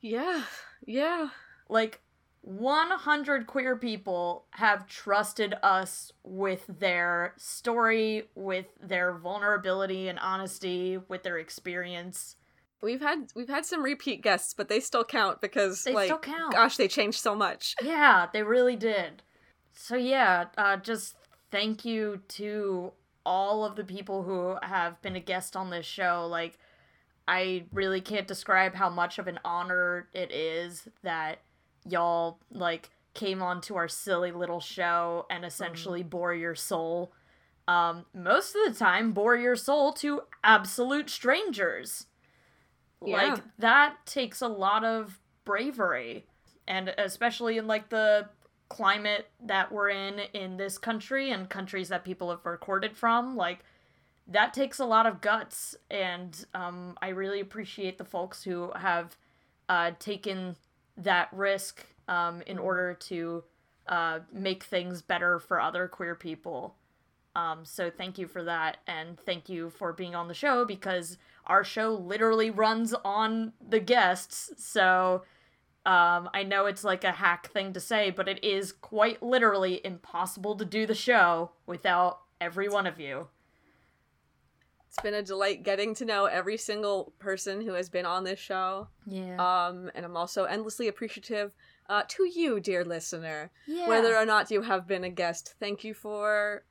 Yeah, 0.00 0.44
yeah. 0.86 1.30
Like, 1.68 2.00
100 2.42 3.46
queer 3.46 3.76
people 3.76 4.46
have 4.52 4.86
trusted 4.86 5.54
us 5.62 6.12
with 6.22 6.64
their 6.68 7.34
story, 7.36 8.28
with 8.34 8.66
their 8.80 9.12
vulnerability 9.18 10.08
and 10.08 10.18
honesty, 10.18 10.98
with 11.08 11.22
their 11.24 11.38
experience. 11.38 12.36
We've 12.80 13.00
had 13.00 13.32
we've 13.34 13.48
had 13.48 13.66
some 13.66 13.82
repeat 13.82 14.22
guests, 14.22 14.54
but 14.54 14.68
they 14.68 14.78
still 14.80 15.04
count 15.04 15.40
because 15.40 15.82
They 15.82 15.92
like 15.92 16.06
still 16.06 16.18
count. 16.18 16.52
gosh, 16.52 16.76
they 16.76 16.86
changed 16.86 17.18
so 17.20 17.34
much. 17.34 17.74
Yeah, 17.82 18.28
they 18.32 18.42
really 18.44 18.76
did. 18.76 19.22
So 19.72 19.96
yeah, 19.96 20.46
uh, 20.56 20.76
just 20.76 21.16
thank 21.50 21.84
you 21.84 22.22
to 22.28 22.92
all 23.26 23.64
of 23.64 23.76
the 23.76 23.84
people 23.84 24.22
who 24.22 24.56
have 24.62 25.00
been 25.02 25.16
a 25.16 25.20
guest 25.20 25.56
on 25.56 25.70
this 25.70 25.86
show. 25.86 26.26
Like, 26.26 26.58
I 27.28 27.66
really 27.72 28.00
can't 28.00 28.26
describe 28.26 28.74
how 28.74 28.88
much 28.88 29.18
of 29.18 29.28
an 29.28 29.38
honor 29.44 30.08
it 30.14 30.32
is 30.32 30.88
that 31.02 31.40
y'all 31.86 32.40
like 32.50 32.88
came 33.12 33.42
onto 33.42 33.76
our 33.76 33.86
silly 33.86 34.32
little 34.32 34.60
show 34.60 35.26
and 35.28 35.44
essentially 35.44 36.02
bore 36.02 36.34
your 36.34 36.54
soul. 36.54 37.12
Um, 37.68 38.06
most 38.14 38.56
of 38.56 38.72
the 38.72 38.78
time, 38.78 39.12
bore 39.12 39.36
your 39.36 39.56
soul 39.56 39.92
to 39.94 40.22
absolute 40.42 41.10
strangers. 41.10 42.06
Yeah. 43.04 43.16
Like 43.34 43.42
that 43.58 44.06
takes 44.06 44.40
a 44.40 44.48
lot 44.48 44.82
of 44.82 45.20
bravery, 45.44 46.24
and 46.66 46.94
especially 46.96 47.58
in 47.58 47.66
like 47.66 47.90
the 47.90 48.30
climate 48.70 49.28
that 49.44 49.70
we're 49.70 49.90
in 49.90 50.20
in 50.32 50.56
this 50.56 50.78
country 50.78 51.30
and 51.30 51.50
countries 51.50 51.90
that 51.90 52.04
people 52.04 52.30
have 52.30 52.46
recorded 52.46 52.96
from, 52.96 53.36
like 53.36 53.58
that 54.28 54.52
takes 54.52 54.78
a 54.78 54.84
lot 54.84 55.06
of 55.06 55.20
guts. 55.20 55.74
And 55.90 56.44
um, 56.54 56.96
I 57.02 57.08
really 57.08 57.40
appreciate 57.40 57.98
the 57.98 58.04
folks 58.04 58.42
who 58.42 58.70
have 58.76 59.16
uh, 59.68 59.92
taken 59.98 60.56
that 60.96 61.28
risk 61.32 61.84
um, 62.08 62.42
in 62.46 62.58
order 62.58 62.94
to 62.94 63.44
uh, 63.88 64.20
make 64.32 64.64
things 64.64 65.02
better 65.02 65.38
for 65.38 65.60
other 65.60 65.88
queer 65.88 66.14
people. 66.14 66.74
Um, 67.34 67.64
so 67.64 67.90
thank 67.90 68.18
you 68.18 68.26
for 68.26 68.42
that, 68.44 68.78
and 68.86 69.18
thank 69.20 69.48
you 69.48 69.70
for 69.70 69.92
being 69.92 70.14
on 70.14 70.26
the 70.26 70.34
show 70.34 70.64
because 70.64 71.18
our 71.46 71.62
show 71.62 71.94
literally 71.94 72.50
runs 72.50 72.94
on 73.04 73.52
the 73.66 73.78
guests. 73.78 74.50
So 74.56 75.22
um, 75.86 76.28
I 76.34 76.42
know 76.42 76.66
it's 76.66 76.82
like 76.82 77.04
a 77.04 77.12
hack 77.12 77.48
thing 77.50 77.72
to 77.74 77.80
say, 77.80 78.10
but 78.10 78.28
it 78.28 78.42
is 78.42 78.72
quite 78.72 79.22
literally 79.22 79.80
impossible 79.84 80.56
to 80.56 80.64
do 80.64 80.84
the 80.84 80.94
show 80.94 81.52
without 81.64 82.20
every 82.40 82.68
one 82.68 82.86
of 82.86 82.98
you. 82.98 83.28
It's 84.88 85.02
been 85.02 85.14
a 85.14 85.22
delight 85.22 85.64
getting 85.64 85.94
to 85.96 86.04
know 86.04 86.24
every 86.24 86.56
single 86.56 87.12
person 87.18 87.60
who 87.60 87.74
has 87.74 87.90
been 87.90 88.06
on 88.06 88.24
this 88.24 88.38
show. 88.38 88.88
Yeah. 89.06 89.36
Um, 89.36 89.90
and 89.94 90.04
I'm 90.04 90.16
also 90.16 90.44
endlessly 90.44 90.88
appreciative 90.88 91.52
uh, 91.88 92.02
to 92.08 92.24
you, 92.24 92.58
dear 92.58 92.84
listener. 92.84 93.50
Yeah. 93.66 93.86
Whether 93.86 94.16
or 94.16 94.24
not 94.24 94.50
you 94.50 94.62
have 94.62 94.86
been 94.86 95.04
a 95.04 95.10
guest, 95.10 95.54
thank 95.60 95.84
you 95.84 95.92
for 95.92 96.64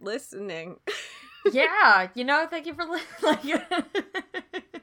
listening. 0.00 0.76
yeah, 1.52 2.08
you 2.14 2.24
know, 2.24 2.46
thank 2.50 2.66
you 2.66 2.74
for 2.74 2.84
li- 2.84 3.00
like. 3.22 3.44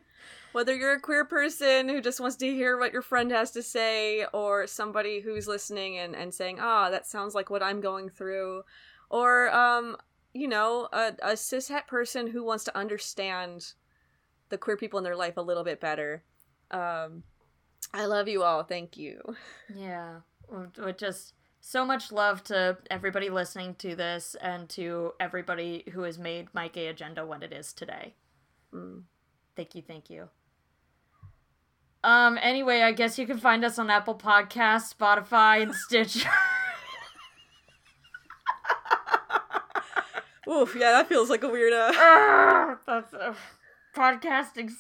Whether 0.51 0.73
you're 0.73 0.93
a 0.93 1.01
queer 1.01 1.25
person 1.25 1.89
who 1.89 1.99
just 1.99 2.21
wants 2.21 2.37
to 2.37 2.47
hear 2.47 2.77
what 2.77 2.93
your 2.93 3.01
friend 3.01 3.29
has 3.31 3.51
to 3.51 3.61
say, 3.61 4.25
or 4.31 4.67
somebody 4.67 5.19
who's 5.19 5.49
listening 5.49 5.97
and, 5.97 6.15
and 6.15 6.33
saying, 6.33 6.59
ah, 6.61 6.89
that 6.91 7.05
sounds 7.05 7.35
like 7.35 7.49
what 7.49 7.61
I'm 7.61 7.81
going 7.81 8.09
through, 8.09 8.63
or, 9.09 9.53
um, 9.53 9.97
you 10.35 10.49
know, 10.49 10.89
a, 10.91 11.13
a 11.23 11.31
cishet 11.31 11.87
person 11.87 12.27
who 12.27 12.43
wants 12.43 12.65
to 12.65 12.77
understand 12.77 13.71
the 14.49 14.57
queer 14.57 14.75
people 14.75 14.97
in 14.97 15.03
their 15.05 15.15
life 15.15 15.37
a 15.37 15.41
little 15.41 15.63
bit 15.63 15.79
better. 15.79 16.23
Um, 16.71 17.23
I 17.93 18.05
love 18.05 18.27
you 18.27 18.43
all. 18.43 18.63
Thank 18.63 18.97
you. 18.97 19.21
Yeah. 19.75 20.19
Just 20.97 21.33
so 21.59 21.83
much 21.83 22.11
love 22.11 22.43
to 22.43 22.77
everybody 22.91 23.29
listening 23.29 23.73
to 23.75 23.95
this 23.95 24.35
and 24.39 24.69
to 24.69 25.13
everybody 25.19 25.83
who 25.91 26.03
has 26.03 26.19
made 26.19 26.53
my 26.53 26.67
gay 26.67 26.87
agenda 26.87 27.25
what 27.25 27.41
it 27.41 27.51
is 27.51 27.73
today. 27.73 28.13
Mm. 28.71 29.03
Thank 29.55 29.73
you, 29.73 29.81
thank 29.81 30.11
you. 30.11 30.29
Um, 32.03 32.37
anyway, 32.39 32.81
I 32.81 32.91
guess 32.91 33.17
you 33.17 33.25
can 33.25 33.39
find 33.39 33.65
us 33.65 33.79
on 33.79 33.89
Apple 33.89 34.13
Podcasts, 34.13 34.93
Spotify, 34.95 35.63
and 35.63 35.73
Stitcher. 35.87 36.29
Oof, 40.47 40.75
yeah, 40.75 40.91
that 40.91 41.09
feels 41.09 41.29
like 41.29 41.43
a 41.43 41.49
weird. 41.49 41.73
Uh... 41.75 42.75
That's, 42.85 43.13
uh, 43.13 43.33
podcasting 43.95 44.71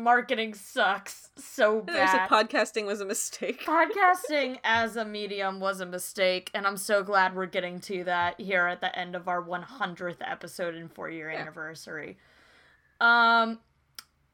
marketing 0.00 0.54
sucks 0.54 1.30
so 1.36 1.80
bad. 1.86 2.08
I 2.08 2.12
said 2.12 2.28
podcasting 2.28 2.86
was 2.86 3.00
a 3.00 3.04
mistake. 3.04 3.64
Podcasting 3.64 4.58
as 4.64 4.96
a 4.96 5.04
medium 5.04 5.60
was 5.60 5.80
a 5.80 5.86
mistake, 5.86 6.50
and 6.54 6.66
I'm 6.66 6.76
so 6.76 7.02
glad 7.02 7.34
we're 7.34 7.46
getting 7.46 7.80
to 7.80 8.04
that 8.04 8.40
here 8.40 8.66
at 8.66 8.80
the 8.80 8.96
end 8.96 9.16
of 9.16 9.28
our 9.28 9.42
100th 9.42 10.16
episode 10.20 10.74
and 10.74 10.90
four 10.90 11.10
year 11.10 11.28
anniversary. 11.28 12.16
Um, 13.00 13.58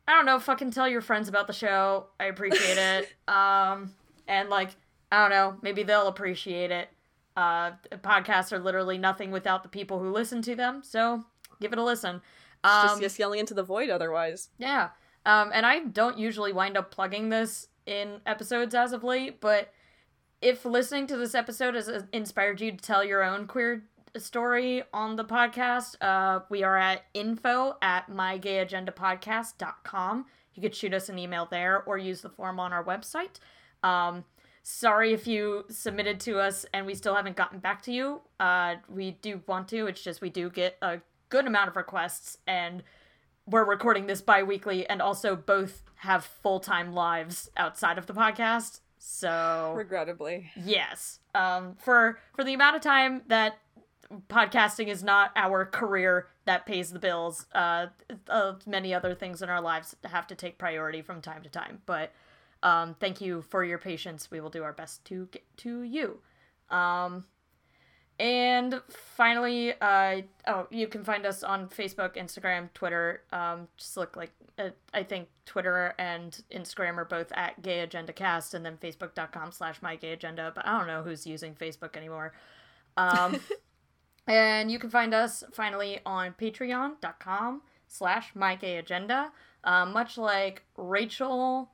I 0.06 0.14
don't 0.14 0.26
know. 0.26 0.38
Fucking 0.38 0.70
tell 0.70 0.88
your 0.88 1.00
friends 1.00 1.28
about 1.28 1.46
the 1.46 1.52
show. 1.52 2.06
I 2.20 2.26
appreciate 2.26 2.78
it. 2.78 3.12
um, 3.28 3.92
and 4.28 4.50
like, 4.50 4.70
I 5.10 5.22
don't 5.22 5.30
know. 5.30 5.56
Maybe 5.62 5.82
they'll 5.82 6.08
appreciate 6.08 6.70
it. 6.70 6.88
Uh, 7.36 7.72
podcasts 7.98 8.52
are 8.52 8.58
literally 8.58 8.98
nothing 8.98 9.30
without 9.30 9.62
the 9.62 9.68
people 9.68 9.98
who 9.98 10.10
listen 10.10 10.42
to 10.42 10.54
them. 10.54 10.82
So 10.82 11.24
give 11.60 11.72
it 11.72 11.78
a 11.78 11.84
listen. 11.84 12.20
Um, 12.64 12.88
just 12.88 13.00
just 13.00 13.18
yelling 13.18 13.40
into 13.40 13.54
the 13.54 13.62
void 13.62 13.90
otherwise. 13.90 14.48
yeah. 14.58 14.90
Um, 15.26 15.50
and 15.52 15.66
I 15.66 15.80
don't 15.80 16.18
usually 16.18 16.52
wind 16.52 16.76
up 16.76 16.92
plugging 16.92 17.30
this 17.30 17.66
in 17.84 18.20
episodes 18.26 18.76
as 18.76 18.92
of 18.92 19.02
late, 19.02 19.40
but 19.40 19.72
if 20.40 20.64
listening 20.64 21.08
to 21.08 21.16
this 21.16 21.34
episode 21.34 21.74
has 21.74 21.88
uh, 21.88 22.02
inspired 22.12 22.60
you 22.60 22.70
to 22.70 22.76
tell 22.76 23.02
your 23.02 23.24
own 23.24 23.48
queer 23.48 23.82
story 24.16 24.84
on 24.92 25.16
the 25.16 25.24
podcast, 25.24 25.96
uh, 26.00 26.44
we 26.48 26.62
are 26.62 26.78
at 26.78 27.06
info 27.12 27.76
at 27.82 28.08
mygayagendapodcast.com. 28.08 30.26
You 30.54 30.62
could 30.62 30.74
shoot 30.74 30.94
us 30.94 31.08
an 31.08 31.18
email 31.18 31.46
there 31.50 31.82
or 31.82 31.98
use 31.98 32.20
the 32.20 32.30
form 32.30 32.60
on 32.60 32.72
our 32.72 32.84
website. 32.84 33.40
Um, 33.82 34.24
sorry 34.68 35.12
if 35.12 35.28
you 35.28 35.64
submitted 35.68 36.18
to 36.18 36.40
us 36.40 36.66
and 36.74 36.84
we 36.86 36.94
still 36.96 37.14
haven't 37.14 37.36
gotten 37.36 37.60
back 37.60 37.80
to 37.82 37.92
you. 37.92 38.20
Uh, 38.40 38.74
we 38.88 39.12
do 39.22 39.40
want 39.46 39.68
to, 39.68 39.86
it's 39.86 40.02
just 40.02 40.20
we 40.20 40.28
do 40.28 40.50
get 40.50 40.76
a 40.82 40.98
good 41.28 41.46
amount 41.46 41.68
of 41.68 41.76
requests 41.76 42.38
and 42.48 42.82
we're 43.46 43.64
recording 43.64 44.08
this 44.08 44.20
bi-weekly 44.20 44.84
and 44.88 45.00
also 45.00 45.36
both 45.36 45.82
have 45.94 46.24
full-time 46.24 46.92
lives 46.92 47.48
outside 47.56 47.96
of 47.96 48.06
the 48.06 48.12
podcast 48.12 48.80
so 48.98 49.72
Regrettably. 49.76 50.50
yes 50.56 51.20
um 51.34 51.76
for 51.78 52.18
for 52.34 52.42
the 52.42 52.52
amount 52.52 52.74
of 52.74 52.82
time 52.82 53.22
that 53.28 53.58
podcasting 54.28 54.88
is 54.88 55.02
not 55.02 55.30
our 55.36 55.64
career 55.64 56.26
that 56.44 56.66
pays 56.66 56.90
the 56.90 56.98
bills 56.98 57.46
uh, 57.54 57.86
uh 58.28 58.54
many 58.66 58.92
other 58.92 59.14
things 59.14 59.42
in 59.42 59.48
our 59.48 59.60
lives 59.60 59.94
have 60.04 60.26
to 60.26 60.34
take 60.34 60.58
priority 60.58 61.02
from 61.02 61.20
time 61.20 61.42
to 61.42 61.48
time 61.48 61.80
but 61.86 62.12
um 62.62 62.94
thank 63.00 63.20
you 63.20 63.42
for 63.42 63.64
your 63.64 63.78
patience 63.78 64.30
we 64.30 64.40
will 64.40 64.50
do 64.50 64.62
our 64.62 64.72
best 64.72 65.04
to 65.04 65.26
get 65.32 65.44
to 65.56 65.82
you 65.82 66.18
um 66.70 67.24
and 68.18 68.80
finally, 68.88 69.74
uh, 69.80 70.22
oh, 70.46 70.66
you 70.70 70.86
can 70.86 71.04
find 71.04 71.26
us 71.26 71.42
on 71.42 71.68
Facebook, 71.68 72.16
Instagram, 72.16 72.72
Twitter. 72.72 73.22
Um, 73.30 73.68
just 73.76 73.96
look 73.96 74.16
like 74.16 74.30
uh, 74.58 74.70
I 74.94 75.02
think 75.02 75.28
Twitter 75.44 75.94
and 75.98 76.42
Instagram 76.50 76.96
are 76.96 77.04
both 77.04 77.30
at 77.32 77.60
Gay 77.60 77.80
Agenda 77.80 78.14
Cast, 78.14 78.54
and 78.54 78.64
then 78.64 78.78
Facebook.com 78.78 79.52
slash 79.52 79.82
My 79.82 79.96
Gay 79.96 80.12
Agenda. 80.12 80.50
But 80.54 80.66
I 80.66 80.78
don't 80.78 80.86
know 80.86 81.02
who's 81.02 81.26
using 81.26 81.54
Facebook 81.54 81.94
anymore. 81.94 82.32
Um, 82.96 83.38
and 84.26 84.70
you 84.70 84.78
can 84.78 84.88
find 84.88 85.12
us 85.12 85.44
finally 85.52 86.00
on 86.06 86.34
Patreon.com 86.40 87.60
slash 87.86 88.34
My 88.34 88.56
Gay 88.56 88.78
Agenda. 88.78 89.30
Uh, 89.62 89.84
much 89.84 90.16
like 90.16 90.62
Rachel 90.78 91.70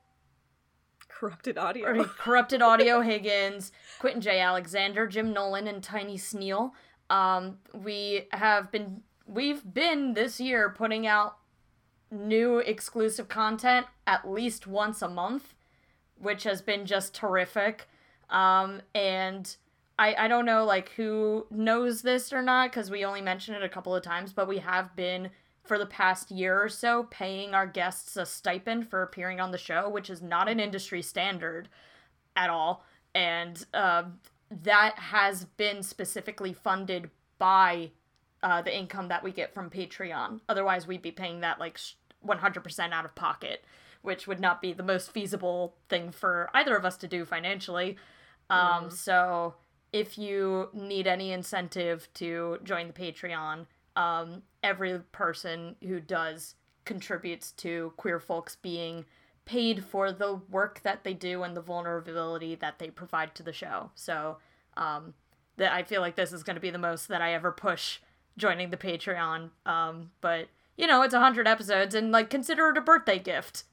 Corrupted 1.23 1.57
audio. 1.57 1.87
or 1.87 2.05
Corrupted 2.19 2.63
Audio 2.63 3.01
Higgins, 3.01 3.71
Quentin 4.01 4.21
J. 4.21 4.41
Alexander, 4.41 5.07
Jim 5.07 5.33
Nolan, 5.33 5.69
and 5.69 5.81
Tiny 5.81 6.17
Sneal. 6.19 6.73
Um, 7.11 7.59
we 7.73 8.27
have 8.33 8.73
been 8.73 9.03
we've 9.25 9.63
been 9.73 10.15
this 10.15 10.41
year 10.41 10.75
putting 10.77 11.07
out 11.07 11.37
new 12.11 12.59
exclusive 12.59 13.29
content 13.29 13.87
at 14.05 14.29
least 14.29 14.67
once 14.67 15.01
a 15.01 15.09
month, 15.09 15.55
which 16.19 16.43
has 16.43 16.61
been 16.61 16.87
just 16.87 17.15
terrific. 17.15 17.89
Um, 18.29 18.83
and 18.93 19.55
I, 20.01 20.17
I 20.25 20.27
don't 20.27 20.45
know 20.45 20.65
like 20.65 20.89
who 20.97 21.47
knows 21.53 22.03
this 22.03 22.33
or 22.33 22.43
not 22.43 22.73
because 22.73 22.91
we 22.91 23.05
only 23.05 23.21
mentioned 23.21 23.57
it 23.57 23.63
a 23.63 23.69
couple 23.69 23.95
of 23.95 24.03
times, 24.03 24.33
but 24.33 24.49
we 24.49 24.59
have 24.59 24.97
been 24.97 25.31
for 25.65 25.79
the 25.79 25.87
past 25.87 26.31
year 26.31 26.61
or 26.61 26.69
so 26.69 27.05
paying 27.05 27.55
our 27.55 27.67
guests 27.67 28.17
a 28.17 28.27
stipend 28.27 28.89
for 28.89 29.03
appearing 29.03 29.41
on 29.41 29.53
the 29.53 29.59
show, 29.59 29.89
which 29.89 30.11
is 30.11 30.21
not 30.21 30.49
an 30.49 30.59
industry 30.59 31.03
standard 31.03 31.69
at 32.37 32.51
all. 32.51 32.85
And 33.15 33.65
uh, 33.73 34.05
that 34.51 34.99
has 34.99 35.45
been 35.45 35.83
specifically 35.83 36.53
funded 36.53 37.11
by 37.39 37.91
uh, 38.43 38.63
the 38.63 38.77
income 38.77 39.09
that 39.09 39.23
we 39.23 39.31
get 39.31 39.55
from 39.55 39.71
Patreon. 39.71 40.41
Otherwise, 40.49 40.87
we'd 40.87 41.03
be 41.03 41.13
paying 41.13 41.41
that 41.41 41.61
like 41.61 41.79
100% 42.27 42.93
out 42.93 43.05
of 43.05 43.15
pocket, 43.15 43.65
which 44.03 44.27
would 44.27 44.41
not 44.41 44.61
be 44.61 44.73
the 44.73 44.83
most 44.83 45.13
feasible 45.13 45.77
thing 45.89 46.11
for 46.11 46.51
either 46.55 46.77
of 46.77 46.85
us 46.85 46.97
to 46.99 47.09
do 47.09 47.25
financially. 47.25 47.97
Um, 48.51 48.91
So, 48.91 49.55
if 49.93 50.17
you 50.17 50.71
need 50.73 51.07
any 51.07 51.33
incentive 51.33 52.09
to 52.15 52.59
join 52.65 52.89
the 52.89 52.93
Patreon, 52.95 53.67
um, 53.97 54.43
every 54.63 55.01
person 55.13 55.77
who 55.83 56.01
does 56.01 56.55
contributes 56.85 57.53
to 57.53 57.93
queer 57.97 58.19
folks 58.19 58.57
being 58.57 59.05
paid 59.45 59.85
for 59.85 60.13
the 60.13 60.41
work 60.51 60.81
that 60.83 61.05
they 61.05 61.15
do 61.15 61.43
and 61.43 61.57
the 61.57 61.61
vulnerability 61.61 62.55
that 62.55 62.79
they 62.79 62.91
provide 62.91 63.35
to 63.35 63.43
the 63.43 63.53
show. 63.53 63.91
So, 63.95 64.39
um, 64.77 65.15
that 65.57 65.73
I 65.73 65.83
feel 65.83 66.01
like 66.01 66.17
this 66.17 66.33
is 66.33 66.43
going 66.43 66.55
to 66.55 66.61
be 66.61 66.71
the 66.71 66.79
most 66.79 67.09
that 67.09 67.21
I 67.21 67.35
ever 67.35 67.53
push 67.53 67.99
joining 68.37 68.71
the 68.71 68.77
Patreon. 68.77 69.51
Um, 69.67 70.11
but 70.21 70.49
you 70.77 70.87
know, 70.87 71.03
it's 71.03 71.15
a 71.15 71.21
hundred 71.21 71.47
episodes, 71.47 71.95
and 71.95 72.13
like 72.13 72.31
consider 72.31 72.71
it 72.71 72.79
a 72.79 72.81
birthday 72.81 73.19
gift. 73.19 73.65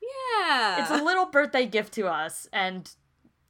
Yeah. 0.00 0.80
It's 0.80 0.90
a 0.90 1.02
little 1.02 1.26
birthday 1.26 1.66
gift 1.66 1.92
to 1.94 2.06
us, 2.06 2.48
and 2.52 2.90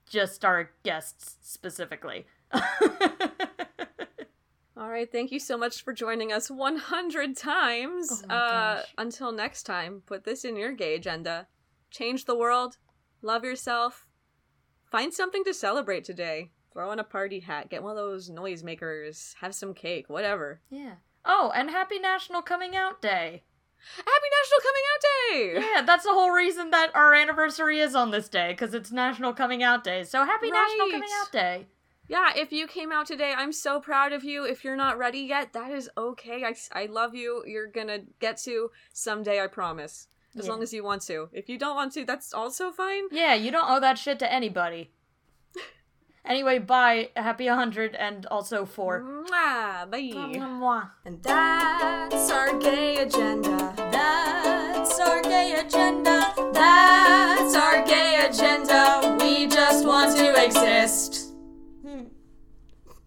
just 0.09 0.44
our 0.44 0.70
guests 0.82 1.36
specifically. 1.43 2.26
All 4.78 4.90
right, 4.90 5.11
thank 5.11 5.32
you 5.32 5.40
so 5.40 5.57
much 5.57 5.82
for 5.82 5.94
joining 5.94 6.32
us 6.32 6.51
100 6.51 7.36
times. 7.36 8.23
uh, 8.28 8.82
until 8.98 9.32
next 9.32 9.62
time, 9.62 10.03
put 10.05 10.24
this 10.24 10.44
in 10.44 10.57
your 10.57 10.73
gay 10.73 10.94
agenda. 10.97 11.47
Change 11.90 12.27
the 12.27 12.36
world, 12.36 12.77
love 13.23 13.43
yourself, 13.43 14.07
find 14.90 15.15
something 15.15 15.44
to 15.44 15.55
celebrate 15.55 16.05
today. 16.05 16.51
Throw 16.73 16.90
on 16.90 16.98
a 16.98 17.05
party 17.05 17.40
hat, 17.40 17.70
get 17.70 17.82
one 17.82 17.93
of 17.93 17.97
those 17.97 18.28
noisemakers, 18.28 19.35
have 19.40 19.55
some 19.55 19.73
cake, 19.73 20.11
whatever. 20.11 20.61
Yeah. 20.69 20.97
Oh, 21.24 21.51
and 21.55 21.70
Happy 21.70 21.98
National 21.98 22.43
Coming 22.43 22.77
Out 22.77 23.01
Day. 23.01 23.44
Happy 23.97 24.28
National 24.43 24.61
Coming 24.62 24.82
Out 24.93 25.62
Day! 25.62 25.70
Yeah, 25.74 25.82
that's 25.86 26.05
the 26.05 26.12
whole 26.12 26.32
reason 26.32 26.70
that 26.70 26.90
our 26.94 27.15
anniversary 27.15 27.81
is 27.81 27.94
on 27.94 28.11
this 28.11 28.28
day, 28.28 28.48
because 28.53 28.74
it's 28.74 28.93
National 28.93 29.32
Coming 29.32 29.62
Out 29.62 29.85
Day. 29.85 30.05
So 30.05 30.24
happy 30.24 30.51
National 30.51 30.90
Coming 30.90 31.09
Out 31.23 31.32
Day 31.32 31.66
yeah, 32.09 32.31
if 32.37 32.53
you 32.53 32.66
came 32.66 32.93
out 32.93 33.07
today, 33.07 33.35
I'm 33.37 33.53
so 33.53 33.81
proud 33.81 34.12
of 34.12 34.23
you. 34.23 34.45
If 34.45 34.65
you're 34.65 34.77
not 34.77 34.99
ready 34.99 35.20
yet, 35.20 35.53
that 35.55 35.70
is 35.70 35.91
okay. 35.97 36.45
I, 36.45 36.55
I 36.73 36.87
love 36.87 37.15
you. 37.15 37.43
You're 37.47 37.66
going 37.66 37.89
to 37.89 38.03
get 38.20 38.37
to 38.39 38.70
someday, 38.93 39.41
I 39.41 39.49
promise. 39.49 40.09
As 40.39 40.45
yeah. 40.45 40.53
long 40.53 40.62
as 40.62 40.73
you 40.73 40.85
want 40.85 41.03
to. 41.03 41.28
If 41.33 41.49
you 41.49 41.59
don't 41.59 41.74
want 41.74 41.93
to, 41.95 42.05
that's 42.05 42.33
also 42.33 42.70
fine. 42.70 43.05
Yeah, 43.11 43.35
you 43.35 43.51
don't 43.51 43.69
owe 43.69 43.81
that 43.81 43.99
shit 43.99 44.19
to 44.20 44.33
anybody. 44.33 44.91
anyway, 46.24 46.59
bye. 46.59 47.09
Happy 47.16 47.49
100 47.49 47.95
and 47.95 48.27
also 48.27 48.66
4. 48.66 49.01
Mwah, 49.01 49.91
bye. 49.91 49.99
Mwah. 49.99 50.91
And 51.05 51.23
that's 51.23 52.31
our 52.31 52.59
gay 52.59 52.99
agenda. 52.99 53.73
That's 53.77 55.01
our 55.01 55.23
gay 55.23 55.55
agenda. 55.59 56.33
That's 56.53 57.55
our 57.57 57.83
gay 57.85 58.27
agenda. 58.28 59.16
We 59.20 59.47
just 59.47 59.87
want 59.87 60.16
to 60.19 60.45
exist. 60.45 61.06